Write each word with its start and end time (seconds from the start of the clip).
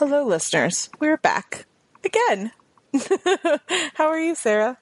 Hello, 0.00 0.24
listeners. 0.24 0.88
We're 0.98 1.18
back 1.18 1.66
again. 2.02 2.52
How 3.96 4.08
are 4.08 4.18
you, 4.18 4.34
Sarah? 4.34 4.78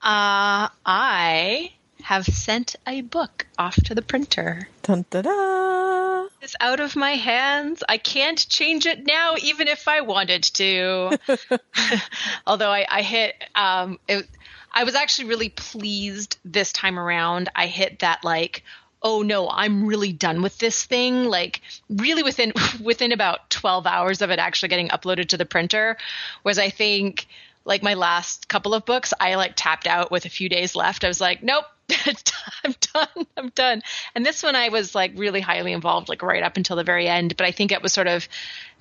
Uh, 0.00 0.68
I 0.86 1.72
have 2.04 2.24
sent 2.24 2.76
a 2.86 3.00
book 3.00 3.48
off 3.58 3.74
to 3.86 3.96
the 3.96 4.00
printer. 4.00 4.68
Dun, 4.84 5.06
da, 5.10 5.22
da. 5.22 6.28
It's 6.40 6.54
out 6.60 6.78
of 6.78 6.94
my 6.94 7.16
hands. 7.16 7.82
I 7.88 7.98
can't 7.98 8.38
change 8.48 8.86
it 8.86 9.04
now, 9.04 9.34
even 9.42 9.66
if 9.66 9.88
I 9.88 10.02
wanted 10.02 10.44
to. 10.44 11.18
Although 12.46 12.70
I, 12.70 12.86
I 12.88 13.02
hit, 13.02 13.34
um, 13.56 13.98
it, 14.06 14.28
I 14.70 14.84
was 14.84 14.94
actually 14.94 15.30
really 15.30 15.48
pleased 15.48 16.38
this 16.44 16.72
time 16.72 16.96
around. 16.96 17.48
I 17.56 17.66
hit 17.66 17.98
that 17.98 18.22
like 18.22 18.62
oh 19.02 19.22
no 19.22 19.48
i'm 19.48 19.86
really 19.86 20.12
done 20.12 20.42
with 20.42 20.58
this 20.58 20.84
thing. 20.84 21.24
Like 21.24 21.60
really 21.88 22.22
within 22.22 22.52
within 22.82 23.12
about 23.12 23.50
12 23.50 23.86
hours 23.86 24.22
of 24.22 24.30
it 24.30 24.38
actually 24.38 24.68
getting 24.68 24.88
uploaded 24.88 25.28
to 25.28 25.36
the 25.36 25.46
printer 25.46 25.96
was 26.44 26.58
i 26.58 26.70
think 26.70 27.26
like 27.64 27.82
my 27.82 27.94
last 27.94 28.48
couple 28.48 28.74
of 28.74 28.84
books 28.84 29.12
i 29.20 29.34
like 29.34 29.52
tapped 29.56 29.86
out 29.86 30.10
with 30.10 30.24
a 30.24 30.30
few 30.30 30.48
days 30.48 30.74
left. 30.74 31.04
I 31.04 31.08
was 31.08 31.20
like 31.20 31.42
nope 31.42 31.64
i'm 32.64 32.74
done 32.92 33.26
i'm 33.36 33.48
done. 33.50 33.82
And 34.14 34.24
this 34.24 34.42
one 34.42 34.56
i 34.56 34.68
was 34.68 34.94
like 34.94 35.12
really 35.16 35.40
highly 35.40 35.72
involved 35.72 36.08
like 36.08 36.22
right 36.22 36.42
up 36.42 36.56
until 36.56 36.76
the 36.76 36.84
very 36.84 37.08
end. 37.08 37.36
But 37.36 37.46
i 37.46 37.52
think 37.52 37.72
it 37.72 37.82
was 37.82 37.92
sort 37.92 38.08
of 38.08 38.28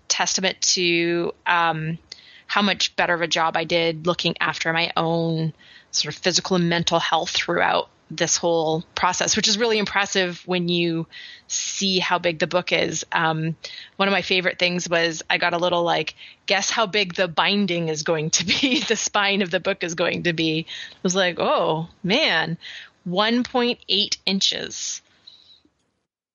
testament 0.07 0.59
to 0.59 1.31
um, 1.45 1.99
how 2.47 2.63
much 2.63 2.95
better 2.95 3.13
of 3.13 3.21
a 3.21 3.27
job 3.27 3.55
i 3.55 3.63
did 3.63 4.07
looking 4.07 4.35
after 4.39 4.73
my 4.73 4.91
own 4.97 5.53
sort 5.91 6.13
of 6.13 6.21
physical 6.21 6.55
and 6.55 6.67
mental 6.67 6.99
health 6.99 7.29
throughout 7.29 7.89
this 8.11 8.37
whole 8.37 8.83
process, 8.95 9.35
which 9.35 9.47
is 9.47 9.57
really 9.57 9.77
impressive 9.77 10.41
when 10.45 10.67
you 10.67 11.07
see 11.47 11.99
how 11.99 12.19
big 12.19 12.39
the 12.39 12.47
book 12.47 12.71
is. 12.71 13.05
Um, 13.11 13.55
one 13.97 14.07
of 14.07 14.11
my 14.11 14.21
favorite 14.21 14.59
things 14.59 14.89
was 14.89 15.23
I 15.29 15.37
got 15.37 15.53
a 15.53 15.57
little 15.57 15.83
like, 15.83 16.15
guess 16.45 16.69
how 16.69 16.85
big 16.85 17.15
the 17.15 17.27
binding 17.27 17.89
is 17.89 18.03
going 18.03 18.31
to 18.31 18.45
be, 18.45 18.79
the 18.87 18.95
spine 18.95 19.41
of 19.41 19.51
the 19.51 19.59
book 19.59 19.83
is 19.83 19.95
going 19.95 20.23
to 20.23 20.33
be. 20.33 20.65
I 20.69 20.97
was 21.03 21.15
like, 21.15 21.39
oh 21.39 21.87
man, 22.03 22.57
1.8 23.07 24.17
inches. 24.25 25.01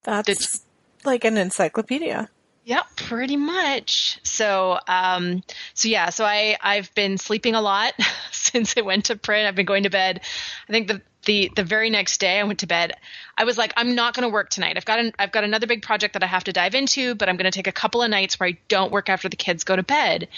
That's 0.05 0.29
it's, 0.29 0.65
like 1.05 1.25
an 1.25 1.37
encyclopedia. 1.37 2.29
Yep, 2.65 2.97
pretty 2.97 3.37
much. 3.37 4.19
So, 4.23 4.79
um, 4.89 5.43
so 5.75 5.89
yeah, 5.89 6.09
so 6.09 6.25
I 6.25 6.57
I've 6.63 6.95
been 6.95 7.19
sleeping 7.19 7.55
a 7.55 7.61
lot 7.61 7.93
since 8.31 8.77
it 8.77 8.85
went 8.85 9.07
to 9.07 9.17
print. 9.17 9.47
I've 9.47 9.55
been 9.55 9.67
going 9.67 9.83
to 9.83 9.91
bed. 9.91 10.21
I 10.69 10.73
think 10.73 10.89
the 10.89 11.03
the 11.25 11.51
the 11.55 11.65
very 11.65 11.91
next 11.91 12.19
day 12.19 12.39
I 12.39 12.45
went 12.45 12.61
to 12.61 12.67
bed. 12.67 12.93
I 13.37 13.45
was 13.45 13.59
like, 13.59 13.73
I'm 13.77 13.95
not 13.95 14.15
going 14.15 14.23
to 14.23 14.33
work 14.33 14.51
tonight. 14.51 14.77
I've 14.77 14.85
got 14.85 14.99
an, 14.99 15.13
I've 15.19 15.33
got 15.33 15.45
another 15.45 15.67
big 15.67 15.83
project 15.83 16.15
that 16.15 16.23
I 16.23 16.27
have 16.27 16.45
to 16.45 16.53
dive 16.53 16.75
into, 16.75 17.15
but 17.15 17.29
I'm 17.29 17.37
going 17.37 17.51
to 17.51 17.57
take 17.57 17.67
a 17.67 17.73
couple 17.73 18.03
of 18.03 18.11
nights 18.11 18.39
where 18.39 18.49
I 18.49 18.59
don't 18.69 18.93
work 18.93 19.09
after 19.09 19.29
the 19.29 19.37
kids 19.37 19.65
go 19.65 19.77
to 19.77 19.83
bed. 19.83 20.29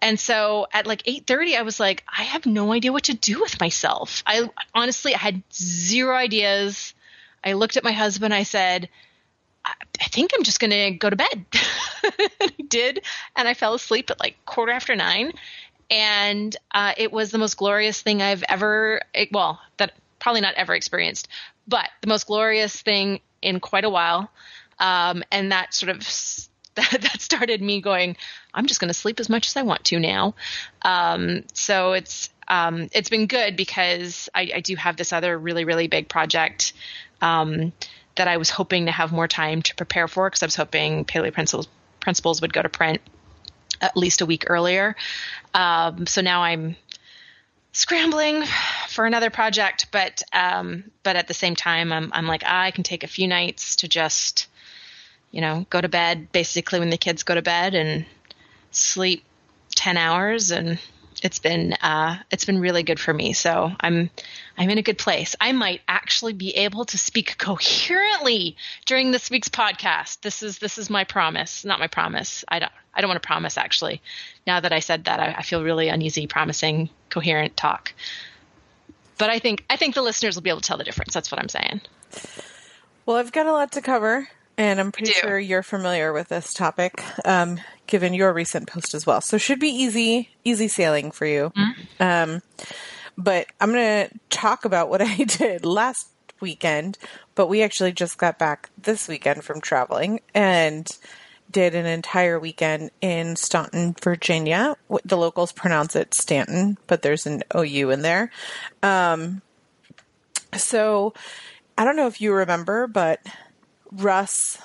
And 0.00 0.18
so 0.18 0.66
at 0.72 0.86
like 0.86 1.02
8:30 1.04 1.56
I 1.58 1.62
was 1.62 1.78
like, 1.78 2.04
I 2.08 2.22
have 2.22 2.46
no 2.46 2.72
idea 2.72 2.92
what 2.92 3.04
to 3.04 3.14
do 3.14 3.40
with 3.40 3.60
myself. 3.60 4.22
I 4.26 4.48
honestly 4.74 5.14
I 5.14 5.18
had 5.18 5.42
zero 5.52 6.16
ideas. 6.16 6.94
I 7.44 7.54
looked 7.54 7.76
at 7.76 7.84
my 7.84 7.92
husband. 7.92 8.32
I 8.32 8.44
said, 8.44 8.88
I, 9.64 9.74
think 10.08 10.32
I'm 10.34 10.42
just 10.42 10.60
going 10.60 10.70
to 10.70 10.90
go 10.92 11.10
to 11.10 11.16
bed. 11.16 11.44
I 12.04 12.50
did, 12.68 13.04
and 13.36 13.48
I 13.48 13.54
fell 13.54 13.74
asleep 13.74 14.10
at 14.10 14.20
like 14.20 14.36
quarter 14.44 14.72
after 14.72 14.94
nine 14.94 15.32
and 15.92 16.56
uh, 16.72 16.94
it 16.96 17.12
was 17.12 17.30
the 17.30 17.38
most 17.38 17.58
glorious 17.58 18.00
thing 18.00 18.22
I've 18.22 18.42
ever 18.48 19.02
well 19.30 19.60
that 19.76 19.92
probably 20.22 20.40
not 20.40 20.54
ever 20.54 20.72
experienced, 20.72 21.28
but 21.66 21.90
the 22.00 22.06
most 22.06 22.28
glorious 22.28 22.80
thing 22.80 23.20
in 23.42 23.58
quite 23.58 23.84
a 23.84 23.90
while. 23.90 24.30
Um, 24.78 25.24
and 25.32 25.52
that 25.52 25.74
sort 25.74 25.90
of 25.90 25.98
that, 26.74 27.02
that 27.02 27.20
started 27.20 27.60
me 27.60 27.80
going, 27.82 28.16
I'm 28.54 28.66
just 28.66 28.80
going 28.80 28.88
to 28.88 28.94
sleep 28.94 29.20
as 29.20 29.28
much 29.28 29.48
as 29.48 29.56
I 29.56 29.62
want 29.62 29.84
to 29.86 29.98
now. 29.98 30.34
Um, 30.82 31.44
so 31.52 31.92
it's 31.92 32.30
um, 32.48 32.88
it's 32.92 33.08
been 33.08 33.26
good 33.26 33.56
because 33.56 34.28
I, 34.34 34.50
I, 34.56 34.60
do 34.60 34.74
have 34.74 34.96
this 34.96 35.12
other 35.12 35.38
really 35.38 35.64
really 35.64 35.86
big 35.86 36.08
project 36.08 36.72
um, 37.20 37.72
that 38.16 38.26
I 38.28 38.36
was 38.36 38.50
hoping 38.50 38.86
to 38.86 38.92
have 38.92 39.12
more 39.12 39.28
time 39.28 39.62
to 39.62 39.74
prepare 39.76 40.08
for 40.08 40.28
because 40.28 40.42
I 40.42 40.46
was 40.46 40.56
hoping 40.56 41.04
Paleo 41.04 41.32
Principles 41.32 41.68
Principles 42.00 42.40
would 42.40 42.52
go 42.52 42.62
to 42.62 42.68
print 42.68 43.00
at 43.80 43.96
least 43.96 44.20
a 44.20 44.26
week 44.26 44.44
earlier. 44.48 44.96
Um, 45.54 46.06
so 46.06 46.20
now 46.20 46.42
I'm 46.42 46.76
scrambling 47.72 48.44
for 48.88 49.06
another 49.06 49.30
project, 49.30 49.86
but 49.90 50.22
um, 50.32 50.84
but 51.02 51.16
at 51.16 51.28
the 51.28 51.34
same 51.34 51.56
time, 51.56 51.92
I'm 51.92 52.10
I'm 52.12 52.26
like 52.26 52.44
I 52.46 52.70
can 52.70 52.84
take 52.84 53.04
a 53.04 53.08
few 53.08 53.26
nights 53.26 53.76
to 53.76 53.88
just 53.88 54.46
you 55.30 55.40
know 55.40 55.66
go 55.70 55.80
to 55.80 55.88
bed 55.88 56.30
basically 56.32 56.78
when 56.78 56.90
the 56.90 56.98
kids 56.98 57.22
go 57.22 57.34
to 57.34 57.42
bed 57.42 57.74
and 57.74 58.04
sleep 58.70 59.24
ten 59.74 59.96
hours, 59.96 60.50
and 60.50 60.78
it's 61.22 61.38
been 61.38 61.72
uh, 61.74 62.18
it's 62.30 62.44
been 62.44 62.58
really 62.58 62.82
good 62.82 63.00
for 63.00 63.14
me. 63.14 63.32
So 63.32 63.70
I'm 63.80 64.10
I'm 64.58 64.68
in 64.68 64.78
a 64.78 64.82
good 64.82 64.98
place. 64.98 65.34
I 65.40 65.52
might 65.52 65.80
actually 65.88 66.32
be 66.32 66.50
able 66.56 66.84
to 66.86 66.98
speak 66.98 67.38
coherently 67.38 68.56
during 68.84 69.12
this 69.12 69.30
week's 69.30 69.48
podcast. 69.48 70.20
This 70.20 70.42
is 70.42 70.58
this 70.58 70.78
is 70.78 70.90
my 70.90 71.04
promise, 71.04 71.64
not 71.64 71.78
my 71.78 71.86
promise. 71.86 72.44
I 72.48 72.58
don't 72.58 72.72
I 72.92 73.00
don't 73.00 73.08
want 73.08 73.22
to 73.22 73.26
promise 73.26 73.56
actually. 73.56 74.02
Now 74.46 74.60
that 74.60 74.72
I 74.72 74.80
said 74.80 75.04
that, 75.04 75.20
I, 75.20 75.36
I 75.38 75.42
feel 75.42 75.62
really 75.62 75.88
uneasy 75.88 76.26
promising 76.26 76.90
coherent 77.08 77.56
talk. 77.56 77.94
But 79.16 79.30
I 79.30 79.38
think 79.38 79.64
I 79.70 79.76
think 79.76 79.94
the 79.94 80.02
listeners 80.02 80.34
will 80.34 80.42
be 80.42 80.50
able 80.50 80.60
to 80.60 80.66
tell 80.66 80.78
the 80.78 80.84
difference. 80.84 81.14
That's 81.14 81.30
what 81.30 81.40
I'm 81.40 81.48
saying. 81.48 81.80
Well, 83.06 83.16
I've 83.16 83.32
got 83.32 83.46
a 83.46 83.52
lot 83.52 83.72
to 83.72 83.80
cover, 83.80 84.28
and 84.58 84.80
I'm 84.80 84.92
pretty 84.92 85.12
sure 85.12 85.38
you're 85.38 85.62
familiar 85.62 86.12
with 86.12 86.28
this 86.28 86.54
topic, 86.54 87.02
um, 87.24 87.58
given 87.92 88.14
your 88.14 88.32
recent 88.32 88.66
post 88.66 88.94
as 88.94 89.04
well. 89.04 89.20
So 89.20 89.36
should 89.36 89.60
be 89.60 89.68
easy, 89.68 90.30
easy 90.44 90.66
sailing 90.66 91.10
for 91.10 91.26
you. 91.26 91.52
Mm-hmm. 91.54 92.02
Um, 92.02 92.42
but 93.18 93.48
I'm 93.60 93.70
going 93.70 94.08
to 94.08 94.18
talk 94.30 94.64
about 94.64 94.88
what 94.88 95.02
I 95.06 95.24
did 95.24 95.66
last 95.66 96.08
weekend, 96.40 96.96
but 97.34 97.48
we 97.48 97.62
actually 97.62 97.92
just 97.92 98.16
got 98.16 98.38
back 98.38 98.70
this 98.80 99.08
weekend 99.08 99.44
from 99.44 99.60
traveling 99.60 100.20
and 100.32 100.88
did 101.50 101.74
an 101.74 101.84
entire 101.84 102.40
weekend 102.40 102.92
in 103.02 103.36
Staunton, 103.36 103.94
Virginia. 104.02 104.74
The 105.04 105.18
locals 105.18 105.52
pronounce 105.52 105.94
it 105.94 106.14
Stanton, 106.14 106.78
but 106.86 107.02
there's 107.02 107.26
an 107.26 107.42
OU 107.54 107.90
in 107.90 108.00
there. 108.00 108.30
Um, 108.82 109.42
so 110.56 111.12
I 111.76 111.84
don't 111.84 111.96
know 111.96 112.06
if 112.06 112.22
you 112.22 112.32
remember, 112.32 112.86
but 112.86 113.20
Russ, 113.90 114.56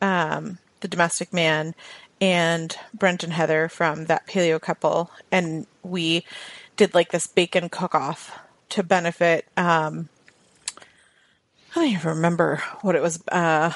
um, 0.00 0.56
the 0.80 0.88
domestic 0.88 1.34
man, 1.34 1.74
and 2.22 2.76
Brent 2.94 3.24
and 3.24 3.32
Heather 3.32 3.68
from 3.68 4.04
that 4.04 4.28
paleo 4.28 4.60
couple, 4.60 5.10
and 5.32 5.66
we 5.82 6.24
did 6.76 6.94
like 6.94 7.10
this 7.10 7.26
bacon 7.26 7.68
cook 7.68 7.96
off 7.96 8.38
to 8.68 8.84
benefit. 8.84 9.44
Um, 9.56 10.08
I 11.72 11.74
don't 11.74 11.88
even 11.88 12.10
remember 12.10 12.62
what 12.82 12.94
it 12.94 13.02
was. 13.02 13.20
Uh, 13.26 13.72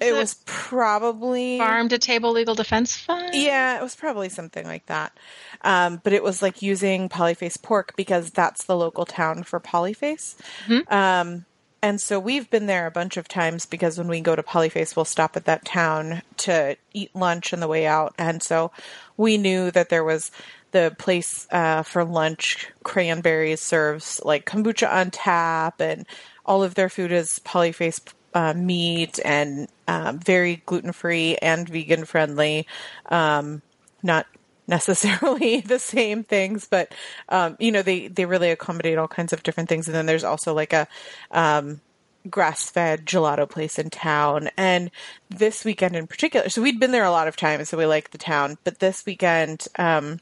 it 0.00 0.12
was 0.12 0.42
probably 0.44 1.58
Farm 1.58 1.88
to 1.90 1.98
Table 1.98 2.32
Legal 2.32 2.56
Defense 2.56 2.96
Fund. 2.96 3.32
Yeah, 3.32 3.78
it 3.78 3.82
was 3.82 3.94
probably 3.94 4.28
something 4.28 4.66
like 4.66 4.86
that. 4.86 5.16
Um, 5.62 6.00
but 6.02 6.12
it 6.12 6.24
was 6.24 6.42
like 6.42 6.62
using 6.62 7.08
Polyface 7.08 7.62
pork 7.62 7.94
because 7.96 8.32
that's 8.32 8.64
the 8.64 8.76
local 8.76 9.06
town 9.06 9.44
for 9.44 9.60
Polyface. 9.60 10.34
Mm-hmm. 10.66 10.92
Um, 10.92 11.44
and 11.82 12.00
so 12.00 12.18
we've 12.18 12.50
been 12.50 12.66
there 12.66 12.86
a 12.86 12.90
bunch 12.90 13.16
of 13.16 13.28
times 13.28 13.66
because 13.66 13.98
when 13.98 14.08
we 14.08 14.20
go 14.20 14.34
to 14.34 14.42
Polyface, 14.42 14.96
we'll 14.96 15.04
stop 15.04 15.36
at 15.36 15.44
that 15.44 15.64
town 15.64 16.22
to 16.38 16.76
eat 16.92 17.14
lunch 17.14 17.52
on 17.52 17.60
the 17.60 17.68
way 17.68 17.86
out. 17.86 18.14
And 18.18 18.42
so 18.42 18.72
we 19.16 19.38
knew 19.38 19.70
that 19.70 19.88
there 19.88 20.04
was 20.04 20.30
the 20.72 20.94
place 20.98 21.46
uh, 21.50 21.82
for 21.82 22.04
lunch, 22.04 22.68
Cranberries, 22.82 23.60
serves 23.60 24.20
like 24.24 24.44
kombucha 24.44 24.92
on 24.92 25.10
tap, 25.10 25.80
and 25.80 26.06
all 26.44 26.62
of 26.62 26.74
their 26.74 26.88
food 26.88 27.12
is 27.12 27.40
polyface 27.44 28.00
uh, 28.34 28.54
meat 28.54 29.18
and 29.24 29.68
um, 29.86 30.18
very 30.18 30.56
gluten 30.66 30.92
free 30.92 31.36
and 31.36 31.68
vegan 31.68 32.04
friendly. 32.04 32.66
Um, 33.06 33.62
not 34.02 34.26
necessarily 34.68 35.60
the 35.66 35.78
same 35.78 36.22
things, 36.22 36.68
but 36.70 36.94
um, 37.28 37.56
you 37.58 37.72
know 37.72 37.82
they 37.82 38.08
they 38.08 38.26
really 38.26 38.50
accommodate 38.50 38.98
all 38.98 39.08
kinds 39.08 39.32
of 39.32 39.42
different 39.42 39.68
things. 39.68 39.88
And 39.88 39.94
then 39.94 40.06
there's 40.06 40.24
also 40.24 40.54
like 40.54 40.72
a 40.72 40.86
um, 41.30 41.80
grass 42.28 42.70
fed 42.70 43.06
gelato 43.06 43.48
place 43.48 43.78
in 43.78 43.90
town. 43.90 44.50
And 44.56 44.90
this 45.30 45.64
weekend 45.64 45.96
in 45.96 46.06
particular, 46.06 46.48
so 46.48 46.62
we'd 46.62 46.80
been 46.80 46.92
there 46.92 47.04
a 47.04 47.10
lot 47.10 47.28
of 47.28 47.36
times, 47.36 47.68
so 47.68 47.78
we 47.78 47.86
like 47.86 48.10
the 48.10 48.18
town. 48.18 48.58
But 48.64 48.78
this 48.78 49.04
weekend, 49.06 49.66
um, 49.76 50.20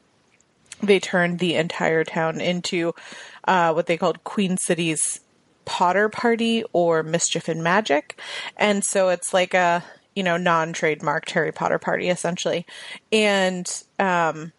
they 0.82 1.00
turned 1.00 1.38
the 1.38 1.54
entire 1.54 2.04
town 2.04 2.40
into 2.40 2.94
uh, 3.44 3.72
what 3.72 3.87
they 3.87 3.96
called 3.96 4.25
Queen 4.25 4.56
City's 4.56 5.20
Potter 5.64 6.08
Party 6.08 6.64
or 6.72 7.02
Mischief 7.02 7.48
and 7.48 7.62
Magic. 7.62 8.20
And 8.56 8.84
so 8.84 9.08
it's 9.08 9.34
like 9.34 9.54
a, 9.54 9.82
you 10.16 10.24
know, 10.24 10.36
non 10.36 10.72
trademarked 10.72 11.30
Harry 11.30 11.52
Potter 11.52 11.78
party 11.78 12.08
essentially. 12.08 12.66
And 13.12 13.70
um, 14.00 14.52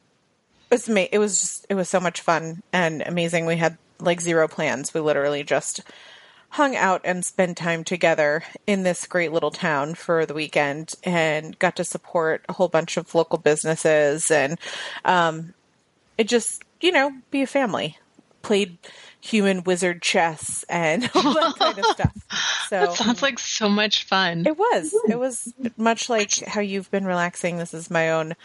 it 0.69 0.75
was, 0.75 0.87
ma- 0.87 1.07
it 1.11 1.17
was 1.17 1.41
just, 1.41 1.65
it 1.69 1.75
was 1.75 1.89
so 1.89 1.99
much 1.99 2.21
fun 2.21 2.61
and 2.71 3.01
amazing. 3.05 3.45
We 3.45 3.57
had 3.57 3.77
like 3.99 4.21
zero 4.21 4.47
plans. 4.47 4.93
We 4.93 5.01
literally 5.01 5.43
just 5.43 5.81
hung 6.49 6.75
out 6.75 7.01
and 7.03 7.25
spent 7.25 7.57
time 7.57 7.83
together 7.83 8.43
in 8.65 8.83
this 8.83 9.05
great 9.05 9.33
little 9.33 9.51
town 9.51 9.95
for 9.95 10.25
the 10.25 10.33
weekend 10.33 10.93
and 11.03 11.57
got 11.59 11.75
to 11.75 11.83
support 11.83 12.45
a 12.47 12.53
whole 12.53 12.69
bunch 12.69 12.95
of 12.95 13.13
local 13.13 13.37
businesses 13.37 14.31
and 14.31 14.57
um, 15.03 15.53
it 16.17 16.27
just 16.27 16.63
you 16.79 16.91
know 16.91 17.11
be 17.31 17.41
a 17.41 17.47
family 17.47 17.97
played 18.43 18.77
human 19.27 19.63
wizard 19.63 20.01
chess 20.01 20.63
and 20.69 21.09
all 21.15 21.33
that 21.33 21.55
kind 21.57 21.77
of 21.77 21.85
stuff 21.91 22.65
so 22.69 22.79
that 22.79 22.93
sounds 22.93 23.21
like 23.21 23.39
so 23.39 23.67
much 23.67 24.05
fun 24.05 24.45
it 24.45 24.57
was 24.57 24.95
it 25.09 25.19
was 25.19 25.53
much 25.75 26.09
like 26.09 26.39
how 26.45 26.61
you've 26.61 26.89
been 26.91 27.05
relaxing 27.05 27.57
this 27.57 27.73
is 27.73 27.89
my 27.89 28.11
own 28.11 28.35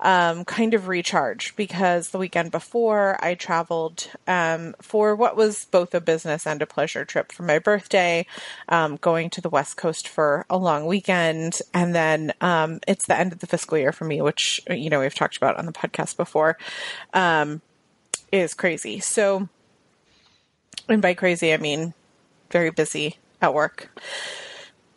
um, 0.00 0.44
kind 0.44 0.74
of 0.74 0.88
recharge 0.88 1.54
because 1.56 2.10
the 2.10 2.18
weekend 2.18 2.50
before 2.50 3.18
I 3.24 3.34
traveled 3.34 4.10
um, 4.26 4.74
for 4.80 5.16
what 5.16 5.36
was 5.36 5.66
both 5.66 5.94
a 5.94 6.00
business 6.00 6.46
and 6.46 6.60
a 6.60 6.66
pleasure 6.66 7.04
trip 7.04 7.32
for 7.32 7.42
my 7.42 7.58
birthday, 7.58 8.26
um, 8.68 8.96
going 8.96 9.30
to 9.30 9.40
the 9.40 9.48
West 9.48 9.76
Coast 9.76 10.06
for 10.08 10.44
a 10.50 10.58
long 10.58 10.86
weekend. 10.86 11.60
And 11.72 11.94
then 11.94 12.32
um, 12.40 12.80
it's 12.86 13.06
the 13.06 13.18
end 13.18 13.32
of 13.32 13.38
the 13.38 13.46
fiscal 13.46 13.78
year 13.78 13.92
for 13.92 14.04
me, 14.04 14.20
which, 14.20 14.60
you 14.68 14.90
know, 14.90 15.00
we've 15.00 15.14
talked 15.14 15.36
about 15.36 15.56
on 15.56 15.66
the 15.66 15.72
podcast 15.72 16.16
before, 16.16 16.58
um, 17.14 17.62
is 18.32 18.54
crazy. 18.54 19.00
So, 19.00 19.48
and 20.88 21.02
by 21.02 21.14
crazy, 21.14 21.52
I 21.52 21.56
mean 21.56 21.94
very 22.50 22.70
busy 22.70 23.18
at 23.40 23.54
work. 23.54 23.90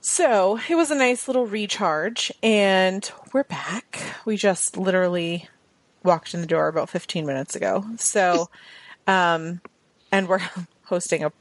So 0.01 0.59
it 0.69 0.75
was 0.75 0.91
a 0.91 0.95
nice 0.95 1.27
little 1.27 1.45
recharge, 1.45 2.31
and 2.41 3.09
we're 3.33 3.43
back. 3.43 3.99
We 4.25 4.37
just 4.37 4.77
literally 4.77 5.47
walked 6.03 6.33
in 6.33 6.41
the 6.41 6.47
door 6.47 6.67
about 6.67 6.89
15 6.89 7.25
minutes 7.25 7.55
ago. 7.55 7.85
So, 7.97 8.49
um, 9.07 9.61
and 10.11 10.27
we're 10.27 10.41
hosting 10.85 11.23
a 11.23 11.31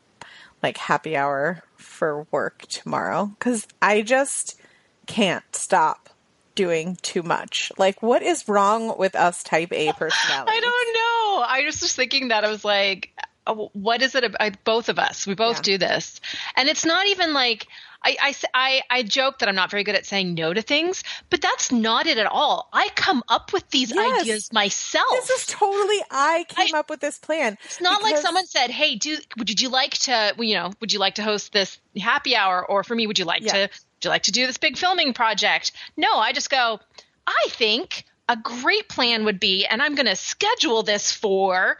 like 0.62 0.76
happy 0.76 1.16
hour 1.16 1.62
for 1.76 2.26
work 2.30 2.62
tomorrow 2.66 3.26
because 3.26 3.66
I 3.80 4.02
just 4.02 4.60
can't 5.06 5.44
stop 5.52 6.10
doing 6.54 6.98
too 7.02 7.22
much. 7.22 7.70
Like, 7.78 8.02
what 8.02 8.22
is 8.22 8.48
wrong 8.48 8.98
with 8.98 9.14
us 9.14 9.44
type 9.44 9.72
A 9.72 9.92
personalities? 9.96 10.54
I 10.54 10.60
don't 10.60 10.94
know. 10.94 11.44
I 11.46 11.62
was 11.64 11.78
just 11.78 11.94
thinking 11.94 12.28
that 12.28 12.44
I 12.44 12.50
was 12.50 12.64
like, 12.64 13.12
Uh, 13.48 13.54
what 13.72 14.02
is 14.02 14.14
it 14.14 14.24
about 14.24 14.62
both 14.64 14.88
of 14.88 14.98
us? 14.98 15.26
We 15.26 15.34
both 15.34 15.58
yeah. 15.58 15.62
do 15.62 15.78
this. 15.78 16.20
And 16.54 16.68
it's 16.68 16.84
not 16.84 17.06
even 17.06 17.32
like, 17.32 17.66
I, 18.04 18.34
I, 18.54 18.82
I, 18.90 19.02
joke 19.02 19.40
that 19.40 19.48
I'm 19.48 19.56
not 19.56 19.70
very 19.70 19.82
good 19.82 19.96
at 19.96 20.06
saying 20.06 20.34
no 20.34 20.54
to 20.54 20.62
things, 20.62 21.02
but 21.30 21.40
that's 21.40 21.72
not 21.72 22.06
it 22.06 22.18
at 22.18 22.26
all. 22.26 22.68
I 22.72 22.90
come 22.94 23.24
up 23.28 23.52
with 23.52 23.68
these 23.70 23.92
yes. 23.92 24.20
ideas 24.20 24.52
myself. 24.52 25.08
This 25.10 25.30
is 25.30 25.46
totally 25.46 25.98
I 26.10 26.44
came 26.48 26.74
I, 26.74 26.78
up 26.78 26.90
with 26.90 27.00
this 27.00 27.18
plan. 27.18 27.58
It's 27.64 27.80
not 27.80 27.98
because... 27.98 28.12
like 28.12 28.22
someone 28.22 28.46
said, 28.46 28.70
"Hey, 28.70 28.94
do 28.94 29.16
would 29.36 29.60
you 29.60 29.68
like 29.68 29.92
to, 29.92 30.34
you 30.38 30.54
know, 30.54 30.70
would 30.80 30.92
you 30.92 31.00
like 31.00 31.16
to 31.16 31.24
host 31.24 31.52
this 31.52 31.78
happy 31.98 32.36
hour?" 32.36 32.64
Or 32.64 32.84
for 32.84 32.94
me, 32.94 33.08
would 33.08 33.18
you 33.18 33.24
like 33.24 33.42
yeah. 33.42 33.52
to, 33.52 33.60
would 33.62 34.04
you 34.04 34.10
like 34.10 34.22
to 34.24 34.32
do 34.32 34.46
this 34.46 34.58
big 34.58 34.76
filming 34.76 35.12
project? 35.12 35.72
No, 35.96 36.18
I 36.18 36.32
just 36.32 36.50
go. 36.50 36.78
I 37.26 37.46
think 37.48 38.04
a 38.28 38.36
great 38.36 38.88
plan 38.88 39.24
would 39.24 39.40
be, 39.40 39.66
and 39.66 39.82
I'm 39.82 39.94
going 39.94 40.06
to 40.06 40.16
schedule 40.16 40.82
this 40.82 41.10
for 41.10 41.78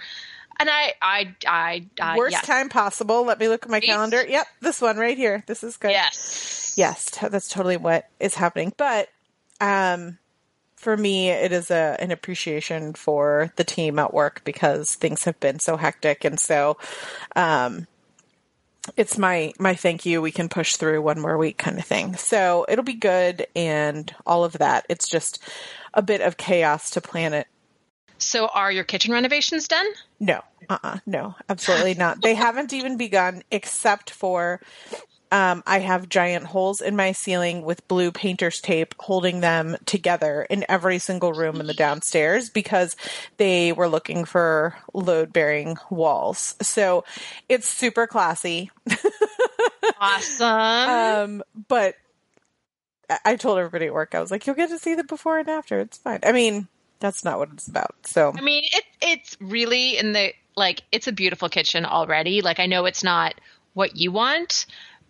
and 0.59 0.69
I, 0.71 0.95
I, 1.01 1.35
I, 1.47 1.87
I 2.01 2.17
worst 2.17 2.33
yes. 2.33 2.47
time 2.47 2.69
possible. 2.69 3.25
Let 3.25 3.39
me 3.39 3.49
look 3.49 3.65
at 3.65 3.71
my 3.71 3.81
calendar. 3.81 4.25
Yep, 4.27 4.47
this 4.61 4.81
one 4.81 4.97
right 4.97 5.17
here. 5.17 5.45
This 5.47 5.63
is 5.63 5.77
good. 5.77 5.91
Yes, 5.93 6.75
yes, 6.77 7.11
t- 7.11 7.29
that's 7.29 7.49
totally 7.49 7.77
what 7.77 8.09
is 8.21 8.35
happening. 8.35 8.73
But, 8.77 9.09
um, 9.61 10.19
for 10.77 10.97
me, 10.97 11.31
it 11.31 11.51
is 11.51 11.73
a 11.73 11.97
an 11.99 12.13
appreciation 12.13 12.95
for 12.95 13.53
the 13.57 13.65
team 13.65 13.99
at 13.99 14.15
work 14.15 14.43
because 14.45 14.95
things 14.95 15.25
have 15.25 15.39
been 15.41 15.59
so 15.59 15.77
hectic, 15.77 16.25
and 16.25 16.39
so, 16.39 16.77
um, 17.35 17.89
it's 18.97 19.19
my 19.19 19.53
my 19.59 19.75
thank 19.75 20.07
you. 20.07 20.23
We 20.23 20.31
can 20.31 20.49
push 20.49 20.77
through 20.77 21.03
one 21.03 21.21
more 21.21 21.37
week, 21.37 21.59
kind 21.59 21.79
of 21.79 21.85
thing. 21.85 22.17
So 22.17 22.65
it'll 22.69 22.85
be 22.85 22.95
good, 22.95 23.47
and 23.57 24.15
all 24.25 24.45
of 24.45 24.55
that. 24.55 24.87
It's 24.89 25.09
just 25.09 25.43
a 25.95 26.03
bit 26.03 26.21
of 26.21 26.37
chaos 26.37 26.91
to 26.91 27.01
plan 27.01 27.35
it 27.35 27.49
so, 28.19 28.47
are 28.49 28.71
your 28.71 28.85
kitchen 28.85 29.13
renovations 29.13 29.69
done? 29.69 29.87
No, 30.21 30.43
uh, 30.69 30.79
uh-uh, 30.83 30.99
no, 31.07 31.35
absolutely 31.49 31.95
not. 31.95 32.23
They 32.23 32.35
haven't 32.35 32.73
even 32.73 32.97
begun, 32.97 33.43
except 33.51 34.11
for 34.11 34.61
um, 35.31 35.63
I 35.67 35.81
have 35.81 36.09
giant 36.09 36.47
holes 36.47 36.81
in 36.81 36.97
my 36.97 37.13
ceiling 37.13 37.63
with 37.63 37.87
blue 37.87 38.11
painter's 38.11 38.61
tape 38.61 38.95
holding 38.99 39.41
them 39.41 39.77
together 39.85 40.47
in 40.49 40.65
every 40.69 40.99
single 40.99 41.33
room 41.33 41.61
in 41.61 41.67
the 41.67 41.75
downstairs 41.75 42.49
because 42.49 42.97
they 43.37 43.73
were 43.73 43.89
looking 43.89 44.25
for 44.25 44.75
load 44.95 45.33
bearing 45.33 45.77
walls. 45.91 46.55
So 46.63 47.05
it's 47.49 47.69
super 47.69 48.07
classy. 48.07 48.71
awesome. 50.01 50.47
um, 50.49 51.43
but 51.69 51.95
I 53.25 53.37
told 53.37 53.59
everybody 53.59 53.87
at 53.87 53.95
work, 53.95 54.15
I 54.15 54.21
was 54.21 54.31
like, 54.31 54.47
you'll 54.47 54.57
get 54.57 54.71
to 54.71 54.79
see 54.79 54.95
the 54.95 55.05
before 55.05 55.39
and 55.39 55.49
after. 55.49 55.81
It's 55.81 55.99
fine. 55.99 56.21
I 56.23 56.33
mean, 56.33 56.69
that's 57.01 57.25
not 57.25 57.39
what 57.39 57.51
it's 57.53 57.69
about. 57.69 57.95
So 58.05 58.33
I 58.37 58.41
mean, 58.41 58.65
it 58.65 58.85
it's 59.01 59.37
really 59.41 59.99
in 59.99 60.13
the 60.13 60.33
like 60.57 60.83
it's 60.93 61.07
a 61.07 61.13
beautiful 61.13 61.49
kitchen 61.49 61.85
already. 61.85 62.43
Like 62.43 62.61
I 62.61 62.67
know 62.67 62.85
it's 62.85 63.05
not 63.05 63.35
what 63.75 63.97
you 63.97 64.11
want, 64.13 64.67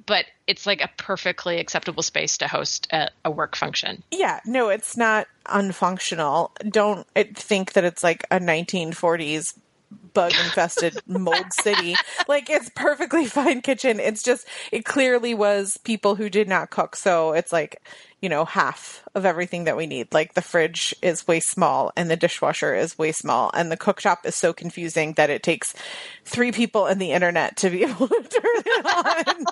but 0.06 0.26
it's 0.46 0.66
like 0.66 0.80
a 0.80 0.90
perfectly 0.96 1.58
acceptable 1.58 2.02
space 2.02 2.38
to 2.38 2.48
host 2.48 2.88
a, 2.92 3.10
a 3.24 3.30
work 3.30 3.56
function. 3.56 4.02
Yeah, 4.10 4.40
no, 4.46 4.68
it's 4.68 4.96
not 4.96 5.26
unfunctional. 5.46 6.50
Don't 6.68 7.06
think 7.34 7.74
that 7.74 7.84
it's 7.84 8.02
like 8.02 8.24
a 8.30 8.38
1940s 8.38 9.54
bug 9.90 10.32
infested 10.44 11.02
mold 11.06 11.52
city. 11.52 11.94
Like 12.26 12.50
it's 12.50 12.70
perfectly 12.74 13.26
fine 13.26 13.62
kitchen. 13.62 14.00
It's 14.00 14.22
just 14.22 14.46
it 14.72 14.84
clearly 14.84 15.34
was 15.34 15.76
people 15.78 16.14
who 16.14 16.28
did 16.28 16.48
not 16.48 16.70
cook. 16.70 16.96
So 16.96 17.32
it's 17.32 17.52
like 17.52 17.82
you 18.20 18.28
know, 18.28 18.44
half 18.44 19.04
of 19.14 19.24
everything 19.24 19.64
that 19.64 19.76
we 19.76 19.86
need. 19.86 20.12
Like 20.12 20.34
the 20.34 20.42
fridge 20.42 20.94
is 21.02 21.28
way 21.28 21.38
small 21.40 21.92
and 21.96 22.10
the 22.10 22.16
dishwasher 22.16 22.74
is 22.74 22.98
way 22.98 23.12
small 23.12 23.50
and 23.54 23.70
the 23.70 23.76
cooktop 23.76 24.24
is 24.24 24.34
so 24.34 24.52
confusing 24.52 25.12
that 25.12 25.30
it 25.30 25.42
takes 25.42 25.72
three 26.24 26.50
people 26.50 26.86
and 26.86 27.00
the 27.00 27.12
internet 27.12 27.56
to 27.58 27.70
be 27.70 27.84
able 27.84 28.08
to 28.08 28.22
turn 28.30 28.62
it 28.66 28.86
on. 29.38 29.44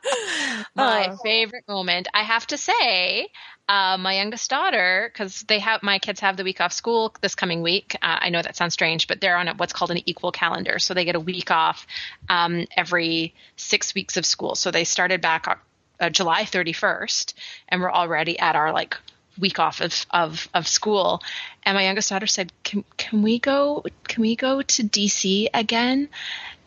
my 0.74 1.10
oh. 1.10 1.16
favorite 1.22 1.64
moment, 1.68 2.08
I 2.14 2.22
have 2.22 2.46
to 2.48 2.56
say, 2.56 3.28
uh, 3.68 3.96
my 3.98 4.16
youngest 4.16 4.50
daughter, 4.50 5.10
because 5.12 5.42
they 5.42 5.58
have 5.58 5.82
my 5.82 5.98
kids 5.98 6.20
have 6.20 6.36
the 6.36 6.44
week 6.44 6.60
off 6.60 6.72
school 6.72 7.14
this 7.20 7.34
coming 7.34 7.62
week. 7.62 7.96
Uh, 8.02 8.18
I 8.20 8.30
know 8.30 8.42
that 8.42 8.56
sounds 8.56 8.74
strange, 8.74 9.06
but 9.06 9.20
they're 9.20 9.36
on 9.36 9.48
a, 9.48 9.54
what's 9.54 9.72
called 9.72 9.90
an 9.90 10.00
equal 10.06 10.32
calendar, 10.32 10.78
so 10.78 10.94
they 10.94 11.04
get 11.04 11.14
a 11.14 11.20
week 11.20 11.50
off 11.50 11.86
um, 12.28 12.66
every 12.76 13.34
six 13.56 13.94
weeks 13.94 14.16
of 14.16 14.26
school. 14.26 14.54
So 14.54 14.70
they 14.70 14.84
started 14.84 15.20
back 15.20 15.60
uh, 16.00 16.10
July 16.10 16.42
31st, 16.42 17.34
and 17.68 17.80
we're 17.80 17.92
already 17.92 18.38
at 18.38 18.56
our 18.56 18.72
like 18.72 18.96
week 19.38 19.58
off 19.58 19.80
of, 19.80 20.06
of, 20.10 20.48
of 20.52 20.68
school. 20.68 21.22
And 21.62 21.76
my 21.76 21.84
youngest 21.84 22.10
daughter 22.10 22.26
said, 22.26 22.52
can, 22.64 22.84
can 22.96 23.22
we 23.22 23.38
go, 23.38 23.84
can 24.04 24.20
we 24.20 24.36
go 24.36 24.62
to 24.62 24.82
DC 24.82 25.46
again 25.54 26.08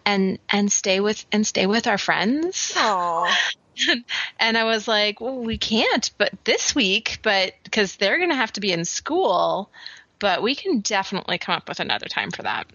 and, 0.05 0.39
and 0.50 0.71
stay 0.71 1.00
with, 1.00 1.25
and 1.31 1.45
stay 1.45 1.65
with 1.65 1.88
our 1.88 1.97
friends? 1.97 2.74
Aww. 2.75 3.33
and 4.39 4.57
I 4.57 4.63
was 4.63 4.88
like, 4.88 5.19
well, 5.21 5.38
we 5.38 5.57
can't, 5.57 6.09
but 6.17 6.31
this 6.43 6.74
week, 6.74 7.19
but 7.21 7.53
because 7.63 7.95
they're 7.95 8.17
going 8.17 8.29
to 8.29 8.35
have 8.35 8.53
to 8.53 8.62
be 8.62 8.71
in 8.71 8.85
school, 8.85 9.69
but 10.19 10.41
we 10.41 10.55
can 10.55 10.79
definitely 10.79 11.38
come 11.38 11.55
up 11.55 11.67
with 11.67 11.79
another 11.79 12.07
time 12.07 12.31
for 12.31 12.43
that. 12.43 12.67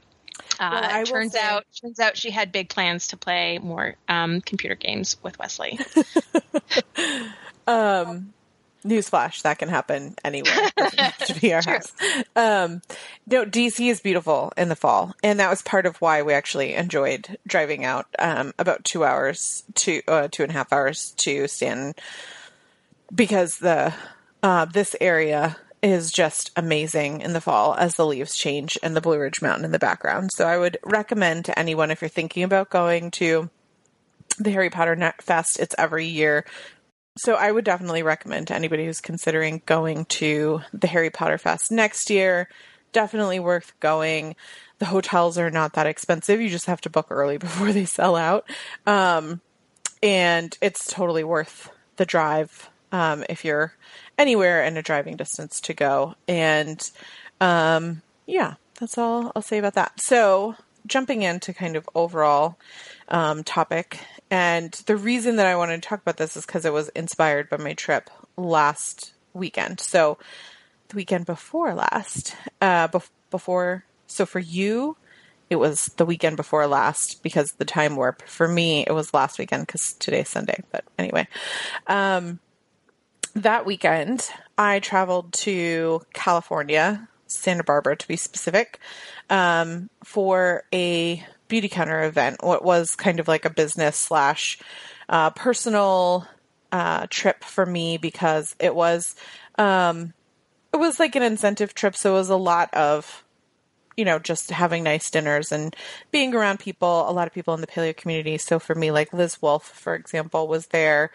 Uh, 0.59 0.89
well, 0.93 1.05
turns 1.07 1.33
say- 1.33 1.41
out, 1.41 1.65
turns 1.81 2.01
out 2.01 2.17
she 2.17 2.31
had 2.31 2.53
big 2.53 2.69
plans 2.69 3.09
to 3.09 3.17
play 3.17 3.59
more 3.59 3.97
um, 4.09 4.41
computer 4.41 4.75
games 4.75 5.17
with 5.23 5.39
Wesley. 5.39 5.79
um, 7.67 8.33
newsflash: 8.85 9.43
that 9.43 9.59
can 9.59 9.69
happen 9.69 10.15
anywhere. 10.25 10.71
to 11.27 11.41
be 11.41 11.53
our 11.53 11.63
house. 11.63 11.93
Um, 12.37 12.83
no, 13.27 13.45
DC 13.45 13.91
is 13.91 14.01
beautiful 14.01 14.53
in 14.57 14.69
the 14.69 14.77
fall, 14.77 15.15
and 15.23 15.41
that 15.41 15.51
was 15.51 15.63
part 15.63 15.87
of 15.87 16.01
why 16.01 16.23
we 16.23 16.33
actually 16.33 16.75
enjoyed 16.75 17.39
driving 17.47 17.85
out 17.85 18.07
um, 18.19 18.53
about 18.59 18.85
two 18.85 19.05
hours, 19.05 19.65
two 19.75 20.03
uh, 20.09 20.29
two 20.31 20.43
and 20.43 20.51
a 20.51 20.55
half 20.55 20.73
hours 20.73 21.13
to 21.19 21.49
Staunton, 21.49 21.95
because 23.15 23.59
the 23.59 23.95
uh, 24.43 24.65
this 24.67 24.97
area 25.01 25.57
is 25.83 26.13
just 26.13 26.51
amazing 26.57 27.21
in 27.23 27.33
the 27.33 27.41
fall 27.41 27.75
as 27.75 27.95
the 27.95 28.07
leaves 28.07 28.37
change 28.37 28.79
and 28.83 28.95
the 28.95 29.01
Blue 29.01 29.19
Ridge 29.19 29.41
Mountain 29.41 29.65
in 29.65 29.73
the 29.73 29.79
background. 29.79 30.31
So 30.33 30.47
I 30.47 30.59
would 30.59 30.79
recommend 30.83 31.47
to 31.47 31.59
anyone 31.59 31.91
if 31.91 32.03
you're 32.03 32.09
thinking 32.09 32.43
about 32.43 32.71
going 32.71 33.11
to 33.13 33.49
the 34.39 34.51
Harry 34.51 34.71
Potter 34.71 35.15
Fest, 35.21 35.59
it's 35.59 35.75
every 35.79 36.07
year. 36.07 36.45
So 37.23 37.35
I 37.35 37.53
would 37.53 37.67
definitely 37.67 38.03
recommend 38.03 38.49
to 38.49 38.55
anybody 38.55 38.87
who's 38.87 39.03
considering 39.03 39.61
going 39.67 40.07
to 40.07 40.63
the 40.73 40.87
Harry 40.87 41.11
Potter 41.11 41.37
Fest 41.37 41.71
next 41.71 42.09
year. 42.09 42.49
Definitely 42.93 43.41
worth 43.41 43.79
going. 43.79 44.37
The 44.79 44.87
hotels 44.87 45.37
are 45.37 45.51
not 45.51 45.75
that 45.75 45.87
expensive. 45.87 46.41
You 46.41 46.49
just 46.49 46.65
have 46.65 46.81
to 46.81 46.89
book 46.89 47.09
early 47.11 47.37
before 47.39 47.73
they 47.73 47.85
sell 47.85 48.17
out. 48.17 48.49
Um, 48.87 49.43
and 50.03 50.57
it's 50.63 50.91
totally 50.91 51.23
worth 51.23 51.71
the 51.97 52.07
drive 52.07 52.71
um, 52.91 53.23
if 53.29 53.45
you're 53.45 53.75
anywhere 54.17 54.65
in 54.65 54.79
a 54.79 54.83
driving 54.83 55.17
distance 55.17 55.61
to 55.61 55.75
go. 55.75 56.15
And 56.27 56.81
um, 57.39 58.01
yeah, 58.25 58.55
that's 58.79 58.97
all 58.97 59.31
I'll 59.37 59.43
say 59.43 59.59
about 59.59 59.75
that. 59.75 60.01
So 60.01 60.55
jumping 60.87 61.23
into 61.23 61.53
kind 61.53 61.77
of 61.77 61.89
overall 61.95 62.59
um, 63.09 63.45
topic, 63.45 64.01
and 64.31 64.73
the 64.87 64.97
reason 64.97 65.37
that 65.37 65.47
I 65.47 65.57
wanted 65.57 65.83
to 65.83 65.89
talk 65.89 66.01
about 66.01 66.17
this 66.17 66.37
is 66.37 66.47
because 66.47 66.65
it 66.65 66.73
was 66.73 66.89
inspired 66.91 67.49
by 67.49 67.57
my 67.57 67.75
trip 67.75 68.11
last 68.37 69.13
weekend. 69.33 69.81
So 69.81 70.19
the 70.89 70.97
weekend 70.97 71.27
before 71.27 71.75
last, 71.75 72.37
uh, 72.61 72.89
before. 73.31 73.85
So 74.07 74.27
for 74.27 74.41
you, 74.41 74.97
it 75.49 75.57
was 75.57 75.87
the 75.97 76.05
weekend 76.07 76.37
before 76.37 76.67
last 76.69 77.23
because 77.23 77.53
the 77.53 77.65
time 77.65 77.97
warp. 77.97 78.23
For 78.23 78.47
me, 78.47 78.85
it 78.87 78.93
was 78.93 79.13
last 79.13 79.39
weekend 79.39 79.67
because 79.67 79.95
today's 79.95 80.29
Sunday. 80.29 80.63
But 80.71 80.85
anyway, 80.97 81.27
um, 81.89 82.39
that 83.35 83.67
weekend, 83.67 84.29
I 84.57 84.79
traveled 84.79 85.33
to 85.35 86.03
California, 86.13 87.09
Santa 87.31 87.65
Barbara 87.65 87.97
to 87.97 88.09
be 88.09 88.17
specific, 88.17 88.79
um, 89.29 89.91
for 90.05 90.65
a 90.73 91.25
Beautycounter 91.49 92.07
event. 92.07 92.39
What 92.43 92.65
was 92.65 92.95
kind 92.95 93.21
of 93.21 93.29
like 93.29 93.45
a 93.45 93.51
business 93.51 93.97
slash 93.97 94.59
uh, 95.09 95.31
personal 95.31 96.27
uh, 96.73 97.07
trip 97.11 97.43
for 97.45 97.67
me 97.67 97.99
because 97.99 98.55
it 98.59 98.75
was 98.75 99.15
um, 99.59 100.13
it 100.73 100.77
was 100.77 101.01
like 101.01 101.17
an 101.17 101.23
incentive 101.23 101.75
trip. 101.75 101.97
So 101.97 102.13
it 102.13 102.19
was 102.19 102.31
a 102.31 102.37
lot 102.37 102.73
of 102.75 103.25
you 103.97 104.05
know, 104.07 104.19
just 104.19 104.51
having 104.51 104.83
nice 104.83 105.11
dinners 105.11 105.53
and 105.53 105.77
being 106.11 106.35
around 106.35 106.59
people, 106.59 107.07
a 107.07 107.13
lot 107.13 107.27
of 107.27 107.35
people 107.35 107.53
in 107.53 107.61
the 107.61 107.67
paleo 107.67 107.95
community. 107.95 108.39
So 108.39 108.59
for 108.59 108.75
me, 108.75 108.91
like 108.91 109.13
Liz 109.13 109.43
Wolfe, 109.43 109.65
for 109.65 109.95
example, 109.95 110.49
was 110.49 110.69
there. 110.69 111.11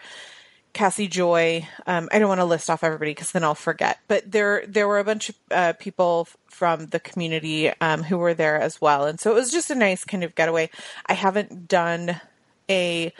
Cassy 0.76 1.08
Joy. 1.08 1.66
Um, 1.86 2.10
I 2.12 2.18
don't 2.18 2.28
want 2.28 2.42
to 2.42 2.44
list 2.44 2.68
off 2.68 2.84
everybody 2.84 3.12
because 3.12 3.32
then 3.32 3.42
I'll 3.42 3.54
forget. 3.54 3.98
But 4.08 4.30
there, 4.30 4.62
there 4.68 4.86
were 4.86 4.98
a 4.98 5.04
bunch 5.04 5.30
of 5.30 5.34
uh, 5.50 5.72
people 5.72 6.28
from 6.50 6.88
the 6.88 7.00
community 7.00 7.70
um, 7.80 8.02
who 8.02 8.18
were 8.18 8.34
there 8.34 8.60
as 8.60 8.78
well, 8.78 9.06
and 9.06 9.18
so 9.18 9.30
it 9.30 9.34
was 9.34 9.50
just 9.50 9.70
a 9.70 9.74
nice 9.74 10.04
kind 10.04 10.22
of 10.22 10.34
getaway. 10.34 10.68
I 11.06 11.14
haven't 11.14 11.66
done 11.66 12.20
a 12.68 13.10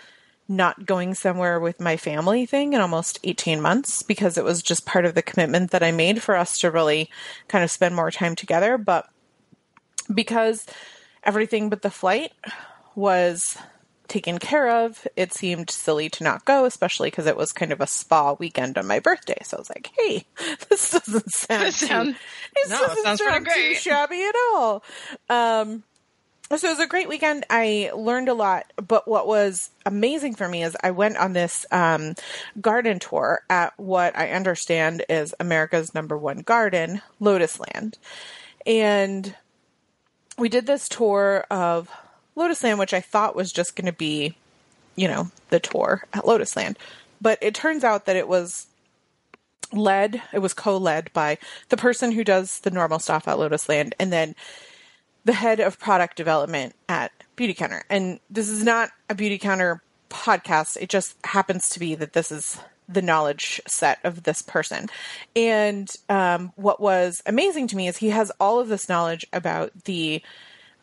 not 0.46 0.84
going 0.84 1.14
somewhere 1.14 1.58
with 1.58 1.80
my 1.80 1.96
family 1.96 2.44
thing 2.44 2.74
in 2.74 2.80
almost 2.82 3.18
18 3.24 3.58
months 3.58 4.02
because 4.02 4.36
it 4.36 4.44
was 4.44 4.62
just 4.62 4.84
part 4.84 5.06
of 5.06 5.14
the 5.14 5.22
commitment 5.22 5.70
that 5.70 5.82
I 5.82 5.92
made 5.92 6.22
for 6.22 6.36
us 6.36 6.60
to 6.60 6.70
really 6.70 7.08
kind 7.48 7.64
of 7.64 7.70
spend 7.70 7.96
more 7.96 8.10
time 8.10 8.34
together. 8.34 8.76
But 8.76 9.08
because 10.12 10.66
everything 11.24 11.70
but 11.70 11.80
the 11.80 11.90
flight 11.90 12.32
was 12.94 13.56
taken 14.08 14.38
care 14.38 14.68
of, 14.68 15.06
it 15.16 15.32
seemed 15.32 15.70
silly 15.70 16.08
to 16.10 16.24
not 16.24 16.44
go, 16.44 16.64
especially 16.64 17.08
because 17.08 17.26
it 17.26 17.36
was 17.36 17.52
kind 17.52 17.72
of 17.72 17.80
a 17.80 17.86
spa 17.86 18.34
weekend 18.34 18.78
on 18.78 18.86
my 18.86 18.98
birthday. 18.98 19.38
So 19.42 19.56
I 19.56 19.60
was 19.60 19.70
like, 19.70 19.90
"Hey, 19.98 20.24
this 20.68 20.90
doesn't 20.90 21.30
sound 21.32 21.62
this 21.62 21.80
too, 21.80 21.86
sound, 21.86 22.16
this 22.54 22.70
no, 22.70 22.80
doesn't 22.80 23.04
sounds 23.04 23.20
sound 23.20 23.48
too 23.54 23.74
shabby 23.74 24.22
at 24.22 24.34
all." 24.54 24.82
Um, 25.28 25.82
so 26.54 26.68
it 26.68 26.70
was 26.70 26.80
a 26.80 26.86
great 26.86 27.08
weekend. 27.08 27.44
I 27.50 27.90
learned 27.94 28.28
a 28.28 28.34
lot, 28.34 28.72
but 28.76 29.08
what 29.08 29.26
was 29.26 29.70
amazing 29.84 30.36
for 30.36 30.48
me 30.48 30.62
is 30.62 30.76
I 30.80 30.92
went 30.92 31.16
on 31.16 31.32
this 31.32 31.66
um, 31.72 32.14
garden 32.60 33.00
tour 33.00 33.42
at 33.50 33.72
what 33.78 34.16
I 34.16 34.30
understand 34.30 35.04
is 35.08 35.34
America's 35.40 35.92
number 35.92 36.16
one 36.16 36.38
garden, 36.38 37.02
Lotusland, 37.20 37.94
and 38.64 39.34
we 40.38 40.48
did 40.48 40.66
this 40.66 40.88
tour 40.88 41.44
of 41.50 41.90
Lotusland, 42.36 42.78
which 42.78 42.94
I 42.94 43.00
thought 43.00 43.36
was 43.36 43.52
just 43.52 43.76
going 43.76 43.86
to 43.86 43.92
be, 43.92 44.36
you 44.94 45.08
know, 45.08 45.30
the 45.50 45.60
tour 45.60 46.04
at 46.12 46.24
Lotusland. 46.24 46.76
But 47.20 47.38
it 47.40 47.54
turns 47.54 47.84
out 47.84 48.06
that 48.06 48.16
it 48.16 48.28
was 48.28 48.66
led, 49.72 50.22
it 50.32 50.38
was 50.40 50.54
co 50.54 50.76
led 50.76 51.12
by 51.12 51.38
the 51.70 51.76
person 51.76 52.12
who 52.12 52.24
does 52.24 52.60
the 52.60 52.70
normal 52.70 52.98
stuff 52.98 53.26
at 53.26 53.38
Lotusland 53.38 53.92
and 53.98 54.12
then 54.12 54.34
the 55.24 55.32
head 55.32 55.60
of 55.60 55.78
product 55.78 56.16
development 56.16 56.74
at 56.88 57.10
Beautycounter. 57.36 57.82
And 57.90 58.20
this 58.30 58.48
is 58.48 58.62
not 58.62 58.90
a 59.10 59.14
Beautycounter 59.14 59.80
podcast, 60.08 60.76
it 60.80 60.88
just 60.88 61.16
happens 61.24 61.68
to 61.70 61.80
be 61.80 61.94
that 61.96 62.12
this 62.12 62.30
is 62.30 62.58
the 62.88 63.02
knowledge 63.02 63.60
set 63.66 63.98
of 64.04 64.22
this 64.22 64.42
person. 64.42 64.88
And 65.34 65.90
um, 66.08 66.52
what 66.54 66.80
was 66.80 67.22
amazing 67.26 67.66
to 67.68 67.76
me 67.76 67.88
is 67.88 67.96
he 67.96 68.10
has 68.10 68.30
all 68.38 68.60
of 68.60 68.68
this 68.68 68.88
knowledge 68.88 69.26
about 69.32 69.72
the 69.84 70.22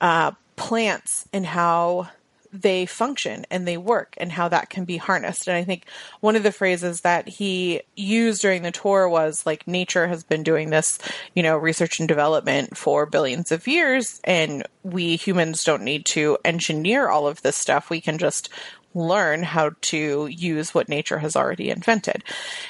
uh, 0.02 0.32
plants 0.56 1.28
and 1.34 1.46
how 1.46 2.10
they 2.54 2.86
function 2.86 3.46
and 3.50 3.68
they 3.68 3.78
work 3.78 4.14
and 4.18 4.32
how 4.32 4.48
that 4.48 4.70
can 4.70 4.86
be 4.86 4.98
harnessed. 4.98 5.48
And 5.48 5.58
I 5.58 5.64
think 5.64 5.86
one 6.20 6.36
of 6.36 6.44
the 6.44 6.52
phrases 6.52 7.02
that 7.02 7.28
he 7.28 7.82
used 7.96 8.44
during 8.44 8.62
the 8.62 8.72
tour 8.72 9.10
was 9.10 9.44
like, 9.46 9.68
nature 9.68 10.08
has 10.08 10.24
been 10.24 10.44
doing 10.44 10.70
this, 10.70 11.00
you 11.34 11.42
know, 11.42 11.58
research 11.58 12.00
and 12.00 12.08
development 12.08 12.78
for 12.78 13.08
billions 13.08 13.52
of 13.52 13.68
years. 13.68 14.22
And 14.24 14.68
we 14.84 15.16
humans 15.16 15.64
don't 15.64 15.84
need 15.84 16.06
to 16.08 16.38
engineer 16.46 17.10
all 17.10 17.28
of 17.28 17.42
this 17.42 17.56
stuff. 17.56 17.90
We 17.90 18.02
can 18.02 18.20
just 18.20 18.50
learn 18.94 19.44
how 19.44 19.72
to 19.82 20.28
use 20.28 20.74
what 20.74 20.90
nature 20.90 21.20
has 21.20 21.36
already 21.36 21.70
invented. 21.70 22.24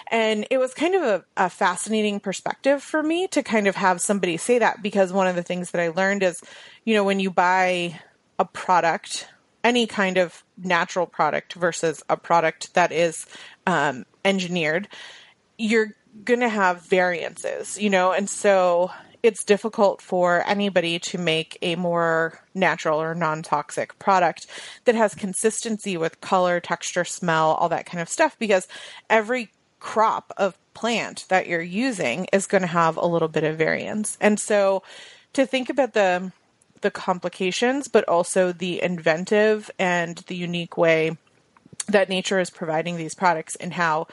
And 0.09 0.47
it 0.49 0.57
was 0.57 0.73
kind 0.73 0.95
of 0.95 1.03
a, 1.03 1.25
a, 1.37 1.49
fascinating 1.49 2.19
perspective 2.19 2.81
for 2.81 3.03
me 3.03 3.27
to 3.29 3.43
kind 3.43 3.67
of 3.67 3.75
have 3.75 4.01
somebody 4.01 4.37
say 4.37 4.59
that 4.59 4.81
because 4.81 5.11
one 5.11 5.27
of 5.27 5.35
the 5.35 5.43
things 5.43 5.71
that 5.71 5.81
I 5.81 5.89
learned 5.89 6.23
is, 6.23 6.41
you 6.85 6.93
know, 6.93 7.03
when 7.03 7.19
you 7.19 7.29
buy 7.29 7.99
a 8.39 8.45
product, 8.45 9.27
any 9.63 9.87
kind 9.87 10.17
of 10.17 10.43
natural 10.57 11.05
product 11.05 11.53
versus 11.53 12.03
a 12.09 12.17
product 12.17 12.73
that 12.73 12.91
is 12.91 13.25
um, 13.67 14.05
engineered, 14.23 14.87
you're 15.57 15.93
going 16.23 16.41
to 16.41 16.49
have 16.49 16.85
variances, 16.85 17.79
you 17.79 17.89
know, 17.89 18.11
and 18.11 18.29
so 18.29 18.91
it's 19.23 19.45
difficult 19.45 20.01
for 20.01 20.45
anybody 20.45 20.99
to 20.99 21.17
make 21.17 21.57
a 21.61 21.75
more 21.77 22.41
natural 22.53 23.01
or 23.01 23.15
non 23.15 23.41
toxic 23.41 23.97
product 23.97 24.45
that 24.83 24.95
has 24.95 25.15
consistency 25.15 25.95
with 25.95 26.21
color, 26.21 26.59
texture, 26.59 27.05
smell, 27.05 27.51
all 27.53 27.69
that 27.69 27.85
kind 27.85 28.01
of 28.01 28.09
stuff 28.09 28.37
because 28.37 28.67
every 29.09 29.49
crop 29.79 30.33
of 30.37 30.57
plant 30.73 31.25
that 31.29 31.47
you're 31.47 31.61
using 31.61 32.27
is 32.33 32.47
going 32.47 32.61
to 32.61 32.67
have 32.67 32.97
a 32.97 33.05
little 33.05 33.27
bit 33.27 33.43
of 33.43 33.57
variance. 33.57 34.17
And 34.19 34.39
so 34.39 34.83
to 35.33 35.45
think 35.45 35.69
about 35.69 35.93
the 35.93 36.31
the 36.81 36.91
complications 36.91 37.87
but 37.87 38.03
also 38.09 38.51
the 38.51 38.83
inventive 38.83 39.71
and 39.79 40.17
the 40.27 40.35
unique 40.35 40.75
way 40.75 41.17
that 41.87 42.09
nature 42.09 42.39
is 42.39 42.49
providing 42.49 42.97
these 42.97 43.15
products 43.15 43.55
and 43.55 43.71
how 43.71 44.05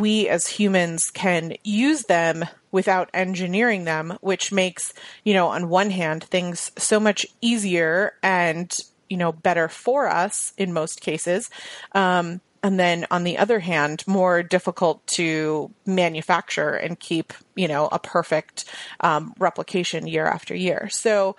we 0.00 0.28
as 0.28 0.46
humans 0.46 1.10
can 1.10 1.56
use 1.64 2.04
them 2.04 2.44
without 2.70 3.10
engineering 3.14 3.84
them, 3.84 4.18
which 4.20 4.52
makes, 4.52 4.92
you 5.24 5.34
know, 5.34 5.48
on 5.48 5.68
one 5.68 5.90
hand, 5.90 6.24
things 6.24 6.70
so 6.76 7.00
much 7.00 7.26
easier 7.40 8.14
and, 8.22 8.78
you 9.08 9.16
know, 9.16 9.32
better 9.32 9.68
for 9.68 10.08
us 10.08 10.52
in 10.58 10.72
most 10.72 11.00
cases. 11.00 11.50
Um, 11.92 12.40
and 12.62 12.78
then 12.78 13.06
on 13.10 13.24
the 13.24 13.38
other 13.38 13.60
hand, 13.60 14.04
more 14.06 14.42
difficult 14.42 15.06
to 15.08 15.70
manufacture 15.86 16.70
and 16.70 16.98
keep, 16.98 17.32
you 17.54 17.68
know, 17.68 17.88
a 17.90 17.98
perfect 17.98 18.64
um, 19.00 19.34
replication 19.38 20.06
year 20.06 20.26
after 20.26 20.54
year. 20.54 20.88
So, 20.90 21.36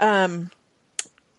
um, 0.00 0.50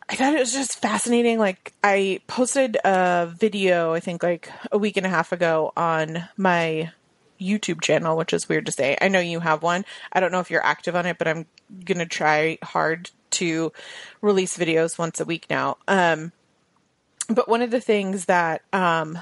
I 0.09 0.15
thought 0.15 0.33
it 0.33 0.39
was 0.39 0.51
just 0.51 0.81
fascinating. 0.81 1.37
Like, 1.37 1.71
I 1.83 2.21
posted 2.25 2.77
a 2.83 3.31
video, 3.37 3.93
I 3.93 3.99
think 3.99 4.23
like 4.23 4.51
a 4.71 4.77
week 4.77 4.97
and 4.97 5.05
a 5.05 5.09
half 5.09 5.31
ago 5.31 5.71
on 5.77 6.27
my 6.35 6.91
YouTube 7.39 7.81
channel, 7.81 8.17
which 8.17 8.33
is 8.33 8.49
weird 8.49 8.65
to 8.65 8.71
say. 8.71 8.97
I 8.99 9.07
know 9.07 9.19
you 9.19 9.39
have 9.39 9.61
one. 9.61 9.85
I 10.11 10.19
don't 10.19 10.31
know 10.31 10.39
if 10.39 10.49
you're 10.49 10.65
active 10.65 10.95
on 10.95 11.05
it, 11.05 11.19
but 11.19 11.27
I'm 11.27 11.45
going 11.85 11.99
to 11.99 12.07
try 12.07 12.57
hard 12.63 13.11
to 13.31 13.71
release 14.21 14.57
videos 14.57 14.97
once 14.97 15.19
a 15.19 15.25
week 15.25 15.45
now. 15.49 15.77
Um, 15.87 16.31
but 17.29 17.47
one 17.47 17.61
of 17.61 17.69
the 17.69 17.79
things 17.79 18.25
that 18.25 18.63
um, 18.73 19.19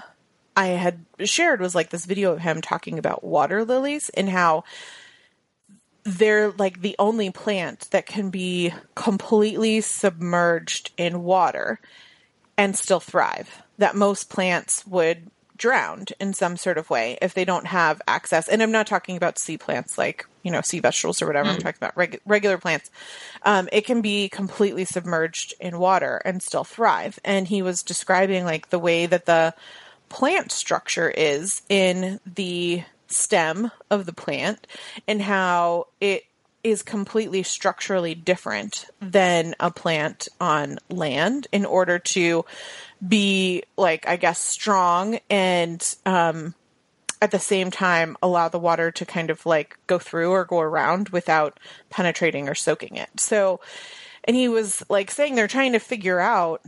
I 0.56 0.68
had 0.68 1.06
shared 1.26 1.60
was 1.60 1.76
like 1.76 1.90
this 1.90 2.06
video 2.06 2.32
of 2.32 2.40
him 2.40 2.62
talking 2.62 2.98
about 2.98 3.24
water 3.24 3.66
lilies 3.66 4.10
and 4.14 4.30
how 4.30 4.64
they're 6.08 6.52
like 6.52 6.82
the 6.82 6.96
only 6.98 7.30
plant 7.30 7.92
that 7.92 8.06
can 8.06 8.30
be 8.30 8.74
completely 8.96 9.82
submerged 9.82 10.92
in 10.98 11.24
water 11.24 11.80
and 12.58 12.78
still 12.78 13.02
thrive. 13.02 13.62
That 13.78 13.96
most 13.96 14.30
plants 14.30 14.88
would 14.88 15.30
drown 15.58 16.06
in 16.20 16.34
some 16.34 16.56
sort 16.56 16.78
of 16.78 16.90
way 16.90 17.18
if 17.22 17.34
they 17.34 17.44
don't 17.44 17.68
have 17.68 18.02
access. 18.08 18.48
And 18.48 18.64
I'm 18.64 18.72
not 18.72 18.88
talking 18.88 19.18
about 19.18 19.38
sea 19.38 19.58
plants 19.58 19.98
like, 19.98 20.26
you 20.44 20.52
know, 20.52 20.62
sea 20.62 20.80
vegetables 20.80 21.22
or 21.22 21.28
whatever. 21.28 21.50
Mm. 21.50 21.54
I'm 21.56 21.60
talking 21.60 21.80
about 21.80 21.98
reg- 21.98 22.22
regular 22.26 22.58
plants. 22.58 22.90
Um, 23.44 23.68
it 23.72 23.86
can 23.86 24.02
be 24.02 24.30
completely 24.30 24.86
submerged 24.86 25.56
in 25.60 25.78
water 25.78 26.22
and 26.24 26.42
still 26.42 26.64
thrive. 26.64 27.20
And 27.26 27.48
he 27.48 27.62
was 27.62 27.84
describing 27.84 28.46
like 28.46 28.70
the 28.70 28.80
way 28.80 29.08
that 29.08 29.26
the 29.26 29.54
plant 30.10 30.52
structure 30.54 31.10
is 31.10 31.64
in 31.68 32.22
the 32.26 32.84
stem 33.12 33.72
of 33.90 34.06
the 34.06 34.14
plant 34.14 34.68
and 35.08 35.22
how 35.22 35.88
it 36.00 36.24
is 36.64 36.82
completely 36.84 37.44
structurally 37.44 38.14
different 38.14 38.86
than 39.00 39.56
a 39.60 39.72
plant 39.72 40.28
on 40.42 40.80
land 40.90 41.48
in 41.52 41.66
order 41.66 42.00
to 42.00 42.44
be 43.06 43.64
like 43.78 44.08
I 44.08 44.18
guess 44.18 44.40
strong 44.40 45.20
and 45.30 45.96
um, 46.06 46.56
at 47.22 47.32
the 47.32 47.40
same 47.40 47.72
time 47.72 48.18
allow 48.22 48.50
the 48.50 48.60
water 48.60 48.92
to 48.92 49.06
kind 49.06 49.30
of 49.30 49.46
like 49.46 49.78
go 49.88 49.98
through 49.98 50.32
or 50.32 50.46
go 50.46 50.60
around 50.60 51.10
without 51.10 51.60
penetrating 51.90 52.50
or 52.50 52.56
soaking 52.56 52.96
it. 52.96 53.10
So 53.20 53.60
and 54.24 54.36
he 54.36 54.50
was 54.50 54.84
like 54.90 55.10
saying 55.10 55.36
they're 55.36 55.48
trying 55.48 55.74
to 55.74 55.80
figure 55.80 56.20
out 56.20 56.62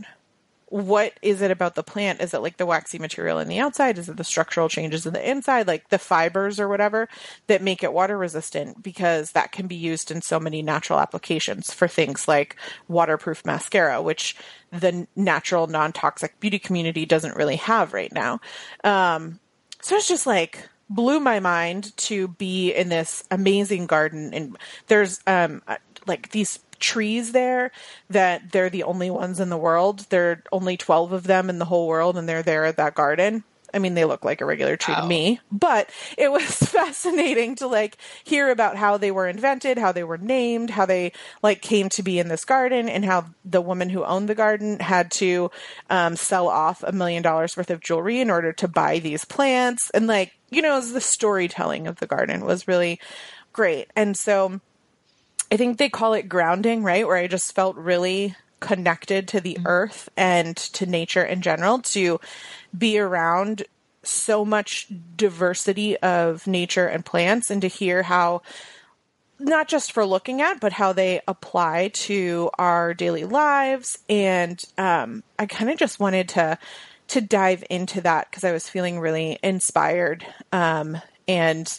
what 0.70 1.14
is 1.20 1.42
it 1.42 1.50
about 1.50 1.74
the 1.74 1.82
plant? 1.82 2.20
Is 2.20 2.32
it 2.32 2.38
like 2.38 2.56
the 2.56 2.64
waxy 2.64 3.00
material 3.00 3.40
in 3.40 3.48
the 3.48 3.58
outside? 3.58 3.98
Is 3.98 4.08
it 4.08 4.16
the 4.16 4.24
structural 4.24 4.68
changes 4.68 5.04
in 5.04 5.12
the 5.12 5.30
inside, 5.30 5.66
like 5.66 5.88
the 5.88 5.98
fibers 5.98 6.60
or 6.60 6.68
whatever 6.68 7.08
that 7.48 7.60
make 7.60 7.82
it 7.82 7.92
water 7.92 8.16
resistant? 8.16 8.80
Because 8.80 9.32
that 9.32 9.50
can 9.50 9.66
be 9.66 9.74
used 9.74 10.12
in 10.12 10.22
so 10.22 10.38
many 10.38 10.62
natural 10.62 11.00
applications 11.00 11.74
for 11.74 11.88
things 11.88 12.28
like 12.28 12.54
waterproof 12.86 13.44
mascara, 13.44 14.00
which 14.00 14.36
the 14.70 15.08
natural 15.16 15.66
non 15.66 15.92
toxic 15.92 16.38
beauty 16.38 16.60
community 16.60 17.04
doesn't 17.04 17.36
really 17.36 17.56
have 17.56 17.92
right 17.92 18.12
now. 18.12 18.40
Um, 18.84 19.40
so 19.82 19.96
it's 19.96 20.06
just 20.06 20.26
like 20.26 20.68
blew 20.88 21.18
my 21.18 21.40
mind 21.40 21.96
to 21.96 22.28
be 22.28 22.72
in 22.72 22.90
this 22.90 23.24
amazing 23.30 23.86
garden 23.86 24.34
and 24.34 24.56
there's 24.88 25.20
um 25.28 25.62
like 26.06 26.30
these 26.32 26.58
trees 26.80 27.32
there 27.32 27.70
that 28.08 28.52
they're 28.52 28.70
the 28.70 28.82
only 28.82 29.10
ones 29.10 29.40
in 29.40 29.50
the 29.50 29.56
world. 29.56 30.06
There 30.10 30.30
are 30.30 30.42
only 30.52 30.76
12 30.76 31.12
of 31.12 31.24
them 31.24 31.50
in 31.50 31.58
the 31.58 31.64
whole 31.64 31.86
world 31.86 32.16
and 32.16 32.28
they're 32.28 32.42
there 32.42 32.64
at 32.64 32.76
that 32.78 32.94
garden. 32.94 33.44
I 33.72 33.78
mean, 33.78 33.94
they 33.94 34.04
look 34.04 34.24
like 34.24 34.40
a 34.40 34.46
regular 34.46 34.76
tree 34.76 34.94
to 34.94 35.06
me, 35.06 35.40
but 35.50 35.90
it 36.18 36.30
was 36.30 36.42
fascinating 36.54 37.56
to 37.56 37.66
like 37.66 37.96
hear 38.24 38.50
about 38.50 38.76
how 38.76 38.96
they 38.96 39.10
were 39.10 39.28
invented, 39.28 39.78
how 39.78 39.92
they 39.92 40.04
were 40.04 40.18
named, 40.18 40.70
how 40.70 40.86
they 40.86 41.12
like 41.42 41.62
came 41.62 41.88
to 41.90 42.02
be 42.02 42.18
in 42.18 42.28
this 42.28 42.44
garden, 42.44 42.88
and 42.88 43.04
how 43.04 43.26
the 43.44 43.60
woman 43.60 43.90
who 43.90 44.04
owned 44.04 44.28
the 44.28 44.34
garden 44.34 44.80
had 44.80 45.10
to 45.12 45.50
um, 45.88 46.16
sell 46.16 46.48
off 46.48 46.82
a 46.82 46.92
million 46.92 47.22
dollars 47.22 47.56
worth 47.56 47.70
of 47.70 47.80
jewelry 47.80 48.20
in 48.20 48.30
order 48.30 48.52
to 48.52 48.68
buy 48.68 48.98
these 48.98 49.24
plants, 49.24 49.90
and 49.90 50.06
like 50.06 50.32
you 50.50 50.62
know, 50.62 50.80
the 50.80 51.00
storytelling 51.00 51.86
of 51.86 52.00
the 52.00 52.06
garden 52.06 52.44
was 52.44 52.66
really 52.66 52.98
great, 53.52 53.88
and 53.94 54.16
so 54.16 54.60
I 55.50 55.56
think 55.56 55.78
they 55.78 55.88
call 55.88 56.14
it 56.14 56.28
grounding, 56.28 56.82
right? 56.82 57.06
Where 57.06 57.16
I 57.16 57.26
just 57.26 57.54
felt 57.54 57.76
really 57.76 58.36
connected 58.60 59.26
to 59.28 59.40
the 59.40 59.54
mm-hmm. 59.54 59.66
earth 59.66 60.08
and 60.16 60.56
to 60.56 60.86
nature 60.86 61.24
in 61.24 61.42
general 61.42 61.78
to 61.80 62.20
be 62.76 62.98
around 62.98 63.64
so 64.02 64.44
much 64.44 64.86
diversity 65.16 65.96
of 65.98 66.46
nature 66.46 66.86
and 66.86 67.04
plants 67.04 67.50
and 67.50 67.62
to 67.62 67.68
hear 67.68 68.02
how 68.02 68.42
not 69.38 69.68
just 69.68 69.92
for 69.92 70.04
looking 70.04 70.40
at 70.40 70.60
but 70.60 70.72
how 70.72 70.92
they 70.92 71.20
apply 71.26 71.88
to 71.88 72.50
our 72.58 72.94
daily 72.94 73.24
lives 73.24 73.98
and 74.08 74.64
um, 74.78 75.22
i 75.38 75.44
kind 75.46 75.70
of 75.70 75.78
just 75.78 76.00
wanted 76.00 76.28
to 76.28 76.58
to 77.08 77.20
dive 77.20 77.64
into 77.68 78.00
that 78.00 78.30
because 78.30 78.44
i 78.44 78.52
was 78.52 78.68
feeling 78.68 79.00
really 79.00 79.38
inspired 79.42 80.24
um, 80.52 80.98
and 81.28 81.78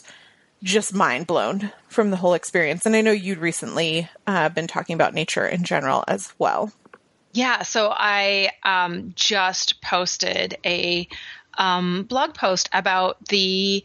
just 0.62 0.94
mind 0.94 1.26
blown 1.26 1.72
from 1.88 2.10
the 2.10 2.16
whole 2.16 2.34
experience. 2.34 2.86
And 2.86 2.94
I 2.94 3.00
know 3.00 3.12
you'd 3.12 3.38
recently 3.38 4.08
uh, 4.26 4.48
been 4.48 4.66
talking 4.66 4.94
about 4.94 5.14
nature 5.14 5.46
in 5.46 5.64
general 5.64 6.04
as 6.08 6.32
well. 6.38 6.72
Yeah, 7.32 7.62
so 7.62 7.92
I 7.94 8.50
um, 8.62 9.12
just 9.16 9.80
posted 9.80 10.58
a 10.64 11.08
um, 11.58 12.04
blog 12.04 12.34
post 12.34 12.68
about 12.72 13.26
the 13.28 13.84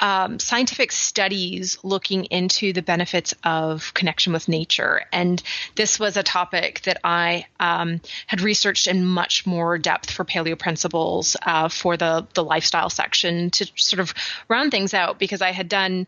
um, 0.00 0.38
scientific 0.38 0.92
studies 0.92 1.78
looking 1.82 2.24
into 2.26 2.72
the 2.72 2.82
benefits 2.82 3.34
of 3.44 3.92
connection 3.94 4.32
with 4.32 4.48
nature. 4.48 5.02
And 5.12 5.42
this 5.76 6.00
was 6.00 6.16
a 6.16 6.22
topic 6.22 6.82
that 6.82 7.00
I 7.04 7.46
um, 7.60 8.00
had 8.26 8.40
researched 8.40 8.86
in 8.86 9.04
much 9.04 9.46
more 9.46 9.78
depth 9.78 10.10
for 10.10 10.24
Paleo 10.24 10.58
Principles 10.58 11.36
uh, 11.42 11.68
for 11.68 11.96
the, 11.96 12.26
the 12.34 12.44
lifestyle 12.44 12.90
section 12.90 13.50
to 13.50 13.70
sort 13.76 14.00
of 14.00 14.14
round 14.48 14.70
things 14.70 14.94
out 14.94 15.18
because 15.18 15.42
I 15.42 15.52
had 15.52 15.68
done 15.68 16.06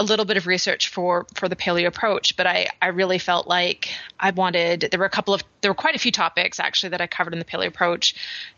a 0.00 0.02
little 0.02 0.24
bit 0.24 0.38
of 0.38 0.46
research 0.46 0.88
for 0.88 1.26
for 1.34 1.46
the 1.46 1.54
paleo 1.54 1.86
approach, 1.86 2.34
but 2.34 2.46
I 2.46 2.68
I 2.80 2.86
really 2.88 3.18
felt 3.18 3.46
like 3.46 3.90
I 4.18 4.30
wanted 4.30 4.88
there 4.90 4.98
were 4.98 5.04
a 5.04 5.10
couple 5.10 5.34
of 5.34 5.44
there 5.60 5.70
were 5.70 5.74
quite 5.76 5.94
a 5.94 5.98
few 5.98 6.10
topics 6.10 6.58
actually 6.58 6.88
that 6.90 7.02
I 7.02 7.06
covered 7.06 7.34
in 7.34 7.38
the 7.38 7.44
paleo 7.44 7.66
approach 7.66 8.14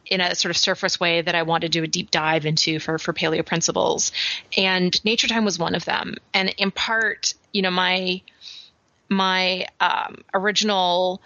in 0.06 0.20
a 0.20 0.36
sort 0.36 0.50
of 0.50 0.56
surface 0.56 1.00
way 1.00 1.20
that 1.20 1.34
I 1.34 1.42
wanted 1.42 1.72
to 1.72 1.80
do 1.80 1.82
a 1.82 1.88
deep 1.88 2.12
dive 2.12 2.46
into 2.46 2.78
for 2.78 2.96
for 2.96 3.12
paleo 3.12 3.44
principles, 3.44 4.12
and 4.56 5.04
nature 5.04 5.26
time 5.26 5.44
was 5.44 5.58
one 5.58 5.74
of 5.74 5.84
them. 5.84 6.14
And 6.32 6.50
in 6.58 6.70
part, 6.70 7.34
you 7.52 7.60
know, 7.60 7.72
my 7.72 8.22
my 9.08 9.66
um, 9.80 10.22
original 10.32 11.20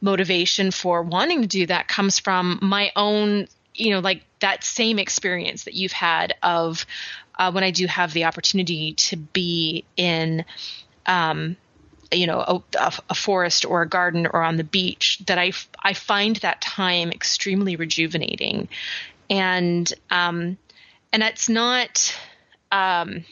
motivation 0.00 0.70
for 0.70 1.02
wanting 1.02 1.42
to 1.42 1.48
do 1.48 1.66
that 1.66 1.88
comes 1.88 2.18
from 2.18 2.58
my 2.62 2.90
own 2.96 3.48
you 3.74 3.90
know 3.90 4.00
like 4.00 4.24
that 4.40 4.64
same 4.64 4.98
experience 4.98 5.64
that 5.64 5.74
you've 5.74 5.92
had 5.92 6.34
of 6.42 6.86
uh, 7.38 7.52
when 7.52 7.64
I 7.64 7.70
do 7.70 7.86
have 7.86 8.12
the 8.12 8.24
opportunity 8.24 8.94
to 8.94 9.16
be 9.16 9.84
in, 9.96 10.44
um, 11.06 11.56
you 12.12 12.26
know, 12.26 12.64
a, 12.76 12.92
a, 13.10 13.14
forest 13.14 13.64
or 13.64 13.82
a 13.82 13.88
garden 13.88 14.26
or 14.26 14.42
on 14.42 14.56
the 14.56 14.64
beach, 14.64 15.20
that 15.26 15.38
I, 15.38 15.52
I 15.82 15.94
find 15.94 16.36
that 16.36 16.60
time 16.60 17.10
extremely 17.10 17.76
rejuvenating, 17.76 18.68
and 19.30 19.92
um, 20.10 20.56
and 21.12 21.22
that's 21.22 21.48
not. 21.48 22.14
Um, 22.70 23.24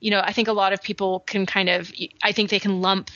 you 0.00 0.10
know, 0.10 0.20
I 0.20 0.32
think 0.32 0.48
a 0.48 0.52
lot 0.52 0.72
of 0.72 0.82
people 0.82 1.20
can 1.20 1.46
kind 1.46 1.68
of, 1.68 1.92
I 2.24 2.32
think 2.32 2.50
they 2.50 2.58
can 2.58 2.82
lump 2.82 3.08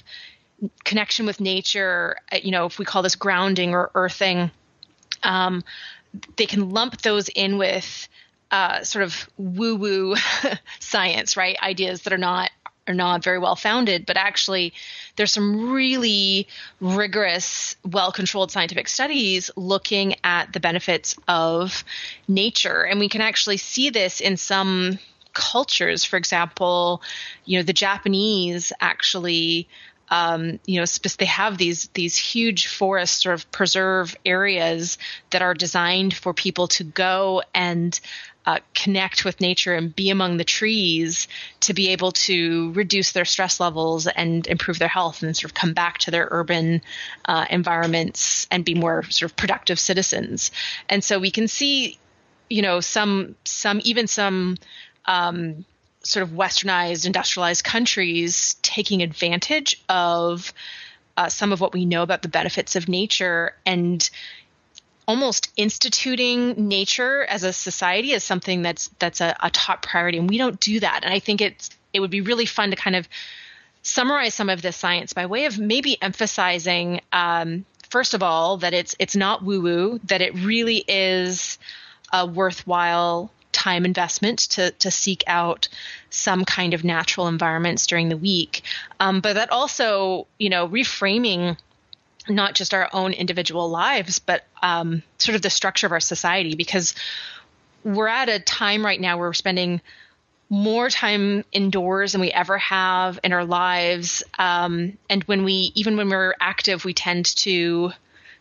connection 0.84 1.26
with 1.26 1.40
nature, 1.40 2.16
uh, 2.32 2.38
you 2.42 2.52
know, 2.52 2.66
if 2.66 2.78
we 2.78 2.84
call 2.84 3.02
this 3.02 3.16
grounding 3.16 3.74
or 3.74 3.90
earthing, 3.94 4.52
um, 5.24 5.64
they 6.36 6.46
can 6.46 6.70
lump 6.70 7.02
those 7.02 7.28
in 7.28 7.58
with 7.58 8.08
uh, 8.50 8.82
sort 8.82 9.04
of 9.04 9.28
woo 9.36 9.76
woo 9.76 10.16
science, 10.80 11.36
right? 11.36 11.56
Ideas 11.62 12.02
that 12.02 12.12
are 12.12 12.18
not 12.18 12.50
are 12.88 12.94
not 12.94 13.24
very 13.24 13.38
well 13.38 13.56
founded, 13.56 14.06
but 14.06 14.16
actually 14.16 14.72
there's 15.16 15.32
some 15.32 15.72
really 15.72 16.46
rigorous, 16.80 17.76
well 17.84 18.12
controlled 18.12 18.52
scientific 18.52 18.88
studies 18.88 19.50
looking 19.56 20.14
at 20.22 20.52
the 20.52 20.60
benefits 20.60 21.16
of 21.26 21.84
nature. 22.28 22.82
And 22.82 23.00
we 23.00 23.08
can 23.08 23.20
actually 23.20 23.56
see 23.56 23.90
this 23.90 24.20
in 24.20 24.36
some 24.36 24.98
cultures. 25.32 26.04
For 26.04 26.16
example, 26.16 27.02
you 27.44 27.58
know, 27.58 27.62
the 27.62 27.72
Japanese 27.72 28.72
actually 28.80 29.68
um, 30.08 30.60
you 30.66 30.80
know, 30.80 30.86
they 31.18 31.24
have 31.24 31.58
these 31.58 31.88
these 31.88 32.16
huge 32.16 32.68
forest 32.68 33.22
sort 33.22 33.34
of 33.34 33.50
preserve 33.50 34.16
areas 34.24 34.98
that 35.30 35.42
are 35.42 35.52
designed 35.52 36.14
for 36.14 36.32
people 36.32 36.68
to 36.68 36.84
go 36.84 37.42
and 37.52 37.98
uh, 38.46 38.60
connect 38.74 39.24
with 39.24 39.40
nature 39.40 39.74
and 39.74 39.94
be 39.94 40.10
among 40.10 40.36
the 40.36 40.44
trees 40.44 41.26
to 41.60 41.74
be 41.74 41.88
able 41.88 42.12
to 42.12 42.72
reduce 42.72 43.12
their 43.12 43.24
stress 43.24 43.58
levels 43.58 44.06
and 44.06 44.46
improve 44.46 44.78
their 44.78 44.88
health 44.88 45.22
and 45.22 45.36
sort 45.36 45.50
of 45.50 45.54
come 45.54 45.74
back 45.74 45.98
to 45.98 46.10
their 46.12 46.28
urban 46.30 46.80
uh, 47.24 47.44
environments 47.50 48.46
and 48.50 48.64
be 48.64 48.74
more 48.74 49.02
sort 49.10 49.30
of 49.30 49.36
productive 49.36 49.80
citizens. 49.80 50.52
And 50.88 51.02
so 51.02 51.18
we 51.18 51.32
can 51.32 51.48
see, 51.48 51.98
you 52.48 52.62
know, 52.62 52.80
some 52.80 53.34
some 53.44 53.80
even 53.82 54.06
some 54.06 54.56
um, 55.06 55.64
sort 56.04 56.22
of 56.22 56.30
westernized, 56.30 57.04
industrialized 57.04 57.64
countries 57.64 58.54
taking 58.62 59.02
advantage 59.02 59.82
of 59.88 60.52
uh, 61.16 61.28
some 61.28 61.52
of 61.52 61.60
what 61.60 61.72
we 61.72 61.84
know 61.84 62.02
about 62.02 62.22
the 62.22 62.28
benefits 62.28 62.76
of 62.76 62.88
nature 62.88 63.54
and 63.64 64.08
almost 65.06 65.52
instituting 65.56 66.68
nature 66.68 67.24
as 67.24 67.44
a 67.44 67.52
society 67.52 68.12
as 68.12 68.24
something 68.24 68.62
that's 68.62 68.88
that's 68.98 69.20
a, 69.20 69.36
a 69.40 69.50
top 69.50 69.82
priority, 69.82 70.18
and 70.18 70.28
we 70.28 70.38
don't 70.38 70.58
do 70.60 70.80
that. 70.80 71.00
And 71.04 71.12
I 71.12 71.18
think 71.18 71.40
it's 71.40 71.70
it 71.92 72.00
would 72.00 72.10
be 72.10 72.20
really 72.20 72.46
fun 72.46 72.70
to 72.70 72.76
kind 72.76 72.96
of 72.96 73.08
summarize 73.82 74.34
some 74.34 74.50
of 74.50 74.62
this 74.62 74.76
science 74.76 75.12
by 75.12 75.26
way 75.26 75.44
of 75.44 75.58
maybe 75.58 75.96
emphasizing 76.02 77.00
um, 77.12 77.64
first 77.88 78.14
of 78.14 78.22
all 78.22 78.56
that 78.58 78.74
it's 78.74 78.96
it's 78.98 79.14
not 79.14 79.44
woo 79.44 79.60
woo 79.60 80.00
that 80.04 80.20
it 80.20 80.34
really 80.34 80.84
is 80.88 81.58
a 82.12 82.26
worthwhile 82.26 83.30
time 83.52 83.84
investment 83.84 84.40
to 84.40 84.72
to 84.72 84.90
seek 84.90 85.22
out 85.28 85.68
some 86.10 86.44
kind 86.44 86.74
of 86.74 86.82
natural 86.82 87.28
environments 87.28 87.86
during 87.86 88.08
the 88.08 88.16
week 88.16 88.62
um, 88.98 89.20
but 89.20 89.34
that 89.34 89.50
also 89.52 90.26
you 90.38 90.50
know 90.50 90.68
reframing 90.68 91.56
not 92.28 92.54
just 92.54 92.74
our 92.74 92.88
own 92.92 93.12
individual 93.12 93.68
lives, 93.68 94.18
but 94.18 94.44
um, 94.62 95.02
sort 95.18 95.36
of 95.36 95.42
the 95.42 95.50
structure 95.50 95.86
of 95.86 95.92
our 95.92 96.00
society 96.00 96.54
because 96.54 96.94
we're 97.84 98.08
at 98.08 98.28
a 98.28 98.40
time 98.40 98.84
right 98.84 99.00
now 99.00 99.16
where 99.16 99.28
we're 99.28 99.34
spending 99.34 99.80
more 100.48 100.88
time 100.88 101.44
indoors 101.52 102.12
than 102.12 102.20
we 102.20 102.30
ever 102.30 102.58
have 102.58 103.18
in 103.24 103.32
our 103.32 103.44
lives. 103.44 104.22
Um, 104.38 104.96
and 105.10 105.24
when 105.24 105.44
we, 105.44 105.72
even 105.74 105.96
when 105.96 106.08
we're 106.08 106.34
active, 106.40 106.84
we 106.84 106.94
tend 106.94 107.26
to 107.36 107.92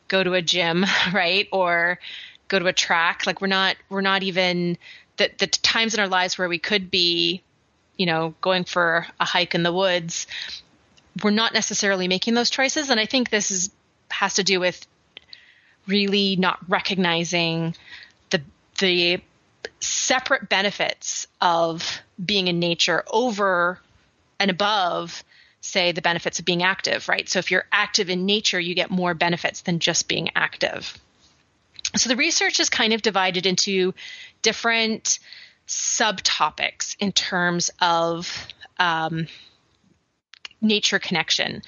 go 0.07 0.23
to 0.23 0.33
a 0.33 0.41
gym, 0.41 0.85
right? 1.13 1.47
Or 1.51 1.99
go 2.47 2.59
to 2.59 2.67
a 2.67 2.73
track. 2.73 3.25
Like 3.25 3.41
we're 3.41 3.47
not, 3.47 3.75
we're 3.89 4.01
not 4.01 4.23
even 4.23 4.77
the, 5.17 5.31
the 5.37 5.47
times 5.47 5.93
in 5.93 5.99
our 5.99 6.07
lives 6.07 6.37
where 6.37 6.49
we 6.49 6.59
could 6.59 6.91
be, 6.91 7.41
you 7.97 8.05
know, 8.05 8.35
going 8.41 8.65
for 8.65 9.07
a 9.19 9.25
hike 9.25 9.55
in 9.55 9.63
the 9.63 9.73
woods. 9.73 10.27
We're 11.23 11.31
not 11.31 11.53
necessarily 11.53 12.07
making 12.07 12.33
those 12.33 12.49
choices. 12.49 12.89
And 12.89 12.99
I 12.99 13.05
think 13.05 13.29
this 13.29 13.49
is, 13.49 13.71
has 14.09 14.35
to 14.35 14.43
do 14.43 14.59
with 14.59 14.85
really 15.87 16.35
not 16.35 16.59
recognizing 16.67 17.75
the, 18.31 18.41
the 18.79 19.21
separate 19.79 20.49
benefits 20.49 21.27
of 21.41 22.01
being 22.23 22.47
in 22.47 22.59
nature 22.59 23.03
over 23.11 23.79
and 24.39 24.49
above 24.49 25.23
say 25.61 25.91
the 25.91 26.01
benefits 26.01 26.39
of 26.39 26.45
being 26.45 26.63
active, 26.63 27.09
right? 27.09 27.27
So 27.27 27.39
if 27.39 27.49
you're 27.49 27.65
active 27.71 28.09
in 28.09 28.25
nature, 28.25 28.59
you 28.59 28.75
get 28.75 28.91
more 28.91 29.13
benefits 29.13 29.61
than 29.61 29.79
just 29.79 30.07
being 30.07 30.29
active. 30.35 30.97
So 31.95 32.09
the 32.09 32.15
research 32.15 32.59
is 32.59 32.69
kind 32.69 32.93
of 32.93 33.01
divided 33.01 33.45
into 33.45 33.93
different 34.41 35.19
subtopics 35.67 36.95
in 36.99 37.11
terms 37.11 37.71
of 37.81 38.47
um, 38.77 39.27
nature 40.61 40.99
connection. 40.99 41.61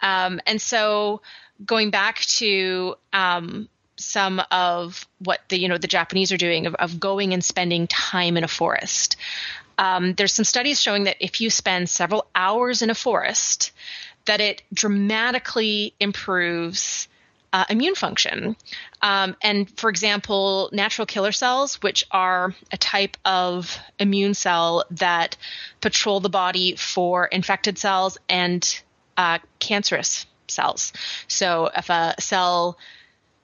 Um, 0.00 0.40
and 0.46 0.60
so 0.60 1.20
going 1.64 1.90
back 1.90 2.20
to 2.20 2.96
um, 3.12 3.68
some 3.96 4.42
of 4.50 5.06
what 5.18 5.40
the 5.48 5.58
you 5.58 5.68
know 5.68 5.78
the 5.78 5.86
Japanese 5.86 6.32
are 6.32 6.36
doing 6.36 6.66
of, 6.66 6.74
of 6.74 6.98
going 6.98 7.32
and 7.32 7.44
spending 7.44 7.86
time 7.86 8.36
in 8.36 8.44
a 8.44 8.48
forest. 8.48 9.16
Um, 9.78 10.14
there's 10.14 10.32
some 10.32 10.44
studies 10.44 10.80
showing 10.80 11.04
that 11.04 11.16
if 11.20 11.40
you 11.40 11.50
spend 11.50 11.88
several 11.88 12.26
hours 12.34 12.82
in 12.82 12.90
a 12.90 12.94
forest, 12.94 13.72
that 14.26 14.40
it 14.40 14.62
dramatically 14.72 15.94
improves 15.98 17.08
uh, 17.52 17.64
immune 17.68 17.94
function. 17.94 18.56
Um, 19.02 19.36
and 19.42 19.70
for 19.78 19.90
example, 19.90 20.70
natural 20.72 21.06
killer 21.06 21.32
cells, 21.32 21.76
which 21.82 22.04
are 22.10 22.54
a 22.72 22.76
type 22.76 23.16
of 23.24 23.78
immune 23.98 24.34
cell 24.34 24.84
that 24.92 25.36
patrol 25.80 26.20
the 26.20 26.28
body 26.28 26.76
for 26.76 27.26
infected 27.26 27.78
cells 27.78 28.18
and 28.28 28.80
uh, 29.16 29.38
cancerous 29.58 30.26
cells. 30.48 30.92
So 31.28 31.70
if 31.76 31.90
a 31.90 32.14
cell 32.18 32.78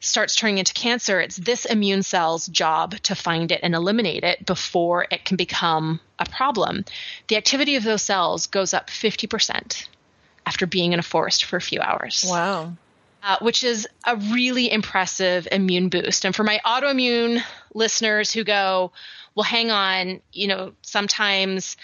starts 0.01 0.35
turning 0.35 0.59
into 0.59 0.73
cancer, 0.73 1.21
it's 1.21 1.37
this 1.37 1.67
immune 1.67 2.03
cell's 2.03 2.47
job 2.47 2.97
to 3.03 3.15
find 3.15 3.53
it 3.53 3.61
and 3.63 3.75
eliminate 3.75 4.25
it 4.25 4.45
before 4.47 5.07
it 5.11 5.25
can 5.25 5.37
become 5.37 6.01
a 6.19 6.25
problem. 6.25 6.85
The 7.29 7.37
activity 7.37 7.77
of 7.77 7.85
those 7.85 8.03
cells 8.03 8.47
goes 8.47 8.75
up 8.75 8.89
50% 8.89 9.87
after 10.47 10.67
being 10.67 10.93
in 10.93 10.99
a 10.99 11.03
forest 11.03 11.45
for 11.45 11.57
a 11.57 11.61
few 11.61 11.81
hours. 11.81 12.25
Wow. 12.27 12.73
Uh, 13.23 13.37
which 13.43 13.63
is 13.63 13.87
a 14.07 14.17
really 14.17 14.71
impressive 14.73 15.47
immune 15.53 15.91
boost. 15.91 16.25
And 16.25 16.35
for 16.35 16.43
my 16.43 16.59
autoimmune 16.65 17.43
listeners 17.75 18.33
who 18.33 18.45
go, 18.45 18.93
well, 19.35 19.45
hang 19.45 19.71
on, 19.71 20.23
you 20.33 20.49
know, 20.49 20.73
sometimes 20.81 21.77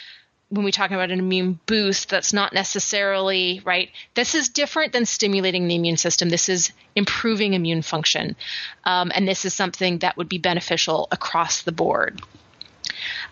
when 0.48 0.64
we 0.64 0.70
talk 0.70 0.92
about 0.92 1.10
an 1.10 1.18
immune 1.18 1.58
boost, 1.66 2.08
that's 2.08 2.32
not 2.32 2.52
necessarily 2.52 3.60
right. 3.64 3.90
This 4.14 4.34
is 4.34 4.48
different 4.48 4.92
than 4.92 5.04
stimulating 5.04 5.66
the 5.66 5.74
immune 5.74 5.96
system. 5.96 6.28
This 6.28 6.48
is 6.48 6.72
improving 6.94 7.54
immune 7.54 7.82
function. 7.82 8.36
Um, 8.84 9.10
and 9.14 9.26
this 9.26 9.44
is 9.44 9.54
something 9.54 9.98
that 9.98 10.16
would 10.16 10.28
be 10.28 10.38
beneficial 10.38 11.08
across 11.10 11.62
the 11.62 11.72
board. 11.72 12.22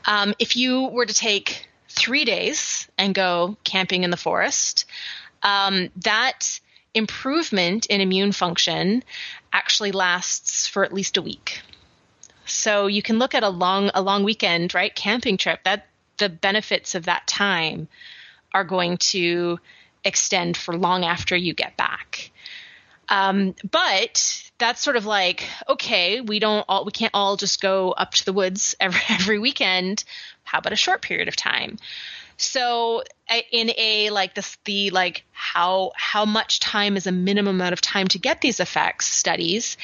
Um, 0.07 0.35
if 0.38 0.57
you 0.57 0.88
were 0.88 1.07
to 1.07 1.14
take 1.14 1.68
three 1.88 2.24
days 2.24 2.88
and 2.98 3.14
go 3.14 3.57
camping 3.62 4.03
in 4.03 4.11
the 4.11 4.16
forest, 4.16 4.85
um, 5.42 5.90
that 6.03 6.61
improvement 6.94 7.87
in 7.87 8.00
immune 8.00 8.33
function 8.33 9.05
actually 9.53 9.92
lasts 9.92 10.66
for 10.66 10.85
at 10.85 10.92
least 10.92 11.16
a 11.16 11.22
week. 11.22 11.62
So 12.46 12.88
you 12.88 13.03
can 13.03 13.18
look 13.18 13.35
at 13.35 13.42
a 13.42 13.48
long 13.48 13.90
a 13.94 14.03
long 14.03 14.24
weekend, 14.24 14.74
right? 14.74 14.94
Camping 14.94 15.37
trip. 15.37 15.61
That 15.64 15.87
the 16.18 16.29
benefits 16.29 16.94
of 16.94 17.07
that 17.07 17.27
time 17.27 17.88
are 18.53 18.64
going 18.64 18.96
to 18.96 19.59
extend 20.05 20.57
for 20.57 20.77
long 20.77 21.05
after 21.05 21.37
you 21.37 21.55
get 21.55 21.77
back. 21.77 22.31
Um, 23.09 23.55
but 23.70 24.50
that's 24.59 24.83
sort 24.83 24.96
of 24.96 25.05
like 25.05 25.44
okay, 25.68 26.20
we 26.20 26.38
don't 26.38 26.64
all 26.68 26.85
we 26.85 26.92
can't 26.92 27.12
all 27.14 27.37
just 27.37 27.61
go 27.61 27.92
up 27.92 28.12
to 28.12 28.24
the 28.24 28.33
woods 28.33 28.77
every 28.81 29.00
every 29.09 29.38
weekend. 29.38 30.05
How 30.44 30.59
about 30.59 30.72
a 30.72 30.77
short 30.77 31.03
period 31.03 31.29
of 31.29 31.37
time? 31.37 31.79
So 32.37 33.05
in 33.53 33.70
a 33.77 34.11
like 34.11 34.35
this 34.35 34.57
the 34.64 34.90
like 34.90 35.24
how 35.33 35.92
how 35.94 36.24
much 36.24 36.61
time 36.61 36.96
is 36.96 37.07
a 37.07 37.12
minimum 37.12 37.57
amount 37.57 37.72
of 37.72 37.81
time 37.81 38.09
to 38.09 38.18
get 38.18 38.40
these 38.40 38.61
effects 38.61 39.07
studies, 39.07 39.77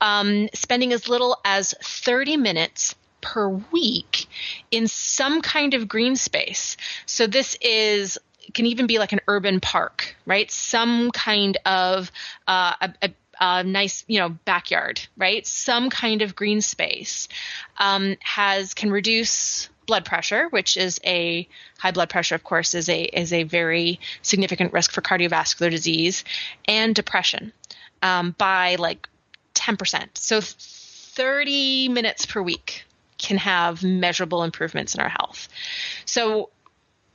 um, 0.00 0.48
spending 0.54 0.92
as 0.92 1.08
little 1.08 1.38
as 1.44 1.74
30 1.82 2.36
minutes 2.36 2.94
per 3.22 3.48
week 3.48 4.26
in 4.70 4.86
some 4.86 5.40
kind 5.40 5.72
of 5.72 5.88
green 5.88 6.16
space. 6.16 6.76
So 7.06 7.26
this 7.26 7.56
is 7.62 8.18
can 8.52 8.66
even 8.66 8.86
be 8.86 8.98
like 8.98 9.12
an 9.12 9.20
urban 9.28 9.60
park, 9.60 10.14
right? 10.26 10.50
Some 10.50 11.10
kind 11.12 11.56
of 11.64 12.10
uh, 12.46 12.74
a, 12.80 12.92
a, 13.02 13.10
a, 13.40 13.64
nice, 13.64 14.04
you 14.08 14.18
know, 14.18 14.30
backyard, 14.30 15.00
right? 15.16 15.46
Some 15.46 15.88
kind 15.88 16.22
of 16.22 16.36
green 16.36 16.60
space 16.60 17.28
um, 17.78 18.16
has 18.20 18.74
can 18.74 18.90
reduce 18.90 19.68
blood 19.86 20.04
pressure, 20.04 20.48
which 20.50 20.76
is 20.76 21.00
a 21.04 21.48
high 21.78 21.92
blood 21.92 22.10
pressure, 22.10 22.34
of 22.34 22.44
course, 22.44 22.74
is 22.74 22.88
a 22.88 23.02
is 23.02 23.32
a 23.32 23.44
very 23.44 24.00
significant 24.22 24.72
risk 24.72 24.92
for 24.92 25.00
cardiovascular 25.00 25.70
disease 25.70 26.24
and 26.66 26.94
depression 26.94 27.52
um, 28.02 28.34
by 28.36 28.76
like 28.76 29.08
ten 29.54 29.76
percent. 29.76 30.18
So. 30.18 30.40
30 31.14 31.90
minutes 31.90 32.24
per 32.24 32.40
week 32.40 32.86
can 33.22 33.38
have 33.38 33.82
measurable 33.82 34.42
improvements 34.42 34.94
in 34.94 35.00
our 35.00 35.08
health. 35.08 35.48
So 36.04 36.50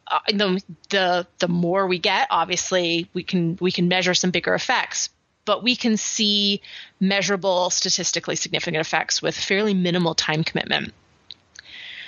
uh, 0.07 0.19
the, 0.29 0.63
the 0.89 1.27
the 1.39 1.47
more 1.47 1.85
we 1.85 1.99
get, 1.99 2.27
obviously 2.31 3.09
we 3.13 3.23
can 3.23 3.57
we 3.59 3.71
can 3.71 3.87
measure 3.87 4.13
some 4.13 4.31
bigger 4.31 4.55
effects, 4.55 5.09
but 5.45 5.63
we 5.63 5.75
can 5.75 5.97
see 5.97 6.61
measurable 6.99 7.69
statistically 7.69 8.35
significant 8.35 8.81
effects 8.81 9.21
with 9.21 9.35
fairly 9.35 9.73
minimal 9.73 10.15
time 10.15 10.43
commitment. 10.43 10.93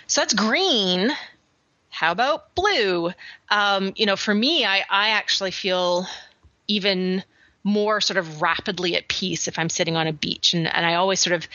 So 0.07 0.21
that's 0.21 0.33
green. 0.33 1.11
How 1.89 2.11
about 2.11 2.55
blue? 2.55 3.11
Um, 3.49 3.93
you 3.95 4.05
know, 4.05 4.15
for 4.15 4.33
me, 4.33 4.65
I, 4.65 4.83
I 4.89 5.09
actually 5.09 5.51
feel 5.51 6.07
even 6.67 7.23
more 7.63 7.99
sort 8.01 8.17
of 8.17 8.41
rapidly 8.41 8.95
at 8.95 9.07
peace 9.07 9.47
if 9.47 9.59
I'm 9.59 9.69
sitting 9.69 9.97
on 9.97 10.07
a 10.07 10.13
beach. 10.13 10.53
And, 10.53 10.73
and 10.73 10.85
I 10.85 10.95
always 10.95 11.19
sort 11.19 11.35
of 11.35 11.47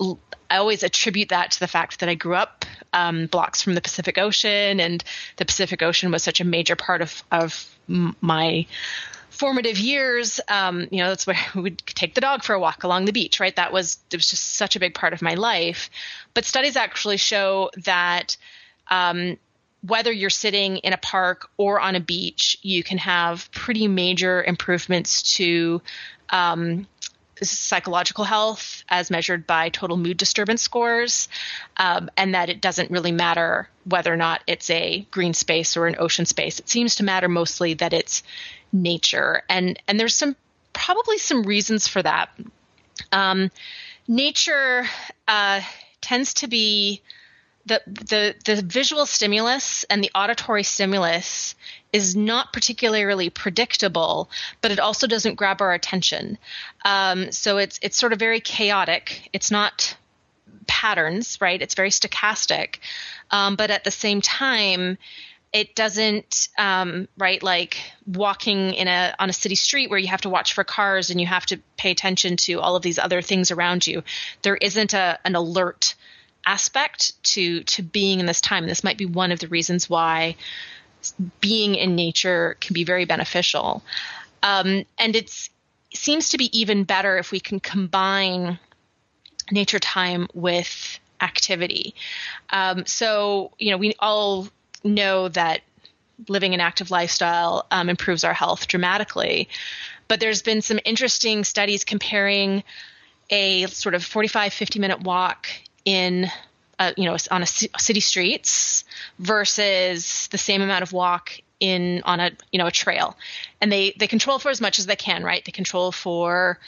I 0.00 0.56
always 0.56 0.82
attribute 0.82 1.28
that 1.30 1.52
to 1.52 1.60
the 1.60 1.66
fact 1.66 2.00
that 2.00 2.08
I 2.08 2.14
grew 2.14 2.34
up 2.34 2.64
um, 2.92 3.26
blocks 3.26 3.62
from 3.62 3.74
the 3.74 3.80
Pacific 3.80 4.18
Ocean, 4.18 4.80
and 4.80 5.02
the 5.36 5.44
Pacific 5.44 5.82
Ocean 5.82 6.10
was 6.10 6.22
such 6.22 6.40
a 6.40 6.44
major 6.44 6.76
part 6.76 7.02
of 7.02 7.22
of 7.30 7.68
my 7.86 8.66
formative 9.30 9.78
years. 9.78 10.40
Um, 10.48 10.88
you 10.90 10.98
know, 11.02 11.08
that's 11.08 11.26
where 11.26 11.36
we 11.54 11.62
would 11.62 11.78
take 11.78 12.14
the 12.14 12.20
dog 12.20 12.44
for 12.44 12.54
a 12.54 12.60
walk 12.60 12.84
along 12.84 13.04
the 13.04 13.12
beach, 13.12 13.40
right? 13.40 13.54
That 13.56 13.72
was 13.72 13.98
it 14.10 14.16
was 14.16 14.28
just 14.28 14.56
such 14.56 14.76
a 14.76 14.80
big 14.80 14.94
part 14.94 15.12
of 15.12 15.22
my 15.22 15.34
life. 15.34 15.90
But 16.34 16.44
studies 16.44 16.76
actually 16.76 17.18
show 17.18 17.70
that. 17.84 18.36
Um, 18.90 19.36
whether 19.82 20.10
you're 20.10 20.28
sitting 20.28 20.78
in 20.78 20.92
a 20.92 20.96
park 20.96 21.50
or 21.56 21.78
on 21.78 21.94
a 21.94 22.00
beach, 22.00 22.58
you 22.62 22.82
can 22.82 22.98
have 22.98 23.48
pretty 23.52 23.86
major 23.86 24.42
improvements 24.42 25.36
to 25.36 25.80
um, 26.30 26.86
psychological 27.42 28.24
health 28.24 28.84
as 28.88 29.10
measured 29.10 29.46
by 29.46 29.68
total 29.68 29.96
mood 29.96 30.16
disturbance 30.16 30.62
scores, 30.62 31.28
um, 31.76 32.10
and 32.16 32.34
that 32.34 32.48
it 32.48 32.60
doesn't 32.60 32.90
really 32.90 33.12
matter 33.12 33.68
whether 33.84 34.12
or 34.12 34.16
not 34.16 34.42
it's 34.46 34.70
a 34.70 35.06
green 35.10 35.34
space 35.34 35.76
or 35.76 35.86
an 35.86 35.96
ocean 35.98 36.26
space. 36.26 36.58
It 36.58 36.68
seems 36.68 36.96
to 36.96 37.04
matter 37.04 37.28
mostly 37.28 37.74
that 37.74 37.92
it's 37.92 38.22
nature, 38.72 39.42
and 39.48 39.80
and 39.88 39.98
there's 39.98 40.14
some 40.14 40.36
probably 40.72 41.18
some 41.18 41.42
reasons 41.42 41.88
for 41.88 42.02
that. 42.02 42.30
Um, 43.12 43.50
nature 44.06 44.86
uh, 45.26 45.60
tends 46.00 46.34
to 46.34 46.48
be 46.48 47.02
the 47.66 47.80
the 47.86 48.34
the 48.44 48.62
visual 48.62 49.06
stimulus 49.06 49.84
and 49.84 50.02
the 50.02 50.10
auditory 50.14 50.62
stimulus 50.62 51.54
is 51.92 52.14
not 52.14 52.52
particularly 52.52 53.30
predictable, 53.30 54.30
but 54.60 54.70
it 54.70 54.78
also 54.78 55.06
doesn't 55.06 55.36
grab 55.36 55.60
our 55.60 55.72
attention. 55.72 56.38
Um, 56.84 57.32
so 57.32 57.58
it's 57.58 57.78
it's 57.82 57.96
sort 57.96 58.12
of 58.12 58.18
very 58.18 58.40
chaotic. 58.40 59.28
It's 59.32 59.50
not 59.50 59.96
patterns, 60.66 61.38
right? 61.40 61.60
It's 61.60 61.74
very 61.74 61.90
stochastic, 61.90 62.76
um, 63.30 63.56
but 63.56 63.70
at 63.70 63.84
the 63.84 63.90
same 63.90 64.20
time, 64.20 64.98
it 65.52 65.74
doesn't 65.74 66.48
um, 66.58 67.08
right 67.16 67.42
like 67.42 67.78
walking 68.06 68.74
in 68.74 68.86
a 68.86 69.14
on 69.18 69.30
a 69.30 69.32
city 69.32 69.54
street 69.54 69.88
where 69.88 69.98
you 69.98 70.08
have 70.08 70.20
to 70.20 70.28
watch 70.28 70.52
for 70.52 70.64
cars 70.64 71.10
and 71.10 71.20
you 71.20 71.26
have 71.26 71.46
to 71.46 71.58
pay 71.76 71.90
attention 71.90 72.36
to 72.36 72.60
all 72.60 72.76
of 72.76 72.82
these 72.82 72.98
other 72.98 73.22
things 73.22 73.50
around 73.50 73.86
you. 73.86 74.02
There 74.42 74.56
isn't 74.56 74.92
a, 74.92 75.18
an 75.24 75.34
alert 75.34 75.94
aspect 76.44 77.22
to 77.22 77.62
to 77.64 77.82
being 77.82 78.20
in 78.20 78.26
this 78.26 78.40
time. 78.40 78.66
This 78.66 78.84
might 78.84 78.98
be 78.98 79.06
one 79.06 79.32
of 79.32 79.38
the 79.38 79.48
reasons 79.48 79.88
why 79.88 80.36
being 81.40 81.74
in 81.74 81.94
nature 81.94 82.56
can 82.60 82.74
be 82.74 82.84
very 82.84 83.04
beneficial. 83.04 83.82
Um, 84.42 84.84
and 84.98 85.16
it 85.16 85.48
seems 85.94 86.30
to 86.30 86.38
be 86.38 86.58
even 86.58 86.84
better 86.84 87.18
if 87.18 87.32
we 87.32 87.40
can 87.40 87.60
combine 87.60 88.58
nature 89.50 89.78
time 89.78 90.28
with 90.34 90.98
activity. 91.20 91.94
Um, 92.50 92.86
so, 92.86 93.52
you 93.58 93.70
know, 93.70 93.76
we 93.76 93.94
all 93.98 94.48
know 94.84 95.28
that 95.28 95.62
living 96.28 96.54
an 96.54 96.60
active 96.60 96.90
lifestyle 96.90 97.66
um, 97.70 97.88
improves 97.88 98.24
our 98.24 98.34
health 98.34 98.66
dramatically. 98.66 99.48
But 100.08 100.20
there's 100.20 100.42
been 100.42 100.62
some 100.62 100.80
interesting 100.84 101.44
studies 101.44 101.84
comparing 101.84 102.64
a 103.30 103.66
sort 103.66 103.94
of 103.94 104.04
45, 104.04 104.52
50 104.52 104.78
minute 104.78 105.02
walk 105.02 105.48
in, 105.84 106.30
uh, 106.78 106.92
you 106.96 107.04
know, 107.04 107.16
on 107.30 107.42
a 107.42 107.46
c- 107.46 107.70
city 107.78 108.00
streets 108.00 108.84
versus 109.18 110.28
the 110.30 110.38
same 110.38 110.62
amount 110.62 110.82
of 110.82 110.92
walk 110.92 111.40
in 111.60 112.02
on 112.04 112.20
a 112.20 112.30
you 112.52 112.58
know 112.58 112.66
a 112.66 112.70
trail. 112.70 113.16
And 113.60 113.70
they 113.72 113.94
they 113.98 114.06
control 114.06 114.38
for 114.38 114.50
as 114.50 114.60
much 114.60 114.78
as 114.78 114.86
they 114.86 114.96
can 114.96 115.24
right? 115.24 115.44
They 115.44 115.52
control 115.52 115.92
for 115.92 116.58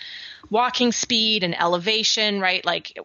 walking 0.50 0.92
speed 0.92 1.44
and 1.44 1.58
elevation 1.58 2.40
right? 2.40 2.64
Like 2.64 2.98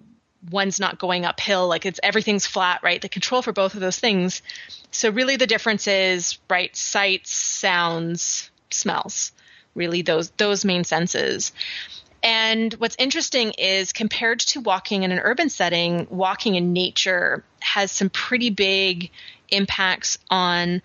one's 0.52 0.80
not 0.80 1.00
going 1.00 1.26
uphill 1.26 1.68
like 1.68 1.86
it's 1.86 2.00
everything's 2.04 2.46
flat 2.46 2.82
right? 2.84 3.02
They 3.02 3.08
control 3.08 3.42
for 3.42 3.54
both 3.54 3.76
of 3.76 3.82
those 3.82 4.00
things. 4.00 4.42
So 4.92 5.10
really 5.10 5.36
the 5.36 5.48
difference 5.48 5.88
is 5.88 6.40
right 6.50 6.76
sights 6.76 7.32
sounds 7.32 8.50
smells. 8.72 9.32
Really 9.76 10.02
those 10.02 10.32
those 10.32 10.66
main 10.66 10.84
senses 10.84 11.52
and 12.26 12.74
what's 12.74 12.98
interesting 13.00 13.52
is 13.52 13.94
compared 13.94 14.40
to 14.42 14.60
walking 14.60 15.04
in 15.04 15.12
an 15.14 15.20
urban 15.20 15.50
setting 15.50 16.08
walking 16.10 16.56
in 16.56 16.74
nature 16.74 17.44
has 17.62 17.92
some 17.92 18.10
pretty 18.10 18.50
big 18.50 19.12
impacts 19.50 20.18
on 20.30 20.82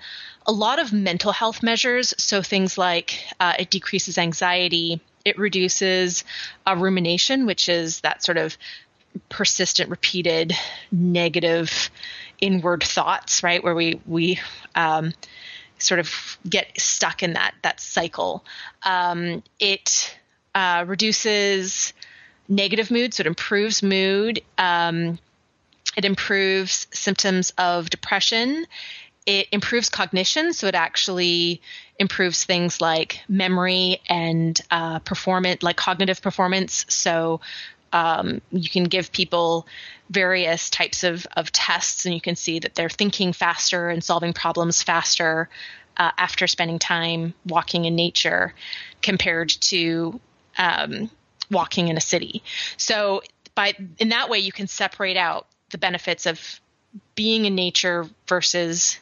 a 0.47 0.53
lot 0.53 0.79
of 0.79 0.93
mental 0.93 1.33
health 1.33 1.63
measures 1.63 2.15
so 2.19 2.43
things 2.43 2.79
like 2.79 3.25
uh, 3.41 3.55
it 3.59 3.71
decreases 3.71 4.19
anxiety 4.19 5.01
it 5.25 5.37
reduces 5.39 6.23
uh, 6.67 6.77
rumination 6.79 7.47
which 7.47 7.69
is 7.69 8.03
that 8.03 8.23
sort 8.23 8.39
of 8.39 8.57
persistent, 9.29 9.91
repeated 9.91 10.53
negative 10.91 11.91
inward 12.41 12.83
thoughts, 12.83 13.43
right? 13.43 13.63
Where 13.63 13.75
we 13.75 14.01
we 14.07 14.41
um, 14.75 15.13
sort 15.79 16.01
of 16.01 16.39
get 16.49 16.69
stuck 16.81 17.23
in 17.23 17.35
that 17.35 17.55
that 17.63 17.81
cycle. 17.81 18.45
Um, 18.83 19.43
it 19.59 20.17
uh, 20.55 20.85
reduces 20.87 21.93
negative 22.49 22.91
mood, 22.91 23.15
so 23.15 23.23
it 23.23 23.27
improves 23.27 23.83
mood. 23.83 24.41
Um, 24.59 25.19
it 25.97 26.05
improves 26.05 26.87
symptoms 26.93 27.53
of 27.59 27.91
depression. 27.91 28.67
It 29.27 29.49
improves 29.53 29.89
cognition, 29.89 30.53
so 30.53 30.67
it 30.67 30.75
actually 30.75 31.61
improves 31.99 32.45
things 32.45 32.81
like 32.81 33.21
memory 33.29 34.01
and 34.09 34.61
uh, 34.71 35.01
performance, 35.01 35.63
like 35.63 35.77
cognitive 35.77 36.23
performance. 36.23 36.87
So 36.89 37.41
um, 37.93 38.41
you 38.51 38.69
can 38.69 38.85
give 38.85 39.13
people 39.13 39.67
various 40.11 40.71
types 40.71 41.05
of, 41.05 41.27
of 41.37 41.53
tests 41.53 42.05
and 42.07 42.15
you 42.15 42.21
can 42.21 42.37
see 42.37 42.59
that 42.61 42.75
they're 42.75 42.89
thinking 42.89 43.33
faster 43.33 43.89
and 43.89 44.03
solving 44.03 44.33
problems 44.33 44.83
faster 44.83 45.49
uh, 45.97 46.11
after 46.17 46.47
spending 46.47 46.79
time 46.79 47.35
walking 47.47 47.85
in 47.85 47.95
nature 47.95 48.55
compared 49.03 49.49
to 49.49 50.21
um, 50.59 51.11
walking 51.51 51.89
in 51.89 51.97
a 51.97 52.01
city. 52.01 52.43
So 52.77 53.23
by 53.55 53.75
in 53.99 54.11
that 54.11 54.29
way 54.29 54.39
you 54.39 54.53
can 54.53 54.67
separate 54.67 55.17
out 55.17 55.47
the 55.71 55.79
benefits 55.79 56.27
of 56.27 56.61
being 57.15 57.45
in 57.45 57.55
nature 57.55 58.07
versus 58.27 58.99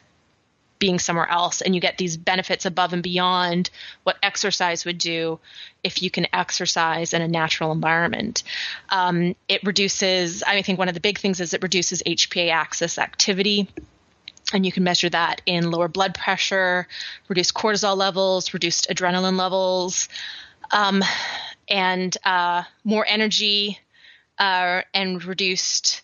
being 0.79 0.97
somewhere 0.97 1.29
else. 1.29 1.61
And 1.61 1.75
you 1.75 1.81
get 1.81 1.97
these 1.97 2.15
benefits 2.15 2.65
above 2.65 2.93
and 2.93 3.03
beyond 3.03 3.69
what 4.03 4.17
exercise 4.23 4.85
would 4.85 4.97
do 4.97 5.39
if 5.83 6.01
you 6.01 6.09
can 6.09 6.27
exercise 6.33 7.13
in 7.13 7.21
a 7.21 7.27
natural 7.27 7.73
environment. 7.73 8.43
Um, 8.87 9.35
it 9.47 9.61
reduces 9.63 10.41
i 10.43 10.61
think 10.61 10.79
one 10.79 10.87
of 10.87 10.93
the 10.93 11.01
big 11.01 11.19
things 11.19 11.39
is 11.39 11.53
it 11.53 11.61
reduces 11.61 12.01
hpa 12.03 12.49
axis 12.49 12.97
activity. 12.97 13.67
And 14.51 14.65
you 14.65 14.71
can 14.71 14.83
measure 14.83 15.09
that 15.09 15.41
in 15.45 15.69
lower 15.69 15.87
blood 15.87 16.15
pressure 16.15 16.87
reduced 17.27 17.53
cortisol 17.53 17.97
levels 17.97 18.53
reduced 18.53 18.89
adrenaline 18.89 19.37
levels 19.37 20.07
um, 20.71 21.03
and 21.67 22.15
uh, 22.23 22.63
more 22.83 23.05
energy 23.07 23.79
uh, 24.37 24.81
and 24.93 25.23
reduced 25.23 26.01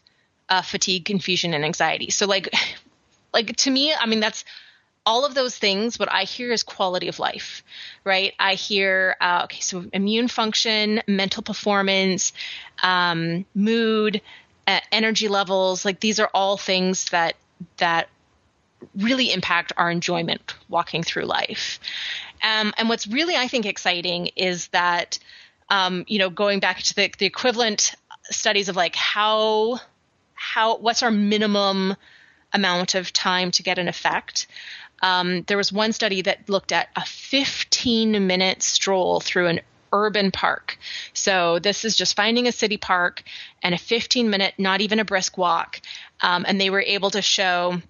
uh, 0.49 0.61
fatigue 0.61 1.05
confusion 1.05 1.53
and 1.53 1.65
anxiety 1.65 2.09
so 2.09 2.25
like 2.25 2.53
like 3.33 3.55
to 3.55 3.71
me 3.71 3.93
i 3.93 4.05
mean 4.05 4.19
that's 4.19 4.45
all 5.05 5.25
of 5.25 5.35
those 5.35 5.57
things, 5.57 5.99
what 5.99 6.11
I 6.11 6.23
hear 6.23 6.51
is 6.51 6.63
quality 6.63 7.07
of 7.07 7.19
life, 7.19 7.63
right? 8.03 8.33
I 8.39 8.55
hear, 8.55 9.15
uh, 9.21 9.41
okay, 9.43 9.61
so 9.61 9.85
immune 9.93 10.27
function, 10.27 11.01
mental 11.07 11.43
performance, 11.43 12.33
um, 12.81 13.45
mood, 13.53 14.21
energy 14.91 15.27
levels, 15.27 15.85
like 15.85 15.99
these 15.99 16.19
are 16.19 16.29
all 16.33 16.57
things 16.57 17.05
that, 17.09 17.35
that 17.77 18.09
really 18.97 19.31
impact 19.31 19.73
our 19.77 19.91
enjoyment 19.91 20.55
walking 20.69 21.03
through 21.03 21.25
life. 21.25 21.79
Um, 22.43 22.73
and 22.77 22.89
what's 22.89 23.07
really, 23.07 23.35
I 23.35 23.47
think, 23.47 23.65
exciting 23.65 24.27
is 24.35 24.67
that, 24.69 25.19
um, 25.69 26.05
you 26.07 26.19
know, 26.19 26.29
going 26.29 26.59
back 26.59 26.81
to 26.83 26.95
the, 26.95 27.11
the 27.17 27.25
equivalent 27.25 27.95
studies 28.25 28.69
of 28.69 28.75
like 28.75 28.95
how, 28.95 29.79
how, 30.33 30.77
what's 30.77 31.03
our 31.03 31.11
minimum 31.11 31.95
amount 32.53 32.95
of 32.95 33.11
time 33.13 33.51
to 33.51 33.63
get 33.63 33.77
an 33.77 33.87
effect. 33.87 34.47
Um, 35.01 35.43
there 35.43 35.57
was 35.57 35.71
one 35.71 35.91
study 35.91 36.21
that 36.23 36.49
looked 36.49 36.71
at 36.71 36.89
a 36.95 37.05
15 37.05 38.25
minute 38.25 38.63
stroll 38.63 39.19
through 39.19 39.47
an 39.47 39.61
urban 39.91 40.31
park. 40.31 40.77
So 41.13 41.59
this 41.59 41.85
is 41.85 41.95
just 41.95 42.15
finding 42.15 42.47
a 42.47 42.51
city 42.51 42.77
park 42.77 43.23
and 43.61 43.75
a 43.75 43.77
15 43.77 44.29
minute, 44.29 44.53
not 44.57 44.81
even 44.81 44.99
a 44.99 45.05
brisk 45.05 45.37
walk. 45.37 45.81
Um, 46.21 46.45
and 46.47 46.59
they 46.59 46.69
were 46.69 46.81
able 46.81 47.11
to 47.11 47.21
show 47.21 47.81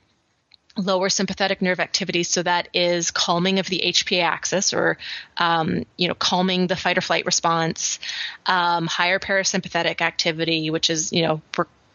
lower 0.77 1.09
sympathetic 1.09 1.61
nerve 1.61 1.79
activity 1.79 2.23
so 2.23 2.43
that 2.43 2.67
is 2.73 3.11
calming 3.11 3.59
of 3.59 3.67
the 3.67 3.81
hpa 3.85 4.23
axis 4.23 4.73
or 4.73 4.97
um, 5.37 5.85
you 5.97 6.07
know 6.07 6.15
calming 6.15 6.67
the 6.67 6.75
fight 6.75 6.97
or 6.97 7.01
flight 7.01 7.25
response 7.25 7.99
um, 8.45 8.87
higher 8.87 9.19
parasympathetic 9.19 10.01
activity 10.01 10.69
which 10.69 10.89
is 10.89 11.13
you 11.13 11.21
know 11.21 11.41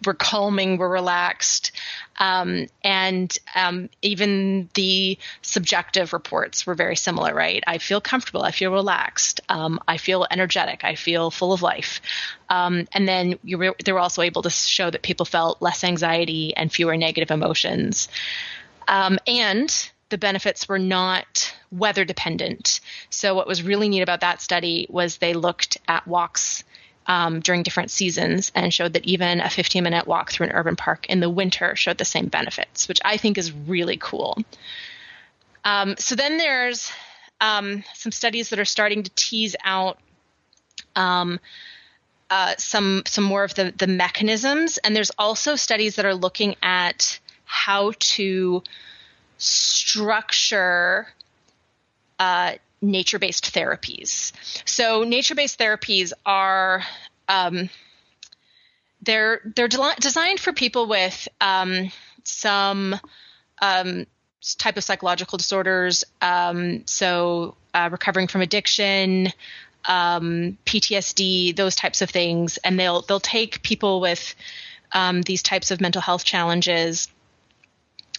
we're 0.07 0.15
calming, 0.15 0.79
we're 0.79 0.89
relaxed, 0.89 1.73
um, 2.19 2.67
and 2.83 3.37
um, 3.55 3.91
even 4.03 4.69
the 4.75 5.19
subjective 5.43 6.13
reports 6.13 6.67
were 6.67 6.75
very 6.75 6.97
similar. 6.97 7.35
Right? 7.35 7.63
I 7.67 7.79
feel 7.79 8.01
comfortable. 8.01 8.43
I 8.43 8.51
feel 8.51 8.73
relaxed. 8.73 9.41
Um, 9.49 9.81
I 9.87 9.97
feel 9.99 10.27
energetic. 10.31 10.85
I 10.85 10.95
feel 10.95 11.31
full 11.31 11.53
of 11.53 11.63
life. 11.63 12.01
Um, 12.49 12.87
and 12.93 13.07
then 13.07 13.39
were, 13.45 13.75
they 13.85 13.93
were 13.93 13.99
also 13.99 14.23
able 14.23 14.43
to 14.43 14.51
show 14.51 14.91
that 14.91 15.03
people 15.03 15.27
felt 15.27 15.63
less 15.63 15.85
anxiety 15.85 16.57
and 16.57 16.73
fewer 16.73 16.97
negative 16.97 17.31
emotions. 17.31 18.09
Um, 18.91 19.21
and 19.27 19.91
the 20.09 20.19
benefits 20.19 20.69
were 20.69 20.79
not 20.79 21.55
weather 21.71 22.05
dependent. 22.05 22.81
So, 23.09 23.35
what 23.35 23.47
was 23.47 23.63
really 23.63 23.89
neat 23.89 24.03
about 24.03 24.21
that 24.21 24.43
study 24.43 24.87
was 24.91 25.17
they 25.17 25.33
looked 25.33 25.79
at 25.87 26.07
walks 26.09 26.65
um, 27.07 27.39
during 27.41 27.63
different 27.63 27.93
seasons 27.93 28.51
and 28.55 28.75
showed 28.75 28.93
that 28.95 29.05
even 29.05 29.41
a 29.41 29.49
15 29.49 29.83
minute 29.83 30.07
walk 30.09 30.33
through 30.33 30.49
an 30.49 30.53
urban 30.53 30.75
park 30.75 31.07
in 31.07 31.21
the 31.21 31.31
winter 31.31 31.77
showed 31.77 31.99
the 31.99 32.05
same 32.05 32.27
benefits, 32.27 32.89
which 32.89 33.01
I 33.05 33.17
think 33.17 33.39
is 33.39 33.53
really 33.53 33.97
cool. 33.97 34.37
Um, 35.65 35.95
so 35.97 36.17
then 36.17 36.37
there's 36.37 36.91
um, 37.41 37.85
some 37.95 38.11
studies 38.13 38.51
that 38.51 38.59
are 38.59 38.65
starting 38.65 39.05
to 39.05 39.11
tease 39.15 39.55
out 39.65 39.99
um, 40.97 41.39
uh, 42.29 42.55
some 42.59 43.03
some 43.07 43.25
more 43.25 43.45
of 43.45 43.55
the 43.55 43.73
the 43.77 43.87
mechanisms, 43.87 44.79
and 44.79 44.97
there's 44.97 45.11
also 45.17 45.55
studies 45.55 45.97
that 45.97 46.05
are 46.05 46.15
looking 46.15 46.57
at 46.61 47.21
how 47.51 47.93
to 47.99 48.63
structure 49.39 51.09
uh, 52.19 52.53
nature 52.81 53.19
based 53.19 53.53
therapies. 53.53 54.33
So, 54.67 55.03
nature 55.05 55.35
based 55.35 55.59
therapies 55.59 56.13
are. 56.25 56.83
Um, 57.29 57.71
they're 59.03 59.41
they're 59.57 59.69
de- 59.69 59.95
designed 59.99 60.41
for 60.41 60.53
people 60.53 60.87
with 60.87 61.27
um, 61.41 61.91
some 62.25 62.97
um, 63.63 64.07
type 64.59 64.77
of 64.77 64.85
psychological 64.85 65.39
disorders. 65.39 66.05
Um, 66.21 66.87
so 66.87 67.57
uh, 67.75 67.89
recovering 67.91 68.27
from 68.27 68.41
addiction, 68.41 69.33
um, 69.87 70.59
PTSD, 70.67 71.57
those 71.57 71.77
types 71.77 72.03
of 72.03 72.11
things, 72.11 72.59
and 72.59 72.79
they'll 72.79 73.03
they'll 73.03 73.21
take 73.21 73.63
people 73.63 74.01
with 74.01 74.35
um, 74.93 75.23
these 75.23 75.43
types 75.43 75.71
of 75.71 75.81
mental 75.81 76.03
health 76.03 76.25
challenges, 76.25 77.09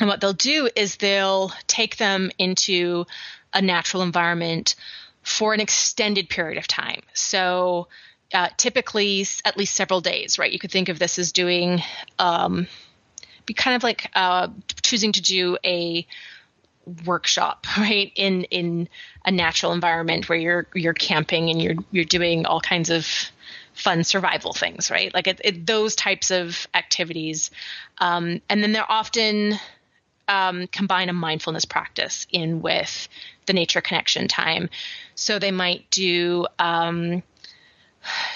and 0.02 0.10
what 0.10 0.20
they'll 0.20 0.34
do 0.34 0.68
is 0.76 0.96
they'll 0.96 1.52
take 1.68 1.98
them 1.98 2.32
into 2.40 3.06
a 3.54 3.62
natural 3.62 4.02
environment 4.02 4.76
for 5.22 5.54
an 5.54 5.60
extended 5.60 6.28
period 6.28 6.58
of 6.58 6.68
time. 6.68 7.02
So 7.14 7.88
uh, 8.34 8.50
typically 8.58 9.28
at 9.46 9.58
least 9.58 9.76
several 9.76 10.02
days, 10.02 10.40
right? 10.40 10.52
You 10.52 10.58
could 10.58 10.72
think 10.72 10.90
of 10.90 10.98
this 10.98 11.20
as 11.20 11.32
doing, 11.32 11.84
um, 12.18 12.68
be 13.46 13.54
kind 13.54 13.76
of 13.76 13.84
like 13.84 14.10
uh, 14.16 14.48
choosing 14.82 15.12
to 15.12 15.22
do 15.22 15.58
a 15.64 16.08
workshop, 17.06 17.68
right? 17.78 18.12
In 18.16 18.46
in 18.46 18.90
a 19.24 19.30
natural 19.30 19.72
environment 19.72 20.28
where 20.28 20.38
you're 20.38 20.68
you're 20.74 20.96
camping 20.96 21.52
and 21.52 21.62
you're 21.62 21.76
you're 21.92 22.06
doing 22.06 22.48
all 22.48 22.60
kinds 22.60 22.90
of 22.90 23.06
fun 23.74 24.04
survival 24.04 24.54
things, 24.54 24.90
right? 24.90 25.14
Like 25.14 25.28
it, 25.28 25.42
it, 25.44 25.66
those 25.68 25.96
types 25.96 26.32
of 26.32 26.68
activities, 26.74 27.52
um, 28.00 28.42
and 28.50 28.64
then 28.64 28.72
they're 28.72 28.92
often 28.92 29.60
um, 30.32 30.68
combine 30.68 31.10
a 31.10 31.14
mindfulness 31.14 31.66
practice 31.66 32.26
in 32.32 32.62
with 32.62 33.10
the 33.48 33.54
nature 33.54 33.82
connection 33.82 34.30
time. 34.30 34.70
So 35.14 35.40
they 35.40 35.52
might 35.52 35.90
do 35.92 36.48
um, 36.58 37.22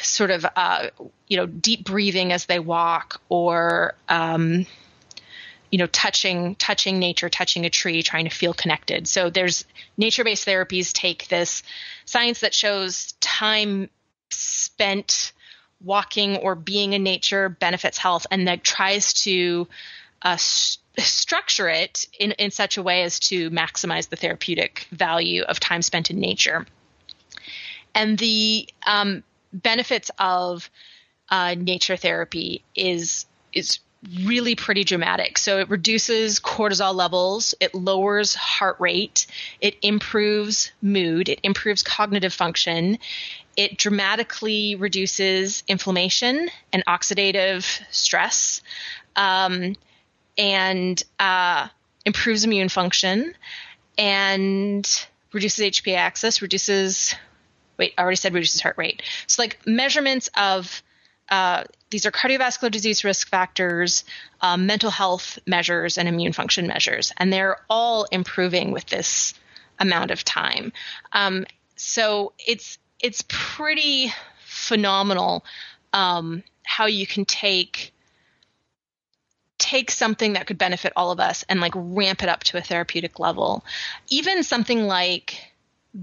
sort 0.01 0.29
of 0.29 0.45
uh, 0.55 0.89
you 1.27 1.37
know 1.37 1.45
deep 1.45 1.85
breathing 1.85 2.33
as 2.33 2.47
they 2.47 2.59
walk, 2.59 3.21
or 3.29 3.95
um, 4.09 4.65
you 5.71 5.79
know 5.79 5.87
touching 5.87 6.55
touching 6.55 6.99
nature, 6.99 7.29
touching 7.29 7.65
a 7.65 7.69
tree, 7.69 8.03
trying 8.03 8.25
to 8.25 8.35
feel 8.35 8.53
connected. 8.53 9.07
So 9.07 9.29
there's 9.29 9.63
nature 9.95 10.25
based 10.25 10.45
therapies 10.45 10.91
take 10.91 11.29
this 11.29 11.63
science 12.03 12.41
that 12.41 12.53
shows 12.53 13.13
time 13.21 13.89
spent 14.31 15.31
walking 15.81 16.35
or 16.37 16.55
being 16.55 16.91
in 16.91 17.03
nature 17.03 17.47
benefits 17.47 17.97
health, 17.97 18.27
and 18.29 18.49
that 18.49 18.65
tries 18.65 19.13
to 19.13 19.69
uh, 20.25 20.35
st- 20.37 20.81
structure 20.97 21.69
it 21.69 22.07
in, 22.19 22.31
in 22.33 22.51
such 22.51 22.77
a 22.77 22.83
way 22.83 23.03
as 23.03 23.19
to 23.19 23.49
maximize 23.51 24.09
the 24.09 24.15
therapeutic 24.15 24.87
value 24.91 25.43
of 25.43 25.59
time 25.59 25.81
spent 25.81 26.09
in 26.09 26.19
nature. 26.19 26.65
And 27.93 28.17
the 28.17 28.67
um, 28.85 29.23
benefits 29.53 30.11
of 30.19 30.69
uh, 31.29 31.55
nature 31.57 31.95
therapy 31.95 32.63
is 32.75 33.25
is 33.53 33.79
really 34.23 34.55
pretty 34.55 34.83
dramatic. 34.83 35.37
So 35.37 35.59
it 35.59 35.69
reduces 35.69 36.39
cortisol 36.39 36.93
levels, 36.93 37.55
it 37.59 37.73
lowers 37.73 38.35
heart 38.35 38.75
rate, 38.79 39.25
it 39.61 39.77
improves 39.81 40.71
mood, 40.81 41.29
it 41.29 41.39
improves 41.41 41.81
cognitive 41.81 42.33
function, 42.33 42.99
it 43.57 43.77
dramatically 43.77 44.75
reduces 44.75 45.63
inflammation 45.67 46.49
and 46.71 46.85
oxidative 46.85 47.81
stress, 47.89 48.61
um, 49.15 49.75
and 50.37 51.01
uh, 51.19 51.67
improves 52.05 52.43
immune 52.43 52.69
function, 52.69 53.33
and 53.97 55.07
reduces 55.31 55.65
HPA 55.65 55.97
axis, 55.97 56.41
reduces 56.41 57.15
wait, 57.77 57.93
I 57.97 58.01
already 58.01 58.15
said 58.15 58.33
reduces 58.33 58.61
heart 58.61 58.77
rate. 58.77 59.03
So 59.27 59.41
like 59.41 59.59
measurements 59.65 60.29
of 60.35 60.81
uh, 61.29 61.63
these 61.89 62.05
are 62.05 62.11
cardiovascular 62.11 62.69
disease 62.69 63.03
risk 63.03 63.29
factors, 63.29 64.03
um, 64.41 64.65
mental 64.67 64.91
health 64.91 65.39
measures, 65.47 65.97
and 65.97 66.07
immune 66.07 66.33
function 66.33 66.67
measures, 66.67 67.11
and 67.17 67.33
they're 67.33 67.57
all 67.69 68.05
improving 68.11 68.71
with 68.71 68.85
this 68.87 69.33
amount 69.79 70.11
of 70.11 70.23
time. 70.23 70.71
Um, 71.13 71.45
so 71.75 72.33
it's 72.45 72.77
it's 72.99 73.23
pretty 73.27 74.13
phenomenal 74.39 75.43
um, 75.93 76.43
how 76.63 76.85
you 76.85 77.07
can 77.07 77.25
take 77.25 77.91
take 79.65 79.89
something 79.89 80.33
that 80.33 80.45
could 80.45 80.59
benefit 80.59 80.93
all 80.95 81.09
of 81.09 81.19
us 81.19 81.43
and 81.49 81.59
like 81.59 81.73
ramp 81.75 82.21
it 82.21 82.29
up 82.29 82.43
to 82.43 82.57
a 82.57 82.61
therapeutic 82.61 83.19
level. 83.19 83.65
Even 84.09 84.43
something 84.43 84.85
like 84.85 85.51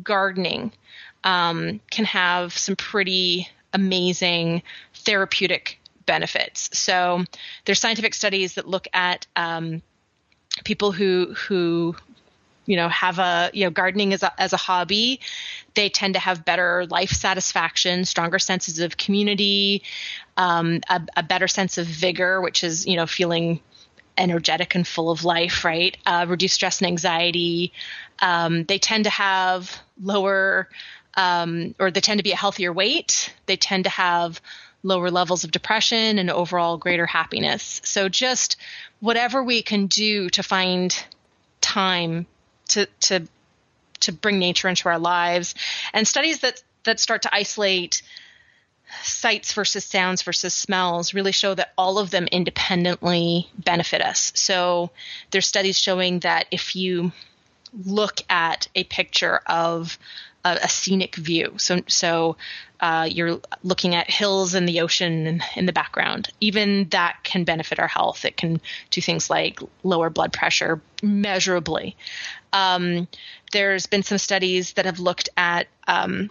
gardening 0.02 0.72
um, 1.22 1.80
can 1.90 2.04
have 2.04 2.58
some 2.58 2.74
pretty 2.74 3.48
amazing 3.72 4.62
therapeutic 4.94 5.78
benefits. 6.06 6.76
So 6.76 7.24
there's 7.64 7.78
scientific 7.78 8.14
studies 8.14 8.54
that 8.54 8.66
look 8.66 8.88
at 8.92 9.28
um, 9.36 9.82
people 10.64 10.90
who 10.90 11.32
who 11.34 11.94
you 12.66 12.76
know 12.76 12.88
have 12.88 13.18
a 13.18 13.50
you 13.52 13.64
know 13.64 13.70
gardening 13.70 14.12
as 14.12 14.22
a, 14.22 14.40
as 14.40 14.52
a 14.52 14.56
hobby 14.56 15.20
they 15.74 15.88
tend 15.88 16.14
to 16.14 16.20
have 16.20 16.44
better 16.44 16.86
life 16.86 17.10
satisfaction 17.10 18.04
stronger 18.04 18.38
senses 18.38 18.78
of 18.78 18.96
community 18.96 19.82
um, 20.36 20.80
a, 20.88 21.00
a, 21.16 21.22
better 21.22 21.48
sense 21.48 21.78
of 21.78 21.86
vigor 21.86 22.40
which 22.40 22.64
is 22.64 22.86
you 22.86 22.96
know 22.96 23.06
feeling 23.06 23.60
energetic 24.18 24.74
and 24.74 24.86
full 24.86 25.10
of 25.10 25.24
life 25.24 25.64
right 25.64 25.96
uh, 26.06 26.26
stress 26.46 26.80
and 26.80 26.86
anxiety 26.86 27.72
um, 28.20 28.64
they 28.64 28.78
tend 28.78 29.04
to 29.04 29.10
have 29.10 29.80
lower 30.00 30.68
um, 31.14 31.74
or 31.78 31.90
they 31.90 32.00
tend 32.00 32.18
to 32.18 32.24
be 32.24 32.32
a 32.32 32.36
healthier 32.36 32.72
weight. 32.72 33.34
They 33.46 33.56
tend 33.56 33.84
to 33.84 33.90
have 33.90 34.40
lower 34.82 35.10
levels 35.10 35.44
of 35.44 35.50
depression 35.50 36.18
and 36.18 36.30
overall 36.30 36.76
greater 36.76 37.06
happiness. 37.06 37.80
So 37.84 38.08
just 38.08 38.56
whatever 39.00 39.42
we 39.42 39.62
can 39.62 39.86
do 39.86 40.28
to 40.30 40.42
find 40.42 40.96
time 41.60 42.26
to 42.72 42.86
to 43.00 43.26
to 44.00 44.12
bring 44.12 44.38
nature 44.38 44.68
into 44.68 44.88
our 44.88 44.98
lives 44.98 45.54
and 45.92 46.06
studies 46.06 46.40
that 46.40 46.62
that 46.84 47.00
start 47.00 47.22
to 47.22 47.34
isolate 47.34 48.02
sights 49.02 49.52
versus 49.54 49.84
sounds 49.84 50.22
versus 50.22 50.54
smells 50.54 51.14
really 51.14 51.32
show 51.32 51.54
that 51.54 51.72
all 51.78 51.98
of 51.98 52.10
them 52.10 52.26
independently 52.30 53.48
benefit 53.56 54.02
us. 54.02 54.32
So 54.34 54.90
there's 55.30 55.46
studies 55.46 55.78
showing 55.78 56.20
that 56.20 56.46
if 56.50 56.76
you 56.76 57.12
look 57.86 58.20
at 58.28 58.68
a 58.74 58.84
picture 58.84 59.40
of 59.46 59.98
a, 60.44 60.58
a 60.62 60.68
scenic 60.68 61.16
view. 61.16 61.54
So, 61.56 61.80
so 61.88 62.36
uh, 62.80 63.08
you're 63.10 63.40
looking 63.62 63.94
at 63.94 64.10
hills 64.10 64.54
and 64.54 64.68
the 64.68 64.80
ocean 64.80 65.26
in, 65.26 65.42
in, 65.56 65.66
the 65.66 65.72
background. 65.72 66.30
Even 66.40 66.88
that 66.90 67.18
can 67.22 67.44
benefit 67.44 67.78
our 67.78 67.88
health. 67.88 68.24
It 68.24 68.36
can 68.36 68.60
do 68.90 69.00
things 69.00 69.30
like 69.30 69.60
lower 69.82 70.10
blood 70.10 70.32
pressure 70.32 70.80
measurably. 71.02 71.96
Um, 72.52 73.08
there's 73.52 73.86
been 73.86 74.02
some 74.02 74.18
studies 74.18 74.72
that 74.74 74.86
have 74.86 74.98
looked 74.98 75.28
at 75.36 75.68
um, 75.86 76.30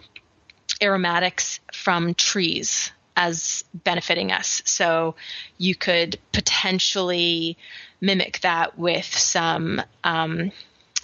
aromatics 0.82 1.60
from 1.72 2.14
trees 2.14 2.92
as 3.16 3.64
benefiting 3.74 4.32
us. 4.32 4.62
So 4.64 5.14
you 5.58 5.74
could 5.74 6.18
potentially 6.32 7.56
mimic 8.00 8.40
that 8.40 8.78
with 8.78 9.06
some 9.06 9.82
um, 10.02 10.50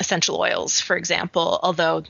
essential 0.00 0.40
oils, 0.40 0.80
for 0.80 0.96
example, 0.96 1.60
although 1.62 2.02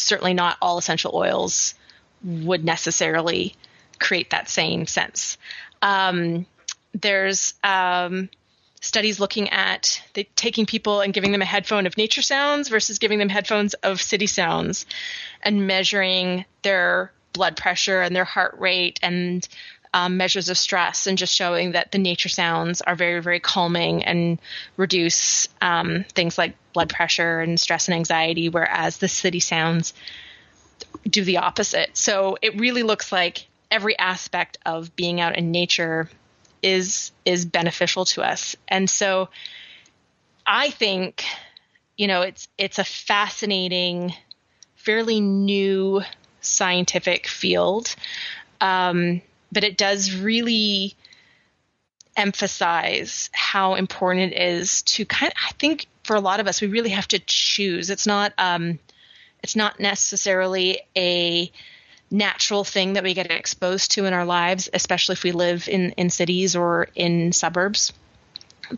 certainly 0.00 0.34
not 0.34 0.56
all 0.62 0.78
essential 0.78 1.12
oils 1.14 1.74
would 2.22 2.64
necessarily 2.64 3.54
create 3.98 4.30
that 4.30 4.48
same 4.48 4.86
sense. 4.86 5.38
Um, 5.82 6.46
there's 6.92 7.54
um, 7.62 8.28
studies 8.80 9.20
looking 9.20 9.48
at 9.50 10.02
the, 10.14 10.26
taking 10.36 10.66
people 10.66 11.00
and 11.00 11.12
giving 11.12 11.32
them 11.32 11.42
a 11.42 11.46
headphone 11.46 11.86
of 11.86 11.96
nature 11.96 12.22
sounds 12.22 12.68
versus 12.68 12.98
giving 12.98 13.18
them 13.18 13.28
headphones 13.28 13.74
of 13.74 14.00
city 14.00 14.26
sounds 14.26 14.86
and 15.42 15.66
measuring 15.66 16.44
their 16.62 17.12
blood 17.32 17.56
pressure 17.56 18.00
and 18.00 18.14
their 18.16 18.24
heart 18.24 18.56
rate 18.58 18.98
and 19.02 19.48
um, 19.94 20.16
measures 20.16 20.48
of 20.48 20.58
stress 20.58 21.06
and 21.06 21.18
just 21.18 21.34
showing 21.34 21.72
that 21.72 21.92
the 21.92 21.98
nature 21.98 22.28
sounds 22.28 22.80
are 22.82 22.94
very, 22.94 23.20
very 23.20 23.40
calming 23.40 24.04
and 24.04 24.38
reduce 24.76 25.48
um, 25.60 26.04
things 26.14 26.36
like 26.36 26.54
blood 26.72 26.88
pressure 26.88 27.40
and 27.40 27.58
stress 27.58 27.88
and 27.88 27.94
anxiety, 27.94 28.48
whereas 28.48 28.98
the 28.98 29.08
city 29.08 29.40
sounds 29.40 29.94
do 31.08 31.24
the 31.24 31.38
opposite. 31.38 31.96
So 31.96 32.36
it 32.42 32.58
really 32.58 32.82
looks 32.82 33.10
like 33.12 33.46
every 33.70 33.98
aspect 33.98 34.58
of 34.64 34.94
being 34.96 35.20
out 35.20 35.36
in 35.36 35.50
nature 35.50 36.08
is 36.62 37.12
is 37.24 37.44
beneficial 37.44 38.04
to 38.04 38.22
us. 38.22 38.56
And 38.66 38.88
so 38.90 39.28
I 40.46 40.70
think 40.70 41.24
you 41.96 42.06
know 42.06 42.22
it's 42.22 42.48
it's 42.58 42.78
a 42.78 42.84
fascinating 42.84 44.12
fairly 44.74 45.20
new 45.20 46.02
scientific 46.40 47.26
field 47.26 47.94
um, 48.60 49.20
but 49.52 49.64
it 49.64 49.76
does 49.76 50.14
really 50.14 50.94
emphasize 52.16 53.30
how 53.32 53.74
important 53.74 54.32
it 54.32 54.36
is 54.36 54.82
to 54.82 55.04
kind 55.04 55.32
of, 55.32 55.38
I 55.46 55.52
think 55.52 55.86
for 56.04 56.16
a 56.16 56.20
lot 56.20 56.40
of 56.40 56.46
us, 56.46 56.60
we 56.60 56.68
really 56.68 56.90
have 56.90 57.08
to 57.08 57.18
choose. 57.20 57.90
It's 57.90 58.06
not, 58.06 58.32
um, 58.38 58.78
it's 59.42 59.54
not 59.54 59.78
necessarily 59.78 60.80
a 60.96 61.50
natural 62.10 62.64
thing 62.64 62.94
that 62.94 63.04
we 63.04 63.14
get 63.14 63.30
exposed 63.30 63.92
to 63.92 64.06
in 64.06 64.12
our 64.12 64.24
lives, 64.24 64.68
especially 64.72 65.12
if 65.12 65.22
we 65.22 65.32
live 65.32 65.68
in, 65.68 65.92
in 65.92 66.10
cities 66.10 66.56
or 66.56 66.88
in 66.94 67.32
suburbs, 67.32 67.92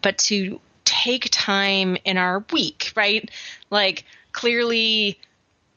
but 0.03 0.19
to 0.19 0.61
take 0.85 1.29
time 1.31 1.97
in 2.05 2.17
our 2.19 2.45
week, 2.53 2.93
right? 2.97 3.31
Like 3.71 4.05
clearly 4.33 5.19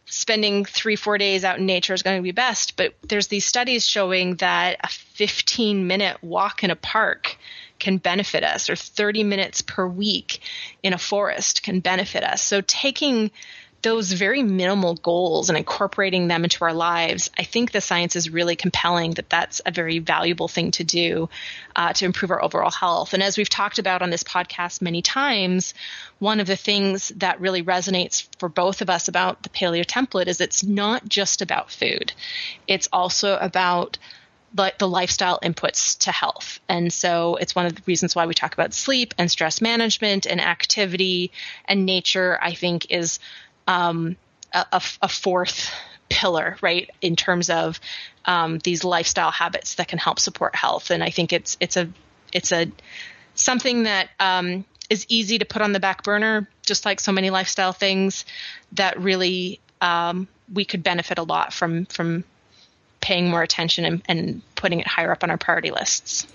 spending 0.06 0.66
three, 0.66 0.96
four 0.96 1.18
days 1.18 1.44
out 1.44 1.60
in 1.60 1.66
nature 1.66 1.94
is 1.94 2.04
going 2.04 2.18
to 2.18 2.24
be 2.24 2.32
best. 2.32 2.76
But 2.76 2.94
there's 3.08 3.28
these 3.28 3.46
studies 3.46 3.88
showing 3.88 4.36
that 4.38 4.78
a 4.84 4.88
15 4.88 5.88
minute 5.88 6.18
walk 6.22 6.64
in 6.64 6.72
a 6.72 6.76
park 6.76 7.38
can 7.80 7.98
benefit 7.98 8.44
us, 8.44 8.70
or 8.70 8.76
30 8.76 9.24
minutes 9.24 9.62
per 9.62 9.86
week 9.86 10.40
in 10.84 10.94
a 10.94 10.98
forest 10.98 11.64
can 11.64 11.80
benefit 11.80 12.24
us. 12.24 12.42
So 12.42 12.62
taking 12.62 13.32
those 13.84 14.12
very 14.14 14.42
minimal 14.42 14.96
goals 14.96 15.50
and 15.50 15.58
incorporating 15.58 16.28
them 16.28 16.44
into 16.44 16.64
our 16.64 16.74
lives, 16.74 17.30
I 17.38 17.44
think 17.44 17.72
the 17.72 17.82
science 17.82 18.16
is 18.16 18.30
really 18.30 18.56
compelling 18.56 19.12
that 19.12 19.30
that's 19.30 19.62
a 19.66 19.72
very 19.72 20.00
valuable 20.00 20.48
thing 20.48 20.72
to 20.72 20.84
do 20.84 21.30
uh, 21.76 21.94
to 21.94 22.06
improve 22.06 22.32
our 22.32 22.44
overall 22.44 22.72
health. 22.72 23.14
And 23.14 23.22
as 23.22 23.38
we've 23.38 23.50
talked 23.50 23.80
about 23.80 24.02
on 24.02 24.10
this 24.10 24.24
podcast 24.24 24.82
many 24.82 25.02
times, 25.02 25.74
one 26.20 26.40
of 26.40 26.48
the 26.48 26.56
things 26.56 27.10
that 27.18 27.42
really 27.42 27.62
resonates 27.62 28.28
for 28.40 28.50
both 28.50 28.82
of 28.82 28.90
us 28.90 29.08
about 29.10 29.44
the 29.44 29.50
paleo 29.50 29.86
template 29.86 30.28
is 30.28 30.42
it's 30.42 30.64
not 30.64 31.08
just 31.08 31.42
about 31.42 31.70
food, 31.70 32.14
it's 32.68 32.88
also 32.92 33.38
about 33.38 33.98
the, 34.54 34.74
the 34.78 34.88
lifestyle 34.88 35.40
inputs 35.44 35.98
to 36.00 36.12
health. 36.12 36.60
And 36.70 36.94
so 36.94 37.36
it's 37.36 37.56
one 37.56 37.66
of 37.66 37.76
the 37.76 37.82
reasons 37.86 38.16
why 38.16 38.28
we 38.28 38.34
talk 38.34 38.54
about 38.54 38.74
sleep 38.74 39.14
and 39.18 39.30
stress 39.30 39.62
management 39.62 40.26
and 40.26 40.40
activity 40.40 41.32
and 41.66 41.86
nature, 41.86 42.38
I 42.42 42.54
think, 42.54 42.92
is 42.92 43.20
um, 43.68 44.16
a, 44.54 44.82
a, 45.02 45.08
fourth 45.08 45.72
pillar, 46.10 46.58
right, 46.62 46.90
in 47.02 47.16
terms 47.16 47.50
of 47.50 47.80
um, 48.26 48.60
these 48.60 48.84
lifestyle 48.84 49.32
habits 49.32 49.76
that 49.76 49.88
can 49.88 50.00
help 50.00 50.20
support 50.20 50.56
health. 50.56 50.92
And 50.92 51.04
I 51.04 51.10
think 51.10 51.34
it's 51.34 51.58
it's 51.60 51.78
a 51.78 51.90
it's 52.32 52.52
a 52.52 52.72
something 53.36 53.84
that 53.84 54.10
um, 54.20 54.66
is 54.90 55.06
easy 55.10 55.40
to 55.40 55.46
put 55.46 55.62
on 55.62 55.72
the 55.72 55.80
back 55.80 56.04
burner, 56.04 56.48
just 56.64 56.86
like 56.86 57.00
so 57.00 57.12
many 57.12 57.30
lifestyle 57.30 57.74
things 57.74 58.26
that 58.74 59.00
really 59.00 59.60
um, 59.82 60.28
we 60.52 60.66
could 60.66 60.84
benefit 60.84 61.18
a 61.18 61.24
lot 61.24 61.54
from 61.54 61.86
from 61.86 62.24
paying 63.02 63.30
more 63.30 63.42
attention 63.42 63.84
and, 63.84 64.02
and 64.08 64.42
putting 64.56 64.80
it 64.80 64.88
higher 64.88 65.12
up 65.12 65.24
on 65.24 65.30
our 65.30 65.38
priority 65.38 65.72
lists. 65.72 66.26